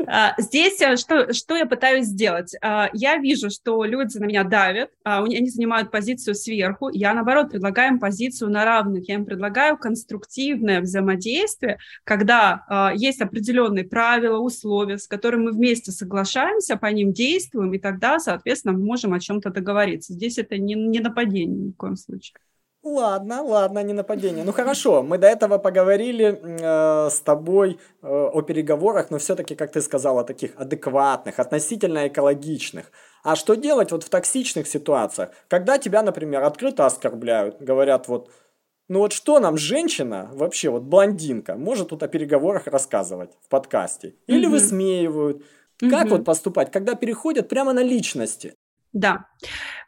А, 0.07 0.35
здесь 0.39 0.81
э, 0.81 0.97
что, 0.97 1.33
что 1.33 1.57
я 1.57 1.67
пытаюсь 1.67 2.07
сделать? 2.07 2.55
А, 2.63 2.89
я 2.93 3.17
вижу, 3.19 3.51
что 3.51 3.85
люди 3.85 4.19
на 4.19 4.25
меня 4.25 4.45
давят, 4.45 4.91
а, 5.05 5.23
они 5.23 5.51
занимают 5.51 5.91
позицию 5.91 6.35
сверху. 6.35 6.89
Я, 6.91 7.15
наоборот, 7.15 7.51
предлагаю 7.51 7.93
им 7.93 7.99
позицию 7.99 8.51
на 8.51 8.65
равных. 8.65 9.09
Я 9.09 9.17
им 9.17 9.25
предлагаю 9.25 9.77
конструктивное 9.77 10.81
взаимодействие 10.81 11.79
когда 12.05 12.65
э, 12.69 12.97
есть 12.97 13.21
определенные 13.35 13.85
правила, 13.85 14.39
условия, 14.39 14.99
с 14.99 15.09
которыми 15.09 15.45
мы 15.45 15.53
вместе 15.53 15.91
соглашаемся, 15.91 16.77
по 16.77 16.87
ним 16.87 17.13
действуем, 17.13 17.75
и 17.75 17.79
тогда, 17.79 18.21
соответственно, 18.21 18.75
мы 18.75 18.85
можем 18.85 19.13
о 19.13 19.21
чем-то 19.21 19.51
договориться. 19.51 20.13
Здесь 20.13 20.39
это 20.39 20.57
не, 20.57 20.75
не 20.75 21.01
нападение 21.01 21.57
ни 21.57 21.71
в 21.73 21.77
коем 21.77 21.97
случае. 21.97 22.39
Ладно, 22.85 23.43
ладно, 23.43 23.83
не 23.83 23.95
нападение. 23.95 24.45
Ну 24.45 24.53
хорошо, 24.53 25.03
мы 25.03 25.17
до 25.17 25.27
этого 25.27 25.59
поговорили 25.59 26.39
э, 26.43 27.11
с 27.11 27.21
тобой 27.21 27.79
э, 28.03 28.07
о 28.07 28.43
переговорах, 28.43 29.11
но 29.11 29.17
все-таки, 29.19 29.55
как 29.55 29.73
ты 29.73 29.81
сказала, 29.81 30.23
таких 30.23 30.51
адекватных, 30.57 31.41
относительно 31.41 32.07
экологичных. 32.07 32.93
А 33.23 33.37
что 33.37 33.55
делать 33.55 33.91
вот 33.91 34.05
в 34.05 34.11
токсичных 34.11 34.69
ситуациях, 34.69 35.31
когда 35.49 35.79
тебя, 35.79 36.03
например, 36.03 36.43
открыто 36.43 36.85
оскорбляют, 36.85 37.57
говорят 37.63 38.07
вот, 38.09 38.29
ну 38.89 38.99
вот 38.99 39.13
что 39.13 39.41
нам 39.41 39.57
женщина, 39.57 40.31
вообще 40.33 40.71
вот 40.71 40.83
блондинка, 40.83 41.57
может 41.57 41.89
тут 41.89 42.03
о 42.03 42.09
переговорах 42.09 42.67
рассказывать 42.67 43.31
в 43.43 43.49
подкасте? 43.49 44.17
Или 44.27 44.47
угу. 44.47 44.53
высмеивают? 44.55 45.45
Как 45.79 46.07
угу. 46.07 46.17
вот 46.17 46.25
поступать, 46.25 46.71
когда 46.71 46.95
переходят 46.95 47.49
прямо 47.49 47.73
на 47.73 47.83
личности? 47.83 48.55
Да, 48.95 49.27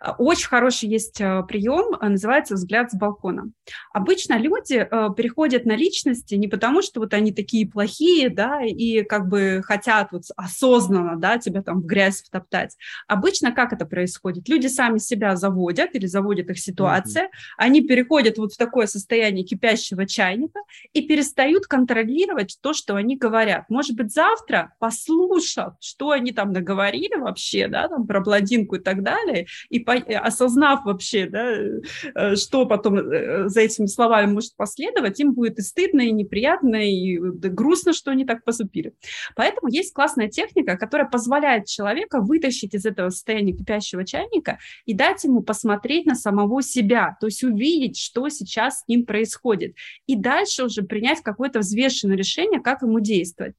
а, 0.01 0.13
очень 0.19 0.49
хороший 0.49 0.89
есть 0.89 1.21
а, 1.21 1.43
прием, 1.43 1.97
а, 2.01 2.09
называется 2.09 2.55
взгляд 2.55 2.91
с 2.91 2.95
балкона. 2.95 3.51
Обычно 3.93 4.39
люди 4.39 4.77
переходят 5.17 5.65
на 5.65 5.77
личности 5.77 6.35
не 6.35 6.49
потому, 6.49 6.83
что 6.83 7.01
вот 7.01 7.15
они 7.15 7.33
такие 7.33 7.69
плохие, 7.69 8.29
да, 8.31 8.61
и 8.65 9.03
как 9.03 9.29
бы 9.29 9.63
хотят 9.65 10.13
вот 10.13 10.25
осознанно, 10.37 11.17
да, 11.17 11.39
тебя 11.39 11.63
там 11.63 11.81
в 11.81 11.87
грязь 11.87 12.23
втоптать. 12.23 12.77
Обычно 13.09 13.53
как 13.53 13.73
это 13.73 13.87
происходит? 13.87 14.49
Люди 14.49 14.67
сами 14.67 14.99
себя 14.99 15.37
заводят 15.37 15.95
или 15.95 16.07
заводит 16.07 16.51
их 16.51 16.59
ситуация, 16.59 17.25
mm-hmm. 17.25 17.55
они 17.59 17.83
переходят 17.83 18.39
вот 18.39 18.53
в 18.53 18.57
такое 18.57 18.87
состояние 18.87 19.45
кипящего 19.45 20.07
чайника 20.07 20.61
и 20.93 21.03
перестают 21.03 21.67
контролировать 21.67 22.59
то, 22.61 22.73
что 22.75 22.97
они 22.97 23.17
говорят. 23.17 23.69
Может 23.69 23.97
быть, 23.97 24.13
завтра, 24.13 24.75
послушав, 24.79 25.75
что 25.81 26.11
они 26.11 26.33
там 26.33 26.53
наговорили 26.53 27.17
вообще, 27.17 27.69
да, 27.69 27.89
там 27.89 28.07
про 28.07 28.21
блондинку 28.21 28.77
и 28.77 28.81
так 28.81 28.96
так 28.97 29.05
далее, 29.05 29.47
и 29.69 29.81
по, 29.81 29.93
э, 29.93 30.17
осознав 30.17 30.85
вообще, 30.85 31.27
да, 31.27 31.53
э, 31.53 32.37
что 32.37 32.67
потом 32.67 32.99
э, 32.99 33.49
за 33.49 33.61
этими 33.61 33.87
словами 33.87 34.33
может 34.33 34.57
последовать, 34.57 35.21
им 35.21 35.33
будет 35.33 35.59
и 35.59 35.63
стыдно, 35.63 36.01
и 36.03 36.13
неприятно, 36.13 36.77
и 36.77 37.19
грустно, 37.19 37.93
что 37.93 38.11
они 38.11 38.25
так 38.25 38.45
поступили. 38.45 38.95
Поэтому 39.35 39.69
есть 39.69 39.93
классная 39.93 40.29
техника, 40.29 40.77
которая 40.77 41.09
позволяет 41.09 41.67
человека 41.67 42.21
вытащить 42.21 42.75
из 42.75 42.87
этого 42.87 43.11
состояния 43.11 43.53
кипящего 43.53 44.05
чайника 44.05 44.59
и 44.85 44.95
дать 44.95 45.25
ему 45.25 45.43
посмотреть 45.43 46.07
на 46.07 46.15
самого 46.15 46.63
себя, 46.63 47.17
то 47.21 47.27
есть 47.27 47.43
увидеть, 47.45 47.99
что 47.99 48.29
сейчас 48.29 48.81
с 48.81 48.89
ним 48.89 49.05
происходит, 49.05 49.75
и 50.07 50.17
дальше 50.17 50.65
уже 50.65 50.83
принять 50.83 51.23
какое-то 51.23 51.61
взвешенное 51.61 52.17
решение, 52.17 52.61
как 52.61 52.83
ему 52.83 53.01
действовать. 53.01 53.55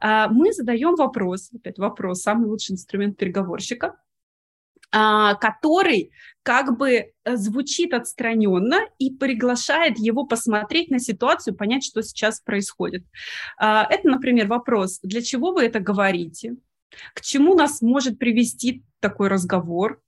А, 0.00 0.28
мы 0.28 0.52
задаем 0.52 0.94
вопрос, 0.94 1.50
опять 1.54 1.78
вопрос, 1.78 2.22
самый 2.22 2.48
лучший 2.48 2.74
инструмент 2.74 3.16
переговорщика, 3.16 3.96
который 4.90 6.12
как 6.48 6.78
бы 6.78 6.90
э, 6.92 7.36
звучит 7.36 7.92
отстраненно 7.92 8.80
и 8.98 9.10
приглашает 9.10 9.98
его 9.98 10.24
посмотреть 10.24 10.90
на 10.90 10.98
ситуацию, 10.98 11.54
понять, 11.54 11.84
что 11.84 12.02
сейчас 12.02 12.40
происходит. 12.40 13.04
А, 13.58 13.86
это, 13.90 14.08
например, 14.08 14.46
вопрос, 14.46 14.98
для 15.02 15.20
чего 15.20 15.52
вы 15.52 15.64
это 15.64 15.78
говорите? 15.78 16.56
К 17.12 17.20
чему 17.20 17.54
нас 17.54 17.82
может 17.82 18.18
привести 18.18 18.82
такой 19.00 19.28
разговор? 19.28 20.00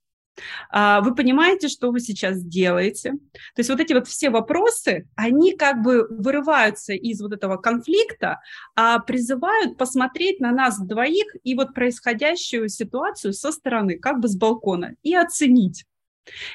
А, 0.69 1.01
вы 1.01 1.13
понимаете, 1.15 1.67
что 1.67 1.91
вы 1.91 1.99
сейчас 1.99 2.43
делаете. 2.43 3.11
То 3.55 3.59
есть 3.59 3.69
вот 3.69 3.79
эти 3.79 3.93
вот 3.93 4.07
все 4.07 4.29
вопросы, 4.29 5.07
они 5.15 5.55
как 5.55 5.81
бы 5.81 6.07
вырываются 6.09 6.93
из 6.93 7.21
вот 7.21 7.33
этого 7.33 7.57
конфликта, 7.57 8.39
а 8.75 8.99
призывают 8.99 9.77
посмотреть 9.77 10.39
на 10.39 10.51
нас 10.51 10.79
двоих 10.79 11.35
и 11.43 11.55
вот 11.55 11.73
происходящую 11.73 12.69
ситуацию 12.69 13.33
со 13.33 13.51
стороны, 13.51 13.97
как 13.97 14.19
бы 14.19 14.27
с 14.27 14.35
балкона, 14.35 14.95
и 15.03 15.15
оценить. 15.15 15.85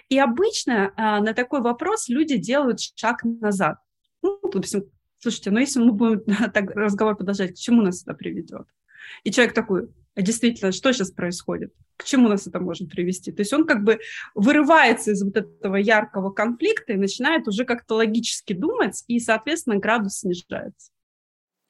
И 0.08 0.18
обычно 0.18 0.92
а, 0.96 1.20
на 1.20 1.34
такой 1.34 1.60
вопрос 1.60 2.08
люди 2.08 2.36
делают 2.36 2.80
шаг 2.80 3.24
назад. 3.24 3.78
Ну, 4.22 4.38
допустим, 4.42 4.84
слушайте, 5.18 5.50
ну 5.50 5.58
если 5.58 5.80
мы 5.80 5.92
будем 5.92 6.22
так 6.52 6.70
разговор 6.70 7.16
продолжать, 7.16 7.52
к 7.52 7.58
чему 7.58 7.82
нас 7.82 8.02
это 8.02 8.14
приведет? 8.14 8.66
И 9.24 9.30
человек 9.30 9.54
такой, 9.54 9.88
а 10.14 10.22
действительно, 10.22 10.72
что 10.72 10.92
сейчас 10.92 11.10
происходит? 11.10 11.72
К 11.96 12.04
чему 12.04 12.28
нас 12.28 12.46
это 12.46 12.58
может 12.58 12.90
привести? 12.90 13.32
То 13.32 13.40
есть 13.40 13.52
он 13.52 13.66
как 13.66 13.84
бы 13.84 13.98
вырывается 14.34 15.12
из 15.12 15.22
вот 15.22 15.36
этого 15.36 15.76
яркого 15.76 16.30
конфликта 16.30 16.94
и 16.94 16.96
начинает 16.96 17.46
уже 17.48 17.64
как-то 17.64 17.96
логически 17.96 18.54
думать, 18.54 19.04
и, 19.08 19.18
соответственно, 19.20 19.76
градус 19.76 20.20
снижается. 20.20 20.90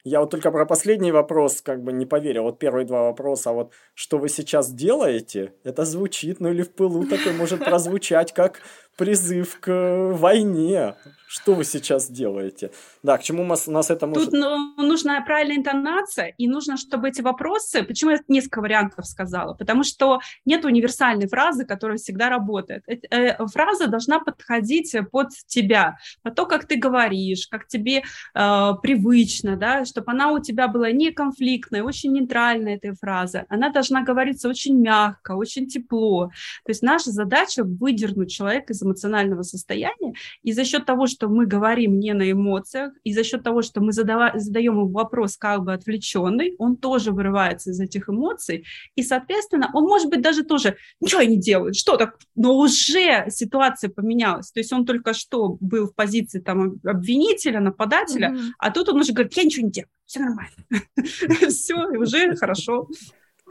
Я 0.09 0.21
вот 0.21 0.29
только 0.29 0.51
про 0.51 0.65
последний 0.65 1.11
вопрос 1.11 1.61
как 1.61 1.83
бы 1.83 1.91
не 1.91 2.05
поверил. 2.05 2.43
Вот 2.43 2.59
первые 2.59 2.85
два 2.85 3.03
вопроса, 3.03 3.51
вот 3.51 3.73
что 3.93 4.17
вы 4.17 4.29
сейчас 4.29 4.71
делаете, 4.71 5.53
это 5.65 5.83
звучит, 5.83 6.39
ну 6.39 6.49
или 6.49 6.61
в 6.61 6.71
пылу 6.71 7.05
такой 7.05 7.33
может 7.33 7.65
прозвучать 7.65 8.33
как 8.33 8.61
призыв 8.97 9.59
к 9.59 10.11
войне. 10.13 10.95
Что 11.29 11.55
вы 11.55 11.65
сейчас 11.65 12.09
делаете? 12.09 12.71
Да, 13.03 13.17
к 13.17 13.23
чему 13.23 13.43
нас, 13.43 13.67
нас 13.67 13.89
это 13.89 14.07
может... 14.07 14.31
Тут 14.31 14.33
ну, 14.33 14.73
нужна 14.77 15.19
правильная 15.21 15.57
интонация, 15.57 16.33
и 16.37 16.47
нужно, 16.47 16.77
чтобы 16.77 17.09
эти 17.09 17.21
вопросы... 17.21 17.83
Почему 17.83 18.11
я 18.11 18.19
несколько 18.29 18.61
вариантов 18.61 19.05
сказала? 19.05 19.53
Потому 19.53 19.83
что 19.83 20.19
нет 20.45 20.63
универсальной 20.63 21.27
фразы, 21.27 21.65
которая 21.65 21.97
всегда 21.97 22.29
работает. 22.29 22.85
Э, 22.87 23.45
фраза 23.47 23.87
должна 23.87 24.19
подходить 24.19 24.95
под 25.11 25.31
тебя, 25.47 25.97
по 26.23 26.31
то, 26.31 26.45
как 26.45 26.65
ты 26.65 26.77
говоришь, 26.77 27.47
как 27.47 27.67
тебе 27.67 28.03
э, 28.33 28.71
привычно, 28.81 29.57
да, 29.57 29.83
чтобы 29.83 30.11
она 30.11 30.31
у 30.31 30.39
тебя 30.39 30.69
была 30.69 30.91
не 30.91 31.11
конфликтная, 31.11 31.83
очень 31.83 32.13
нейтральная 32.13 32.75
эта 32.75 32.93
фраза. 32.95 33.45
Она 33.49 33.69
должна 33.69 34.01
говориться 34.01 34.47
очень 34.47 34.79
мягко, 34.79 35.33
очень 35.33 35.67
тепло. 35.67 36.27
То 36.63 36.69
есть 36.69 36.81
наша 36.81 37.11
задача 37.11 37.65
выдернуть 37.65 38.31
человека 38.31 38.71
из 38.71 38.81
эмоционального 38.87 39.43
состояния, 39.43 40.13
и 40.43 40.51
за 40.53 40.65
счет 40.65 40.85
того, 40.85 41.07
что 41.07 41.27
мы 41.27 41.45
говорим 41.45 41.99
не 41.99 42.13
на 42.13 42.31
эмоциях, 42.31 42.93
и 43.03 43.13
за 43.13 43.23
счет 43.23 43.43
того, 43.43 43.61
что 43.61 43.81
мы 43.81 43.91
задава, 43.93 44.31
задаем 44.35 44.73
ему 44.73 44.89
вопрос 44.89 45.37
как 45.37 45.63
бы 45.63 45.73
отвлеченный, 45.73 46.55
он 46.57 46.77
тоже 46.77 47.11
вырывается 47.11 47.71
из 47.71 47.79
этих 47.79 48.09
эмоций, 48.09 48.65
и, 48.95 49.03
соответственно, 49.03 49.69
он, 49.73 49.83
может 49.83 50.09
быть, 50.09 50.21
даже 50.21 50.43
тоже 50.43 50.77
ничего 50.99 51.21
не 51.21 51.37
делает, 51.37 51.75
что 51.75 51.97
так, 51.97 52.17
но 52.35 52.57
уже 52.57 53.25
ситуация 53.29 53.89
поменялась, 53.89 54.51
то 54.51 54.59
есть 54.59 54.73
он 54.73 54.85
только 54.85 55.13
что 55.13 55.57
был 55.59 55.87
в 55.87 55.95
позиции 55.95 56.39
там 56.39 56.79
обвинителя, 56.83 57.59
нападателя, 57.59 58.31
mm-hmm. 58.31 58.49
а 58.59 58.71
тут 58.71 58.89
он 58.89 59.01
уже 59.01 59.13
говорит, 59.13 59.33
я 59.35 59.43
ничего 59.43 59.65
не 59.65 59.71
делаю, 59.71 59.89
все 60.05 60.19
нормально, 60.19 60.55
все, 61.49 61.75
уже 61.97 62.35
хорошо. 62.35 62.87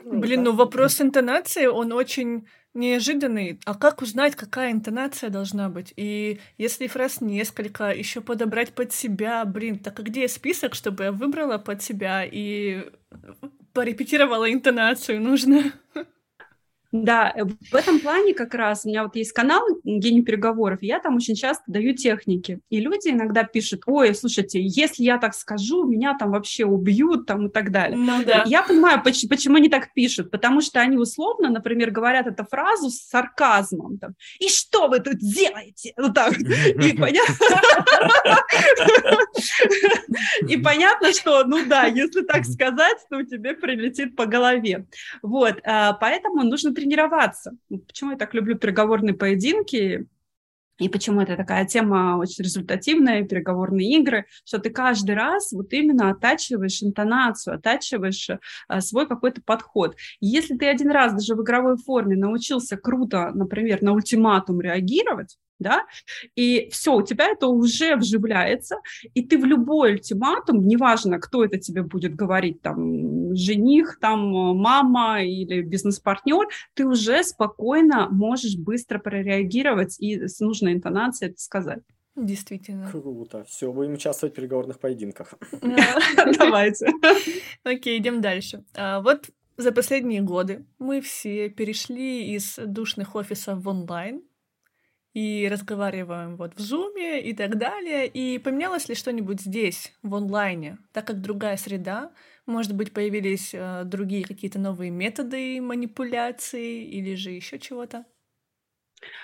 Блин, 0.04 0.42
ну 0.42 0.54
вопрос 0.54 1.00
интонации, 1.00 1.66
он 1.66 1.92
очень 1.92 2.46
неожиданный. 2.74 3.58
А 3.64 3.74
как 3.74 4.02
узнать, 4.02 4.36
какая 4.36 4.72
интонация 4.72 5.30
должна 5.30 5.68
быть? 5.68 5.92
И 5.96 6.38
если 6.58 6.86
фраз 6.86 7.20
несколько, 7.20 7.90
еще 7.90 8.20
подобрать 8.20 8.74
под 8.74 8.92
себя, 8.92 9.44
блин, 9.44 9.78
так 9.78 9.98
а 9.98 10.02
где 10.02 10.28
список, 10.28 10.74
чтобы 10.74 11.04
я 11.04 11.12
выбрала 11.12 11.58
под 11.58 11.82
себя 11.82 12.24
и 12.24 12.90
порепетировала 13.72 14.52
интонацию 14.52 15.20
нужно? 15.20 15.72
Да, 17.04 17.32
э, 17.34 17.44
в 17.44 17.74
этом 17.74 18.00
плане 18.00 18.34
как 18.34 18.54
раз 18.54 18.84
у 18.84 18.88
меня 18.88 19.04
вот 19.04 19.16
есть 19.16 19.32
канал 19.32 19.62
«Гений 19.84 20.22
переговоров», 20.22 20.82
и 20.82 20.86
я 20.86 21.00
там 21.00 21.16
очень 21.16 21.34
часто 21.34 21.64
даю 21.66 21.94
техники. 21.94 22.60
И 22.70 22.80
люди 22.80 23.08
иногда 23.08 23.44
пишут, 23.44 23.82
ой, 23.86 24.14
слушайте, 24.14 24.60
если 24.62 25.02
я 25.02 25.18
так 25.18 25.34
скажу, 25.34 25.84
меня 25.84 26.16
там 26.18 26.30
вообще 26.30 26.64
убьют 26.64 27.26
там 27.26 27.46
и 27.46 27.50
так 27.50 27.70
далее. 27.70 27.96
Ну, 27.96 28.24
да. 28.24 28.44
Я 28.46 28.62
понимаю, 28.62 29.02
почему, 29.02 29.30
почему 29.30 29.56
они 29.56 29.68
так 29.68 29.92
пишут, 29.94 30.30
потому 30.30 30.60
что 30.60 30.80
они 30.80 30.96
условно, 30.96 31.50
например, 31.50 31.90
говорят 31.90 32.26
эту 32.26 32.44
фразу 32.44 32.90
с 32.90 33.08
сарказмом. 33.08 33.98
Там, 33.98 34.14
и 34.38 34.48
что 34.48 34.88
вы 34.88 35.00
тут 35.00 35.18
делаете? 35.18 35.92
Вот 35.96 36.14
так. 36.14 36.34
И 40.48 40.56
понятно, 40.56 41.12
что, 41.12 41.44
ну 41.44 41.64
да, 41.66 41.84
если 41.84 42.22
так 42.22 42.44
сказать, 42.44 42.98
то 43.10 43.22
тебе 43.22 43.54
прилетит 43.54 44.16
по 44.16 44.26
голове. 44.26 44.86
Вот, 45.22 45.56
а, 45.64 45.94
поэтому 45.94 46.42
нужно 46.42 46.74
тренироваться. 46.74 46.85
Почему 47.86 48.12
я 48.12 48.16
так 48.16 48.34
люблю 48.34 48.56
переговорные 48.56 49.14
поединки? 49.14 50.06
И 50.78 50.90
почему 50.90 51.22
это 51.22 51.36
такая 51.36 51.64
тема 51.64 52.18
очень 52.18 52.44
результативная, 52.44 53.24
переговорные 53.24 53.98
игры, 53.98 54.26
что 54.44 54.58
ты 54.58 54.68
каждый 54.68 55.14
раз 55.14 55.52
вот 55.52 55.72
именно 55.72 56.10
оттачиваешь 56.10 56.82
интонацию, 56.82 57.54
оттачиваешь 57.56 58.28
а, 58.68 58.80
свой 58.82 59.08
какой-то 59.08 59.40
подход. 59.42 59.96
если 60.20 60.56
ты 60.56 60.66
один 60.66 60.90
раз 60.90 61.14
даже 61.14 61.34
в 61.34 61.42
игровой 61.42 61.78
форме 61.78 62.16
научился 62.16 62.76
круто, 62.76 63.30
например, 63.32 63.82
на 63.82 63.92
ультиматум 63.92 64.60
реагировать, 64.60 65.38
да, 65.58 65.84
и 66.34 66.68
все, 66.70 66.94
у 66.94 67.02
тебя 67.02 67.26
это 67.28 67.46
уже 67.46 67.96
вживляется, 67.96 68.76
и 69.14 69.24
ты 69.24 69.38
в 69.38 69.44
любой 69.44 69.92
ультиматум, 69.92 70.66
неважно, 70.66 71.18
кто 71.18 71.44
это 71.44 71.58
тебе 71.58 71.82
будет 71.82 72.14
говорить, 72.14 72.62
там, 72.62 73.34
жених, 73.34 73.98
там, 74.00 74.20
мама 74.56 75.22
или 75.22 75.62
бизнес-партнер, 75.62 76.46
ты 76.74 76.86
уже 76.86 77.22
спокойно 77.24 78.08
можешь 78.10 78.56
быстро 78.56 78.98
прореагировать 78.98 79.96
и 80.00 80.28
с 80.28 80.40
нужной 80.40 80.74
интонацией 80.74 81.32
это 81.32 81.40
сказать. 81.40 81.82
Действительно. 82.16 82.90
Круто. 82.90 83.44
Все, 83.44 83.70
будем 83.70 83.92
участвовать 83.92 84.32
в 84.32 84.36
переговорных 84.36 84.80
поединках. 84.80 85.34
Давайте. 86.38 86.90
Окей, 87.64 87.98
идем 87.98 88.22
дальше. 88.22 88.64
А, 88.74 89.00
вот 89.02 89.30
за 89.58 89.70
последние 89.70 90.22
годы 90.22 90.64
мы 90.78 91.00
все 91.00 91.50
перешли 91.50 92.34
из 92.34 92.56
душных 92.56 93.14
офисов 93.14 93.62
в 93.62 93.68
онлайн, 93.68 94.22
и 95.16 95.48
разговариваем 95.48 96.36
вот 96.36 96.54
в 96.56 96.60
Зуме 96.60 97.22
и 97.22 97.34
так 97.34 97.56
далее. 97.56 98.06
И 98.06 98.38
поменялось 98.38 98.86
ли 98.90 98.94
что-нибудь 98.94 99.40
здесь, 99.40 99.94
в 100.02 100.14
онлайне, 100.14 100.76
так 100.92 101.06
как 101.06 101.22
другая 101.22 101.56
среда, 101.56 102.12
может 102.44 102.74
быть, 102.74 102.92
появились 102.92 103.54
э, 103.54 103.84
другие 103.84 104.24
какие-то 104.26 104.58
новые 104.58 104.90
методы 104.90 105.58
манипуляции 105.62 106.84
или 106.84 107.14
же 107.14 107.30
еще 107.30 107.58
чего-то? 107.58 108.04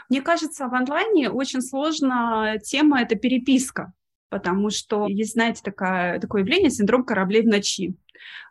Мне 0.09 0.23
кажется, 0.23 0.67
в 0.67 0.75
онлайне 0.75 1.29
очень 1.29 1.61
сложная 1.61 2.59
тема— 2.59 3.03
это 3.03 3.15
переписка, 3.15 3.93
потому 4.33 4.71
что 4.71 5.07
есть, 5.09 5.35
знаете, 5.35 5.61
такая, 5.63 6.19
такое 6.19 6.41
явление— 6.41 6.71
синдром 6.73 7.05
кораблей 7.05 7.43
в 7.43 7.49
ночи. 7.49 7.95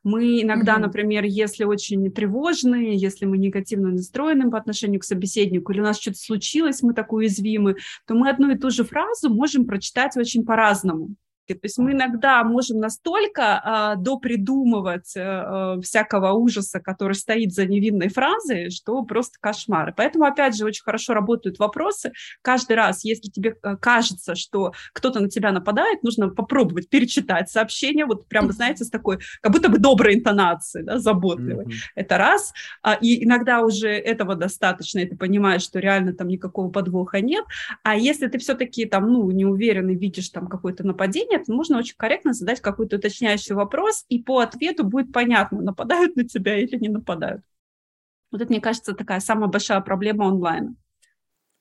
Мы 0.04 0.44
иногда, 0.44 0.76
mm-hmm. 0.76 0.82
например, 0.82 1.24
если 1.24 1.64
очень 1.64 2.12
тревожные, 2.12 2.96
если 2.96 3.26
мы 3.26 3.40
негативно 3.40 3.90
настроены 3.90 4.52
по 4.52 4.60
отношению 4.60 5.00
к 5.00 5.06
собеседнику, 5.06 5.72
или 5.72 5.80
у 5.80 5.84
нас 5.84 6.00
что-то 6.00 6.20
случилось, 6.20 6.84
мы 6.84 6.94
так 6.94 7.12
уязвимы, 7.14 7.78
то 8.06 8.14
мы 8.14 8.30
одну 8.30 8.52
и 8.52 8.60
ту 8.60 8.70
же 8.70 8.84
фразу 8.84 9.34
можем 9.34 9.66
прочитать 9.66 10.16
очень 10.18 10.46
по-разному. 10.46 11.16
То 11.54 11.66
есть 11.66 11.78
мы 11.78 11.92
иногда 11.92 12.44
можем 12.44 12.80
настолько 12.80 13.62
а, 13.64 13.96
допридумывать 13.96 15.14
а, 15.18 15.80
всякого 15.82 16.32
ужаса, 16.34 16.80
который 16.80 17.14
стоит 17.14 17.54
за 17.54 17.66
невинной 17.66 18.10
фразой, 18.10 18.70
что 18.70 19.04
просто 19.04 19.38
кошмар. 19.40 19.94
Поэтому, 19.96 20.26
опять 20.26 20.56
же, 20.56 20.66
очень 20.66 20.84
хорошо 20.84 21.14
работают 21.14 21.60
вопросы. 21.60 22.12
Каждый 22.42 22.76
раз, 22.76 23.04
если 23.04 23.30
тебе 23.30 23.56
э, 23.64 23.76
кажется, 23.78 24.36
что 24.36 24.74
кто-то 24.94 25.20
на 25.20 25.30
тебя 25.30 25.52
нападает, 25.52 26.04
нужно 26.04 26.30
попробовать 26.30 26.90
перечитать 26.90 27.50
сообщение, 27.50 28.06
вот 28.06 28.28
прямо, 28.28 28.52
знаете, 28.52 28.84
с 28.84 28.90
такой, 28.90 29.20
как 29.42 29.52
будто 29.52 29.70
бы 29.70 29.78
доброй 29.78 30.16
интонацией, 30.16 30.86
да, 30.86 31.00
заботливой. 31.00 31.66
Mm-hmm. 31.66 31.92
Это 31.96 32.18
раз. 32.18 32.54
А, 32.82 32.94
и 32.94 33.24
иногда 33.24 33.62
уже 33.62 33.90
этого 33.90 34.36
достаточно, 34.36 35.00
и 35.00 35.08
ты 35.08 35.16
понимаешь, 35.16 35.62
что 35.62 35.80
реально 35.80 36.14
там 36.14 36.28
никакого 36.28 36.70
подвоха 36.70 37.22
нет. 37.22 37.46
А 37.84 37.96
если 37.96 38.28
ты 38.28 38.38
все-таки 38.38 38.86
там, 38.86 39.12
ну, 39.12 39.30
не 39.32 39.46
уверен 39.46 39.90
и 39.90 39.96
видишь 39.96 40.30
там 40.30 40.48
какое-то 40.48 40.86
нападение, 40.86 41.41
нет, 41.42 41.48
можно 41.48 41.78
очень 41.78 41.96
корректно 41.98 42.34
задать 42.34 42.62
какой-то 42.62 42.98
уточняющий 42.98 43.56
вопрос, 43.56 44.06
и 44.10 44.22
по 44.22 44.40
ответу 44.40 44.84
будет 44.84 45.12
понятно, 45.12 45.62
нападают 45.62 46.16
на 46.16 46.24
тебя 46.24 46.58
или 46.58 46.78
не 46.78 46.90
нападают. 46.90 47.44
Вот 48.32 48.42
это, 48.42 48.52
мне 48.52 48.62
кажется, 48.62 48.94
такая 48.94 49.20
самая 49.20 49.50
большая 49.50 49.82
проблема 49.82 50.28
онлайна. 50.28 50.76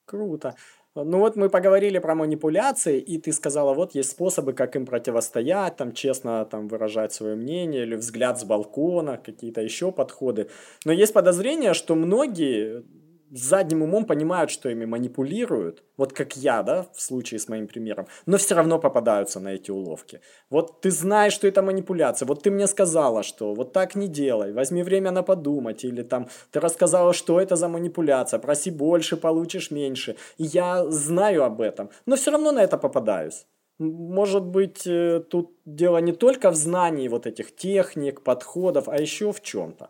Круто. 0.04 0.54
Ну 0.96 1.18
вот 1.18 1.36
мы 1.36 1.48
поговорили 1.48 2.00
про 2.00 2.16
манипуляции, 2.16 2.98
и 2.98 3.18
ты 3.18 3.32
сказала, 3.32 3.74
вот 3.74 3.94
есть 3.94 4.10
способы, 4.10 4.52
как 4.52 4.74
им 4.74 4.86
противостоять, 4.86 5.76
там 5.76 5.92
честно 5.92 6.44
там 6.44 6.66
выражать 6.66 7.12
свое 7.12 7.36
мнение, 7.36 7.82
или 7.82 7.94
взгляд 7.94 8.40
с 8.40 8.44
балкона, 8.44 9.16
какие-то 9.16 9.60
еще 9.60 9.92
подходы. 9.92 10.50
Но 10.84 10.92
есть 10.92 11.12
подозрение, 11.12 11.74
что 11.74 11.94
многие 11.94 12.84
задним 13.30 13.82
умом 13.82 14.04
понимают, 14.04 14.50
что 14.50 14.68
ими 14.68 14.84
манипулируют, 14.84 15.82
вот 15.96 16.12
как 16.12 16.36
я, 16.36 16.62
да, 16.62 16.86
в 16.94 17.00
случае 17.00 17.38
с 17.38 17.48
моим 17.48 17.66
примером, 17.66 18.06
но 18.26 18.36
все 18.36 18.54
равно 18.54 18.78
попадаются 18.78 19.40
на 19.40 19.54
эти 19.54 19.70
уловки. 19.70 20.20
Вот 20.50 20.80
ты 20.80 20.90
знаешь, 20.90 21.32
что 21.32 21.46
это 21.46 21.62
манипуляция, 21.62 22.26
вот 22.26 22.42
ты 22.42 22.50
мне 22.50 22.66
сказала, 22.66 23.22
что 23.22 23.54
вот 23.54 23.72
так 23.72 23.94
не 23.94 24.08
делай, 24.08 24.52
возьми 24.52 24.82
время 24.82 25.10
на 25.10 25.22
подумать, 25.22 25.84
или 25.84 26.02
там 26.02 26.28
ты 26.50 26.60
рассказала, 26.60 27.12
что 27.12 27.40
это 27.40 27.56
за 27.56 27.68
манипуляция, 27.68 28.40
проси 28.40 28.70
больше, 28.70 29.16
получишь 29.16 29.70
меньше, 29.70 30.16
и 30.38 30.44
я 30.44 30.84
знаю 30.90 31.44
об 31.44 31.60
этом, 31.60 31.90
но 32.06 32.16
все 32.16 32.30
равно 32.30 32.52
на 32.52 32.62
это 32.62 32.76
попадаюсь. 32.78 33.46
Может 33.78 34.44
быть, 34.44 34.86
э, 34.86 35.20
тут 35.30 35.54
дело 35.64 35.98
не 35.98 36.12
только 36.12 36.50
в 36.50 36.54
знании 36.54 37.08
вот 37.08 37.26
этих 37.26 37.56
техник, 37.56 38.20
подходов, 38.20 38.88
а 38.88 39.00
еще 39.00 39.32
в 39.32 39.40
чем-то. 39.40 39.88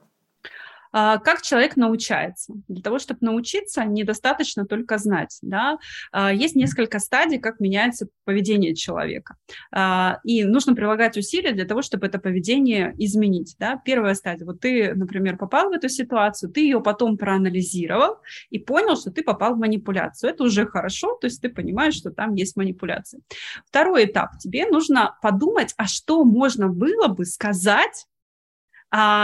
А, 0.93 1.19
как 1.19 1.43
человек 1.43 1.77
научается. 1.77 2.55
Для 2.69 2.83
того, 2.83 2.99
чтобы 2.99 3.21
научиться, 3.23 3.85
недостаточно 3.85 4.67
только 4.67 4.99
знать. 4.99 5.39
Да? 5.43 5.79
А, 6.13 6.33
есть 6.33 6.57
несколько 6.57 6.99
стадий, 6.99 7.39
как 7.39 7.61
меняется 7.61 8.09
поведение 8.25 8.75
человека. 8.75 9.37
А, 9.73 10.21
и 10.25 10.45
нужно 10.45 10.75
прилагать 10.75 11.17
усилия 11.17 11.53
для 11.53 11.65
того, 11.65 11.83
чтобы 11.83 12.07
это 12.07 12.19
поведение 12.19 12.95
изменить. 12.99 13.57
Да? 13.59 13.81
Первая 13.85 14.15
стадия. 14.15 14.47
Вот 14.47 14.61
ты, 14.61 14.95
например, 14.95 15.37
попал 15.37 15.71
в 15.71 15.73
эту 15.73 15.89
ситуацию, 15.89 16.51
ты 16.51 16.61
ее 16.61 16.81
потом 16.81 17.17
проанализировал 17.17 18.19
и 18.51 18.59
понял, 18.59 18.97
что 18.97 19.11
ты 19.11 19.23
попал 19.23 19.55
в 19.55 19.59
манипуляцию. 19.59 20.31
Это 20.31 20.45
уже 20.45 20.67
хорошо, 20.67 21.17
то 21.21 21.27
есть 21.27 21.41
ты 21.41 21.49
понимаешь, 21.49 21.95
что 21.95 22.11
там 22.11 22.35
есть 22.35 22.57
манипуляция. 22.57 23.21
Второй 23.67 24.07
этап. 24.07 24.39
Тебе 24.39 24.67
нужно 24.67 25.17
подумать, 25.23 25.75
а 25.77 25.87
что 25.87 26.25
можно 26.25 26.69
было 26.69 27.09
бы 27.09 27.25
сказать 27.25 28.07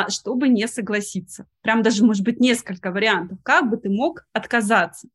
чтобы 0.08 0.48
не 0.48 0.68
согласиться. 0.68 1.46
Прям 1.62 1.82
даже, 1.82 2.04
может 2.04 2.24
быть, 2.24 2.40
несколько 2.40 2.92
вариантов, 2.92 3.38
как 3.42 3.68
бы 3.68 3.76
ты 3.76 3.88
мог 3.90 4.26
отказаться. 4.32 5.08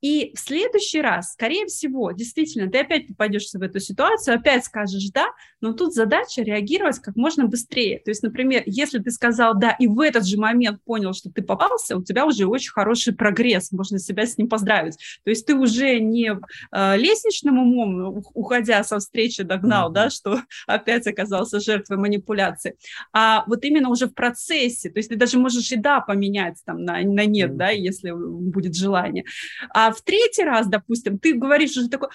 И 0.00 0.32
в 0.34 0.38
следующий 0.38 1.00
раз, 1.00 1.32
скорее 1.32 1.66
всего, 1.66 2.12
действительно, 2.12 2.70
ты 2.70 2.78
опять 2.78 3.08
попадешься 3.08 3.58
в 3.58 3.62
эту 3.62 3.80
ситуацию, 3.80 4.36
опять 4.36 4.64
скажешь 4.64 5.10
«да», 5.12 5.26
но 5.60 5.72
тут 5.72 5.92
задача 5.92 6.42
реагировать 6.42 7.00
как 7.00 7.16
можно 7.16 7.46
быстрее. 7.46 8.00
То 8.04 8.10
есть, 8.10 8.22
например, 8.22 8.62
если 8.66 9.00
ты 9.00 9.10
сказал 9.10 9.58
«да» 9.58 9.72
и 9.78 9.88
в 9.88 10.00
этот 10.00 10.24
же 10.24 10.38
момент 10.38 10.82
понял, 10.84 11.14
что 11.14 11.30
ты 11.30 11.42
попался, 11.42 11.96
у 11.96 12.02
тебя 12.02 12.26
уже 12.26 12.46
очень 12.46 12.70
хороший 12.70 13.14
прогресс, 13.14 13.72
можно 13.72 13.98
себя 13.98 14.26
с 14.26 14.38
ним 14.38 14.48
поздравить. 14.48 14.96
То 15.24 15.30
есть 15.30 15.46
ты 15.46 15.54
уже 15.54 15.98
не 15.98 16.30
э, 16.30 16.96
лестничным 16.96 17.58
умом, 17.58 18.22
уходя 18.34 18.84
со 18.84 18.98
встречи, 19.00 19.42
догнал, 19.42 19.90
mm-hmm. 19.90 19.94
да, 19.94 20.10
что 20.10 20.42
опять 20.66 21.06
оказался 21.06 21.58
жертвой 21.58 21.96
манипуляции, 21.96 22.76
а 23.12 23.44
вот 23.46 23.64
именно 23.64 23.88
уже 23.88 24.06
в 24.06 24.14
процессе. 24.14 24.90
То 24.90 24.98
есть 24.98 25.08
ты 25.08 25.16
даже 25.16 25.38
можешь 25.38 25.72
и 25.72 25.76
«да» 25.76 26.00
поменять 26.00 26.58
там 26.64 26.84
на, 26.84 27.00
на 27.02 27.24
«нет», 27.24 27.50
mm-hmm. 27.50 27.56
да, 27.56 27.70
если 27.70 28.12
будет 28.12 28.76
желание. 28.76 29.24
А 29.70 29.87
а 29.88 29.92
в 29.92 30.02
третий 30.02 30.44
раз, 30.44 30.66
допустим, 30.66 31.18
ты 31.18 31.34
говоришь 31.34 31.76
уже 31.76 31.88
такой, 31.88 32.08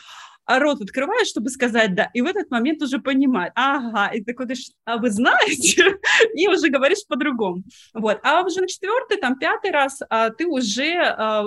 а 0.45 0.59
рот 0.59 0.81
открываешь, 0.81 1.27
чтобы 1.27 1.49
сказать 1.49 1.95
«да», 1.95 2.09
и 2.13 2.21
в 2.21 2.25
этот 2.25 2.51
момент 2.51 2.81
уже 2.81 2.99
понимает, 2.99 3.53
ага, 3.55 4.13
и 4.13 4.23
такой, 4.23 4.47
ты, 4.47 4.55
а 4.85 4.97
вы 4.97 5.09
знаете, 5.09 5.97
и 6.35 6.47
уже 6.47 6.69
говоришь 6.69 7.05
по-другому. 7.07 7.63
Вот. 7.93 8.19
А 8.23 8.43
уже 8.43 8.61
на 8.61 8.67
четвертый, 8.67 9.17
там, 9.17 9.39
пятый 9.39 9.71
раз 9.71 10.01
а, 10.09 10.29
ты 10.29 10.45
уже 10.45 10.97
а, 10.97 11.45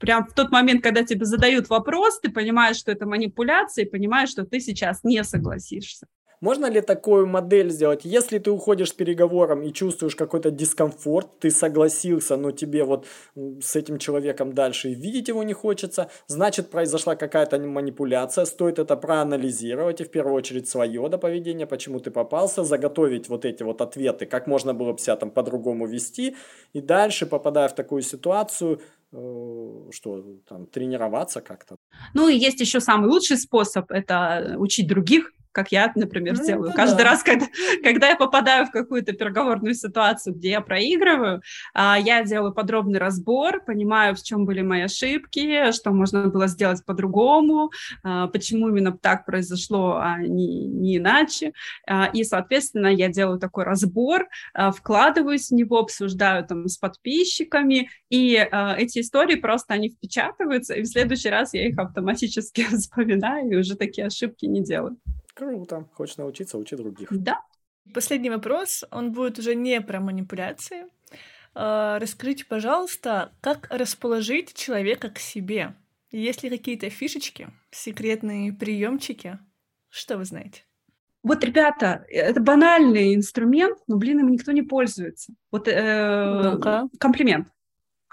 прям 0.00 0.26
в 0.26 0.34
тот 0.34 0.50
момент, 0.50 0.82
когда 0.82 1.04
тебе 1.04 1.26
задают 1.26 1.68
вопрос, 1.68 2.20
ты 2.20 2.30
понимаешь, 2.30 2.76
что 2.76 2.92
это 2.92 3.06
манипуляция, 3.06 3.84
и 3.84 3.90
понимаешь, 3.90 4.30
что 4.30 4.44
ты 4.44 4.60
сейчас 4.60 5.04
не 5.04 5.22
согласишься. 5.22 6.06
Можно 6.44 6.66
ли 6.66 6.82
такую 6.82 7.26
модель 7.26 7.70
сделать? 7.70 8.04
Если 8.04 8.38
ты 8.38 8.50
уходишь 8.50 8.90
с 8.90 8.92
переговором 8.92 9.62
и 9.62 9.72
чувствуешь 9.72 10.14
какой-то 10.14 10.50
дискомфорт, 10.50 11.38
ты 11.40 11.50
согласился, 11.50 12.36
но 12.36 12.50
тебе 12.50 12.84
вот 12.84 13.06
с 13.62 13.76
этим 13.76 13.98
человеком 13.98 14.52
дальше 14.52 14.92
видеть 14.92 15.28
его 15.28 15.42
не 15.42 15.54
хочется, 15.54 16.10
значит 16.26 16.70
произошла 16.70 17.16
какая-то 17.16 17.58
манипуляция, 17.58 18.44
стоит 18.44 18.78
это 18.78 18.94
проанализировать 18.96 20.02
и 20.02 20.04
в 20.04 20.10
первую 20.10 20.34
очередь 20.34 20.68
свое 20.68 21.08
до 21.08 21.16
поведения, 21.16 21.66
почему 21.66 21.98
ты 21.98 22.10
попался, 22.10 22.62
заготовить 22.62 23.30
вот 23.30 23.46
эти 23.46 23.62
вот 23.62 23.80
ответы, 23.80 24.26
как 24.26 24.46
можно 24.46 24.74
было 24.74 24.92
бы 24.92 24.98
себя 24.98 25.16
там 25.16 25.30
по-другому 25.30 25.86
вести, 25.86 26.36
и 26.74 26.82
дальше, 26.82 27.24
попадая 27.24 27.68
в 27.68 27.74
такую 27.74 28.02
ситуацию, 28.02 28.82
э, 29.12 29.90
что 29.92 30.24
там 30.46 30.66
тренироваться 30.66 31.40
как-то. 31.40 31.76
Ну 32.12 32.28
и 32.28 32.36
есть 32.36 32.60
еще 32.60 32.80
самый 32.80 33.08
лучший 33.08 33.38
способ, 33.38 33.90
это 33.90 34.56
учить 34.58 34.86
других 34.86 35.30
как 35.54 35.70
я, 35.70 35.92
например, 35.94 36.36
ну, 36.36 36.44
делаю. 36.44 36.72
Каждый 36.74 37.04
да. 37.04 37.10
раз, 37.10 37.22
когда, 37.22 37.46
когда 37.82 38.08
я 38.08 38.16
попадаю 38.16 38.66
в 38.66 38.72
какую-то 38.72 39.12
переговорную 39.12 39.74
ситуацию, 39.74 40.34
где 40.34 40.50
я 40.50 40.60
проигрываю, 40.60 41.42
а, 41.72 41.96
я 41.98 42.24
делаю 42.24 42.52
подробный 42.52 42.98
разбор, 42.98 43.62
понимаю, 43.64 44.16
в 44.16 44.22
чем 44.22 44.46
были 44.46 44.62
мои 44.62 44.82
ошибки, 44.82 45.70
что 45.70 45.92
можно 45.92 46.26
было 46.26 46.48
сделать 46.48 46.84
по-другому, 46.84 47.70
а, 48.02 48.26
почему 48.26 48.68
именно 48.68 48.92
так 48.92 49.24
произошло, 49.24 49.98
а 50.02 50.18
не, 50.18 50.66
не 50.66 50.96
иначе. 50.96 51.52
А, 51.86 52.06
и, 52.12 52.24
соответственно, 52.24 52.88
я 52.88 53.08
делаю 53.08 53.38
такой 53.38 53.62
разбор, 53.62 54.26
вкладываюсь 54.74 55.50
в 55.50 55.54
него, 55.54 55.78
обсуждаю 55.78 56.44
там 56.44 56.66
с 56.66 56.78
подписчиками, 56.78 57.90
и 58.10 58.34
эти 58.76 59.00
истории 59.00 59.36
просто, 59.36 59.74
они 59.74 59.90
впечатываются, 59.90 60.74
и 60.74 60.82
в 60.82 60.86
следующий 60.86 61.30
раз 61.30 61.54
я 61.54 61.68
их 61.68 61.78
автоматически 61.78 62.64
вспоминаю, 62.76 63.52
и 63.52 63.56
уже 63.56 63.76
такие 63.76 64.08
ошибки 64.08 64.46
не 64.46 64.62
делаю. 64.62 64.96
Круто. 65.34 65.88
Хочешь 65.94 66.16
научиться, 66.16 66.58
учи 66.58 66.76
других. 66.76 67.08
Да. 67.10 67.42
Последний 67.92 68.30
вопрос, 68.30 68.84
он 68.90 69.12
будет 69.12 69.38
уже 69.38 69.54
не 69.54 69.80
про 69.80 70.00
манипуляции. 70.00 70.86
А, 71.54 71.98
расскажите, 71.98 72.46
пожалуйста, 72.46 73.32
как 73.40 73.66
расположить 73.70 74.54
человека 74.54 75.10
к 75.10 75.18
себе? 75.18 75.74
Есть 76.10 76.42
ли 76.42 76.50
какие-то 76.50 76.88
фишечки, 76.88 77.48
секретные 77.70 78.52
приемчики? 78.52 79.38
Что 79.90 80.16
вы 80.16 80.24
знаете? 80.24 80.62
Вот, 81.22 81.42
ребята, 81.44 82.04
это 82.08 82.40
банальный 82.40 83.14
инструмент, 83.14 83.78
но, 83.86 83.96
блин, 83.96 84.20
им 84.20 84.30
никто 84.30 84.52
не 84.52 84.62
пользуется. 84.62 85.32
Вот 85.50 85.68
э, 85.68 86.58
комплимент 86.98 87.48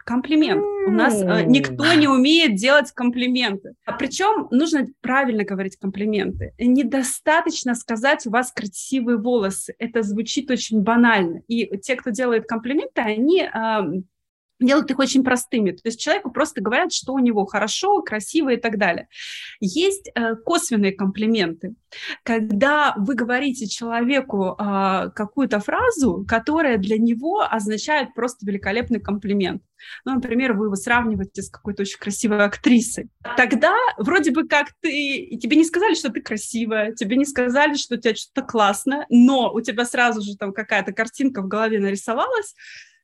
комплимент. 0.03 0.63
У 0.87 0.91
нас 0.91 1.21
э, 1.21 1.43
никто 1.45 1.93
не 1.93 2.07
умеет 2.07 2.55
делать 2.55 2.91
комплименты. 2.91 3.73
А 3.85 3.93
причем 3.93 4.47
нужно 4.51 4.87
правильно 5.01 5.43
говорить 5.43 5.77
комплименты. 5.77 6.53
Недостаточно 6.57 7.75
сказать, 7.75 8.25
у 8.25 8.31
вас 8.31 8.51
красивые 8.51 9.17
волосы. 9.17 9.75
Это 9.77 10.03
звучит 10.03 10.49
очень 10.49 10.81
банально. 10.81 11.41
И 11.47 11.77
те, 11.77 11.95
кто 11.95 12.09
делает 12.09 12.45
комплименты, 12.45 13.01
они 13.01 13.41
э, 13.41 14.01
делают 14.65 14.89
их 14.91 14.99
очень 14.99 15.23
простыми. 15.23 15.71
То 15.71 15.81
есть 15.85 15.99
человеку 15.99 16.31
просто 16.31 16.61
говорят, 16.61 16.93
что 16.93 17.13
у 17.13 17.19
него 17.19 17.45
хорошо, 17.45 18.01
красиво 18.01 18.49
и 18.49 18.57
так 18.57 18.77
далее. 18.77 19.07
Есть 19.59 20.11
э, 20.13 20.35
косвенные 20.35 20.93
комплименты, 20.93 21.75
когда 22.23 22.93
вы 22.97 23.15
говорите 23.15 23.67
человеку 23.67 24.55
э, 24.57 25.09
какую-то 25.15 25.59
фразу, 25.59 26.25
которая 26.27 26.77
для 26.77 26.97
него 26.97 27.41
означает 27.41 28.13
просто 28.13 28.45
великолепный 28.45 28.99
комплимент. 28.99 29.63
Ну, 30.05 30.13
например, 30.15 30.53
вы 30.53 30.65
его 30.65 30.75
сравниваете 30.75 31.41
с 31.41 31.49
какой-то 31.49 31.81
очень 31.81 31.97
красивой 31.97 32.43
актрисой. 32.43 33.09
Тогда 33.35 33.75
вроде 33.97 34.31
бы 34.31 34.47
как 34.47 34.67
ты... 34.79 35.37
Тебе 35.41 35.57
не 35.57 35.65
сказали, 35.65 35.95
что 35.95 36.09
ты 36.09 36.21
красивая, 36.21 36.93
тебе 36.93 37.17
не 37.17 37.25
сказали, 37.25 37.75
что 37.75 37.95
у 37.95 37.97
тебя 37.97 38.15
что-то 38.15 38.45
классно, 38.45 39.05
но 39.09 39.51
у 39.51 39.61
тебя 39.61 39.85
сразу 39.85 40.21
же 40.21 40.37
там 40.37 40.53
какая-то 40.53 40.91
картинка 40.91 41.41
в 41.41 41.47
голове 41.47 41.79
нарисовалась, 41.79 42.53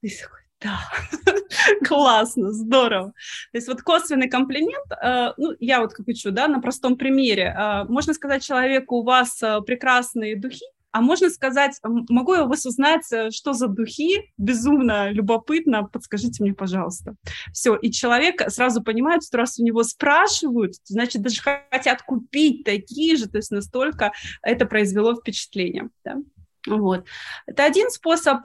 и 0.02 0.10
такой, 0.10 0.42
да, 0.60 0.80
классно, 1.86 2.52
здорово. 2.52 3.14
То 3.52 3.58
есть 3.58 3.68
вот 3.68 3.82
косвенный 3.82 4.30
комплимент, 4.30 4.92
э, 4.92 5.34
ну, 5.38 5.54
я 5.60 5.82
вот 5.82 5.94
как 5.94 6.08
учу, 6.08 6.32
да, 6.32 6.48
на 6.48 6.60
простом 6.60 6.98
примере. 6.98 7.56
Э, 7.58 7.84
можно 7.86 8.14
сказать 8.14 8.44
человеку, 8.44 8.98
у 8.98 9.04
вас 9.04 9.42
э, 9.44 9.62
прекрасные 9.62 10.36
духи, 10.36 10.66
а 10.92 11.02
можно 11.02 11.30
сказать, 11.30 11.80
могу 11.84 12.34
я 12.34 12.46
у 12.46 12.48
вас 12.48 12.66
узнать, 12.66 13.06
что 13.30 13.54
за 13.54 13.68
духи? 13.68 14.32
Безумно 14.38 15.12
любопытно, 15.12 15.84
подскажите 15.84 16.42
мне, 16.42 16.56
пожалуйста. 16.56 17.14
Все, 17.54 17.76
и 17.76 17.92
человек 17.92 18.42
сразу 18.50 18.82
понимает, 18.82 19.24
что 19.24 19.38
раз 19.38 19.60
у 19.60 19.64
него 19.64 19.84
спрашивают, 19.84 20.74
значит, 20.86 21.22
даже 21.22 21.42
хотят 21.42 22.02
купить 22.02 22.64
такие 22.64 23.16
же, 23.16 23.28
то 23.28 23.38
есть 23.38 23.52
настолько 23.52 24.12
это 24.42 24.66
произвело 24.66 25.14
впечатление. 25.14 25.90
Да? 26.04 26.18
Вот. 26.66 27.06
Это 27.46 27.66
один 27.66 27.92
способ. 27.92 28.40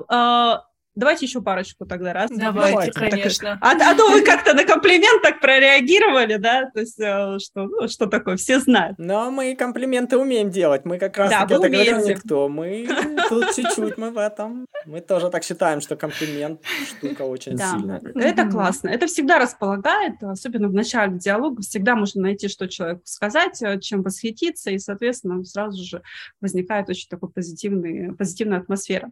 Давайте 0.94 1.24
еще 1.24 1.40
парочку 1.40 1.86
тогда 1.86 2.12
раз. 2.12 2.30
Давайте, 2.30 2.92
Давайте 2.92 2.92
конечно. 2.92 3.58
Так, 3.60 3.80
а, 3.80 3.90
а 3.90 3.94
то 3.94 4.10
вы 4.10 4.22
как-то 4.22 4.52
на 4.52 4.64
комплимент 4.64 5.22
так 5.22 5.40
прореагировали, 5.40 6.36
да? 6.36 6.70
То 6.74 6.80
есть 6.80 7.00
э, 7.00 7.38
что, 7.38 7.64
ну, 7.64 7.88
что 7.88 8.06
такое, 8.06 8.36
все 8.36 8.60
знают. 8.60 8.98
Но 8.98 9.30
мы 9.30 9.56
комплименты 9.56 10.18
умеем 10.18 10.50
делать. 10.50 10.84
Мы 10.84 10.98
как 10.98 11.16
раз 11.16 11.30
да, 11.30 11.42
таки 11.42 11.54
это 11.54 11.68
говорим 11.70 11.98
никто. 12.00 12.48
Мы 12.48 12.86
тут 13.30 13.54
чуть-чуть 13.54 13.96
мы 13.96 14.10
в 14.10 14.18
этом. 14.18 14.66
Мы 14.84 15.00
тоже 15.00 15.30
так 15.30 15.44
считаем, 15.44 15.80
что 15.80 15.96
комплимент 15.96 16.60
штука 16.86 17.22
очень 17.22 17.56
да. 17.56 17.70
сильная. 17.70 18.02
Это 18.14 18.46
классно. 18.50 18.88
Это 18.88 19.06
всегда 19.06 19.38
располагает, 19.38 20.22
особенно 20.22 20.68
в 20.68 20.74
начале 20.74 21.18
диалога. 21.18 21.62
Всегда 21.62 21.94
можно 21.94 22.22
найти, 22.22 22.48
что 22.48 22.68
человеку 22.68 23.00
сказать, 23.04 23.62
э, 23.62 23.80
чем 23.80 24.02
восхититься, 24.02 24.70
и, 24.70 24.78
соответственно, 24.78 25.42
сразу 25.44 25.82
же 25.82 26.02
возникает 26.42 26.90
очень 26.90 27.08
такой 27.08 27.30
позитивный, 27.30 28.14
позитивная 28.14 28.58
атмосфера. 28.58 29.10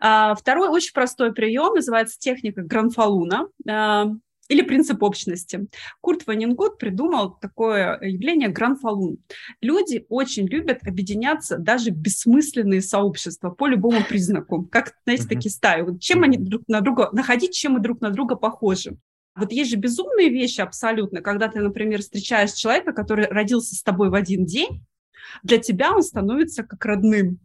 А, 0.00 0.34
второй 0.34 0.68
очень 0.68 0.92
простой 0.94 1.17
простой 1.18 1.34
прием, 1.34 1.74
называется 1.74 2.18
техника 2.18 2.62
Гранфалуна 2.62 3.48
э, 3.68 4.04
или 4.48 4.62
принцип 4.62 5.02
общности. 5.02 5.66
Курт 6.00 6.26
Ванингут 6.26 6.78
придумал 6.78 7.36
такое 7.40 7.98
явление 8.00 8.48
гранфалун. 8.48 9.18
Люди 9.60 10.06
очень 10.08 10.46
любят 10.46 10.78
объединяться 10.86 11.58
даже 11.58 11.90
бессмысленные 11.90 12.80
сообщества 12.80 13.50
по 13.50 13.66
любому 13.66 14.04
признаку, 14.08 14.64
как, 14.70 14.94
знаете, 15.04 15.26
такие 15.28 15.50
стаи. 15.50 15.82
Вот 15.82 16.00
чем 16.00 16.22
они 16.22 16.38
друг 16.38 16.62
на 16.68 16.80
друга, 16.80 17.10
находить, 17.12 17.54
чем 17.54 17.72
мы 17.72 17.80
друг 17.80 18.00
на 18.00 18.10
друга 18.10 18.36
похожи. 18.36 18.96
Вот 19.36 19.52
есть 19.52 19.70
же 19.70 19.76
безумные 19.76 20.30
вещи 20.30 20.60
абсолютно, 20.60 21.20
когда 21.20 21.48
ты, 21.48 21.60
например, 21.60 22.00
встречаешь 22.00 22.52
человека, 22.52 22.92
который 22.92 23.26
родился 23.26 23.74
с 23.74 23.82
тобой 23.82 24.08
в 24.08 24.14
один 24.14 24.46
день, 24.46 24.84
для 25.42 25.58
тебя 25.58 25.92
он 25.94 26.02
становится 26.02 26.62
как 26.62 26.84
родным. 26.84 27.38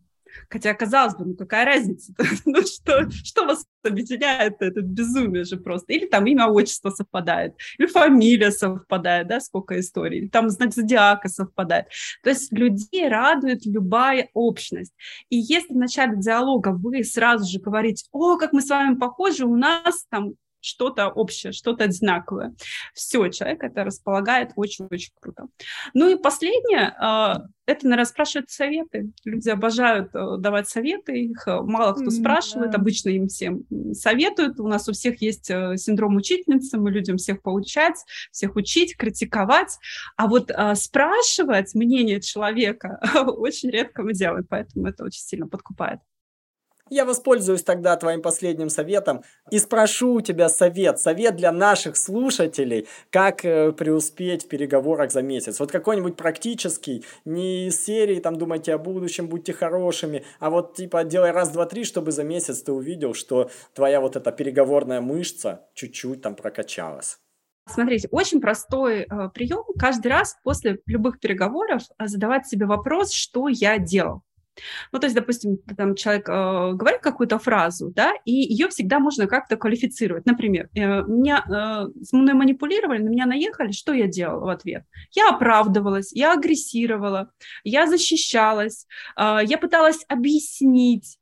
Хотя, 0.49 0.73
казалось 0.73 1.15
бы, 1.15 1.25
ну 1.25 1.35
какая 1.35 1.65
разница? 1.65 2.13
ну 2.45 2.61
что, 2.61 3.09
что 3.09 3.45
вас 3.45 3.65
объединяет? 3.83 4.61
Это 4.61 4.81
безумие 4.81 5.43
же 5.43 5.57
просто. 5.57 5.93
Или 5.93 6.05
там 6.05 6.25
имя, 6.25 6.47
отчество 6.47 6.89
совпадает, 6.89 7.55
или 7.77 7.87
фамилия 7.87 8.51
совпадает, 8.51 9.27
да, 9.27 9.39
сколько 9.39 9.79
историй, 9.79 10.19
или 10.19 10.27
там 10.27 10.49
знак 10.49 10.73
зодиака 10.73 11.29
совпадает. 11.29 11.87
То 12.23 12.29
есть 12.29 12.51
людей 12.51 13.07
радует 13.07 13.65
любая 13.65 14.29
общность. 14.33 14.93
И 15.29 15.37
если 15.37 15.73
в 15.73 15.77
начале 15.77 16.17
диалога 16.17 16.69
вы 16.69 17.03
сразу 17.03 17.49
же 17.49 17.59
говорите, 17.59 18.05
о, 18.11 18.37
как 18.37 18.53
мы 18.53 18.61
с 18.61 18.69
вами 18.69 18.95
похожи, 18.95 19.45
у 19.45 19.55
нас 19.55 20.05
там 20.09 20.33
что-то 20.63 21.09
общее, 21.09 21.51
что-то 21.51 21.83
одинаковое. 21.85 22.55
Все, 22.93 23.27
человек 23.29 23.63
это 23.63 23.83
располагает 23.83 24.51
очень-очень 24.55 25.13
круто. 25.19 25.47
Ну 25.93 26.09
и 26.09 26.15
последнее, 26.15 26.95
а, 26.99 27.43
это, 27.65 27.85
наверное, 27.85 28.05
спрашивают 28.05 28.49
советы. 28.49 29.11
Люди 29.23 29.49
обожают 29.49 30.13
э, 30.13 30.37
давать 30.37 30.67
советы, 30.67 31.17
их 31.17 31.47
э, 31.47 31.61
мало 31.61 31.93
кто 31.93 32.09
спрашивает, 32.09 32.71
да. 32.71 32.77
обычно 32.77 33.09
им 33.09 33.27
всем 33.27 33.63
советуют. 33.93 34.59
У 34.59 34.67
нас 34.67 34.89
у 34.89 34.93
всех 34.93 35.21
есть 35.21 35.49
э, 35.49 35.77
синдром 35.77 36.17
учительницы, 36.17 36.77
мы 36.77 36.91
людям 36.91 37.17
всех 37.17 37.41
получать, 37.41 37.95
всех 38.31 38.55
учить, 38.55 38.97
критиковать. 38.97 39.77
А 40.17 40.27
вот 40.27 40.51
спрашивать 40.75 41.73
мнение 41.73 42.19
человека 42.19 42.99
очень 43.27 43.69
редко 43.69 44.03
мы 44.03 44.13
делаем, 44.13 44.45
поэтому 44.49 44.87
это 44.87 45.05
очень 45.05 45.21
сильно 45.21 45.47
подкупает. 45.47 45.99
Я 46.93 47.05
воспользуюсь 47.05 47.63
тогда 47.63 47.97
твоим 47.97 48.21
последним 48.21 48.69
советом 48.69 49.23
и 49.49 49.57
спрошу 49.57 50.13
у 50.13 50.21
тебя 50.21 50.47
совет, 50.47 50.99
совет 50.99 51.35
для 51.35 51.51
наших 51.51 51.97
слушателей, 51.97 52.87
как 53.09 53.43
э, 53.43 53.71
преуспеть 53.71 54.45
в 54.45 54.47
переговорах 54.47 55.11
за 55.11 55.23
месяц. 55.23 55.59
Вот 55.59 55.71
какой-нибудь 55.71 56.15
практический, 56.15 57.03
не 57.25 57.65
из 57.65 57.83
серии 57.83 58.19
там 58.19 58.37
думайте 58.37 58.75
о 58.75 58.77
будущем, 58.77 59.27
будьте 59.27 59.53
хорошими, 59.53 60.23
а 60.39 60.51
вот 60.51 60.75
типа 60.75 61.03
делай 61.03 61.31
раз, 61.31 61.49
два, 61.49 61.65
три, 61.65 61.83
чтобы 61.83 62.11
за 62.11 62.23
месяц 62.23 62.61
ты 62.61 62.71
увидел, 62.71 63.15
что 63.15 63.49
твоя 63.73 63.99
вот 63.99 64.15
эта 64.15 64.31
переговорная 64.31 65.01
мышца 65.01 65.65
чуть-чуть 65.73 66.21
там 66.21 66.35
прокачалась. 66.35 67.17
Смотрите, 67.67 68.07
очень 68.11 68.39
простой 68.39 68.99
э, 68.99 69.29
прием. 69.33 69.63
Каждый 69.79 70.09
раз 70.09 70.37
после 70.43 70.77
любых 70.85 71.19
переговоров 71.19 71.81
э, 71.97 72.05
задавать 72.05 72.45
себе 72.45 72.67
вопрос, 72.67 73.13
что 73.13 73.47
я 73.47 73.79
делал. 73.79 74.21
Ну, 74.91 74.99
то 74.99 75.05
есть, 75.05 75.15
допустим, 75.15 75.57
там 75.77 75.95
человек 75.95 76.29
э, 76.29 76.71
говорит 76.73 77.01
какую-то 77.01 77.39
фразу, 77.39 77.91
да, 77.91 78.13
и 78.25 78.31
ее 78.31 78.69
всегда 78.69 78.99
можно 78.99 79.27
как-то 79.27 79.57
квалифицировать. 79.57 80.25
Например, 80.25 80.69
э, 80.75 81.03
меня, 81.03 81.43
э, 81.47 82.03
с 82.03 82.13
мной 82.13 82.33
манипулировали, 82.33 83.01
на 83.01 83.09
меня 83.09 83.25
наехали, 83.25 83.71
что 83.71 83.93
я 83.93 84.07
делала 84.07 84.45
в 84.45 84.49
ответ? 84.49 84.83
Я 85.11 85.29
оправдывалась, 85.29 86.11
я 86.13 86.33
агрессировала, 86.33 87.31
я 87.63 87.87
защищалась, 87.87 88.85
э, 89.17 89.39
я 89.43 89.57
пыталась 89.57 90.05
объяснить, 90.07 91.17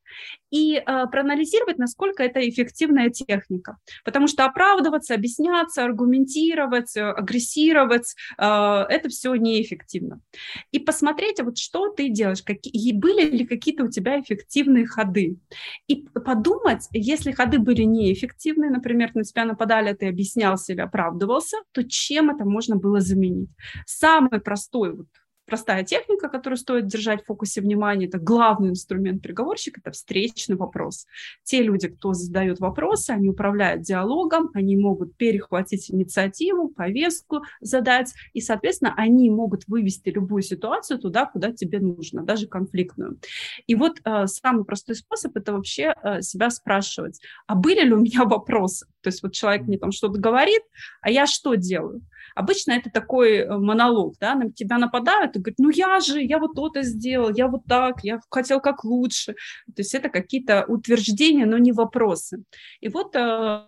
и 0.51 0.75
э, 0.75 0.81
проанализировать, 0.83 1.77
насколько 1.77 2.23
это 2.23 2.47
эффективная 2.47 3.09
техника. 3.09 3.77
Потому 4.03 4.27
что 4.27 4.45
оправдываться, 4.45 5.15
объясняться, 5.15 5.83
аргументировать, 5.83 6.95
э, 6.95 7.01
агрессировать, 7.01 8.15
э, 8.37 8.43
это 8.43 9.09
все 9.09 9.33
неэффективно. 9.35 10.21
И 10.71 10.79
посмотреть, 10.79 11.41
вот 11.41 11.57
что 11.57 11.89
ты 11.89 12.09
делаешь, 12.09 12.43
какие, 12.43 12.93
были 12.93 13.29
ли 13.29 13.45
какие-то 13.45 13.85
у 13.85 13.89
тебя 13.89 14.19
эффективные 14.19 14.85
ходы. 14.85 15.37
И 15.87 16.05
подумать, 16.25 16.87
если 16.91 17.31
ходы 17.31 17.59
были 17.59 17.83
неэффективны, 17.83 18.69
например, 18.69 19.11
на 19.13 19.23
тебя 19.23 19.45
нападали, 19.45 19.93
ты 19.93 20.07
объяснялся 20.07 20.73
или 20.73 20.81
оправдывался, 20.81 21.57
то 21.71 21.83
чем 21.83 22.29
это 22.29 22.45
можно 22.45 22.75
было 22.75 22.99
заменить? 22.99 23.49
Самый 23.85 24.41
простой 24.41 24.95
вот 24.95 25.07
простая 25.45 25.83
техника, 25.83 26.29
которую 26.29 26.57
стоит 26.57 26.87
держать 26.87 27.23
в 27.23 27.25
фокусе 27.25 27.61
внимания, 27.61 28.07
это 28.07 28.17
главный 28.17 28.69
инструмент 28.69 29.21
переговорщика, 29.21 29.81
это 29.81 29.91
встречный 29.91 30.55
вопрос. 30.55 31.05
Те 31.43 31.61
люди, 31.61 31.87
кто 31.87 32.13
задают 32.13 32.59
вопросы, 32.59 33.11
они 33.11 33.29
управляют 33.29 33.81
диалогом, 33.81 34.49
они 34.53 34.77
могут 34.77 35.15
перехватить 35.17 35.91
инициативу, 35.91 36.69
повестку 36.69 37.41
задать, 37.59 38.13
и, 38.33 38.41
соответственно, 38.41 38.93
они 38.95 39.29
могут 39.29 39.67
вывести 39.67 40.09
любую 40.09 40.41
ситуацию 40.41 40.99
туда, 40.99 41.25
куда 41.25 41.51
тебе 41.51 41.79
нужно, 41.79 42.23
даже 42.23 42.47
конфликтную. 42.47 43.19
И 43.67 43.75
вот 43.75 43.99
э, 44.03 44.27
самый 44.27 44.65
простой 44.65 44.95
способ 44.95 45.35
это 45.35 45.53
вообще 45.53 45.93
э, 46.03 46.21
себя 46.21 46.49
спрашивать, 46.49 47.19
а 47.47 47.55
были 47.55 47.81
ли 47.81 47.93
у 47.93 47.99
меня 47.99 48.23
вопросы? 48.25 48.85
То 49.01 49.07
есть 49.07 49.23
вот 49.23 49.33
человек 49.33 49.63
мне 49.67 49.77
там 49.77 49.91
что-то 49.91 50.19
говорит, 50.19 50.61
а 51.01 51.09
я 51.09 51.25
что 51.27 51.55
делаю? 51.55 52.01
Обычно 52.35 52.71
это 52.71 52.89
такой 52.89 53.39
э, 53.39 53.57
монолог, 53.57 54.15
да, 54.19 54.35
на 54.35 54.51
тебя 54.51 54.77
нападают 54.77 55.35
и 55.35 55.39
говорят, 55.41 55.59
ну 55.59 55.69
я 55.69 55.99
же, 55.99 56.21
я 56.21 56.39
вот 56.39 56.55
то-то 56.55 56.83
сделал, 56.83 57.31
я 57.33 57.47
вот 57.47 57.61
так, 57.67 58.03
я 58.03 58.19
хотел 58.29 58.59
как 58.59 58.83
лучше. 58.83 59.33
То 59.67 59.81
есть 59.81 59.93
это 59.93 60.09
какие-то 60.09 60.65
утверждения, 60.67 61.45
но 61.45 61.57
не 61.57 61.71
вопросы. 61.71 62.43
И 62.79 62.89
вот 62.89 63.15
э, 63.15 63.65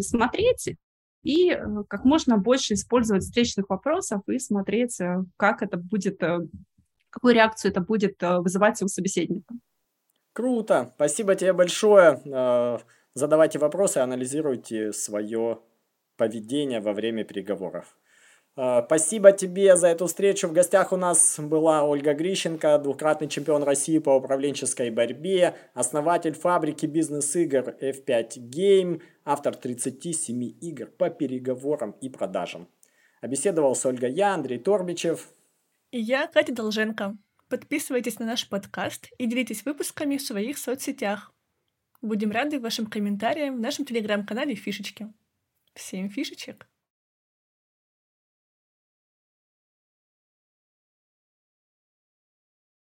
смотреть 0.00 0.76
и 1.22 1.50
э, 1.50 1.58
как 1.88 2.04
можно 2.04 2.38
больше 2.38 2.74
использовать 2.74 3.24
встречных 3.24 3.68
вопросов 3.68 4.22
и 4.28 4.38
смотреть, 4.38 5.00
э, 5.00 5.24
как 5.36 5.62
это 5.62 5.76
будет, 5.76 6.20
какую 7.10 7.34
реакцию 7.34 7.72
это 7.72 7.80
будет 7.80 8.16
вызывать 8.20 8.82
у 8.82 8.88
собеседника. 8.88 9.54
Круто, 10.32 10.92
спасибо 10.96 11.34
тебе 11.34 11.52
большое. 11.52 12.20
Задавайте 13.14 13.58
вопросы, 13.58 13.98
анализируйте 13.98 14.92
свое 14.92 15.60
поведение 16.16 16.80
во 16.80 16.92
время 16.92 17.24
переговоров. 17.24 17.96
Э, 18.56 18.82
спасибо 18.86 19.32
тебе 19.32 19.76
за 19.76 19.88
эту 19.88 20.06
встречу. 20.06 20.48
В 20.48 20.52
гостях 20.52 20.92
у 20.92 20.96
нас 20.96 21.38
была 21.38 21.84
Ольга 21.84 22.14
Грищенко, 22.14 22.78
двукратный 22.78 23.28
чемпион 23.28 23.62
России 23.62 23.98
по 23.98 24.10
управленческой 24.16 24.90
борьбе, 24.90 25.56
основатель 25.74 26.32
фабрики 26.32 26.86
бизнес-игр 26.86 27.76
F5 27.80 28.38
Game, 28.38 29.02
автор 29.24 29.54
37 29.54 30.42
игр 30.60 30.86
по 30.86 31.10
переговорам 31.10 31.92
и 32.00 32.08
продажам. 32.08 32.68
Обеседовал 33.20 33.74
с 33.74 33.84
Ольгой 33.84 34.12
я, 34.12 34.34
Андрей 34.34 34.58
Торбичев. 34.58 35.28
И 35.90 36.00
я, 36.00 36.26
Катя 36.26 36.52
Долженко. 36.52 37.16
Подписывайтесь 37.48 38.18
на 38.18 38.26
наш 38.26 38.48
подкаст 38.48 39.08
и 39.18 39.26
делитесь 39.26 39.64
выпусками 39.64 40.16
в 40.16 40.22
своих 40.22 40.58
соцсетях. 40.58 41.32
Будем 42.02 42.30
рады 42.30 42.58
вашим 42.60 42.86
комментариям 42.86 43.56
в 43.56 43.60
нашем 43.60 43.84
телеграм-канале 43.84 44.54
«Фишечки». 44.54 45.12
Всем 45.74 46.10
фишечек! 46.10 46.66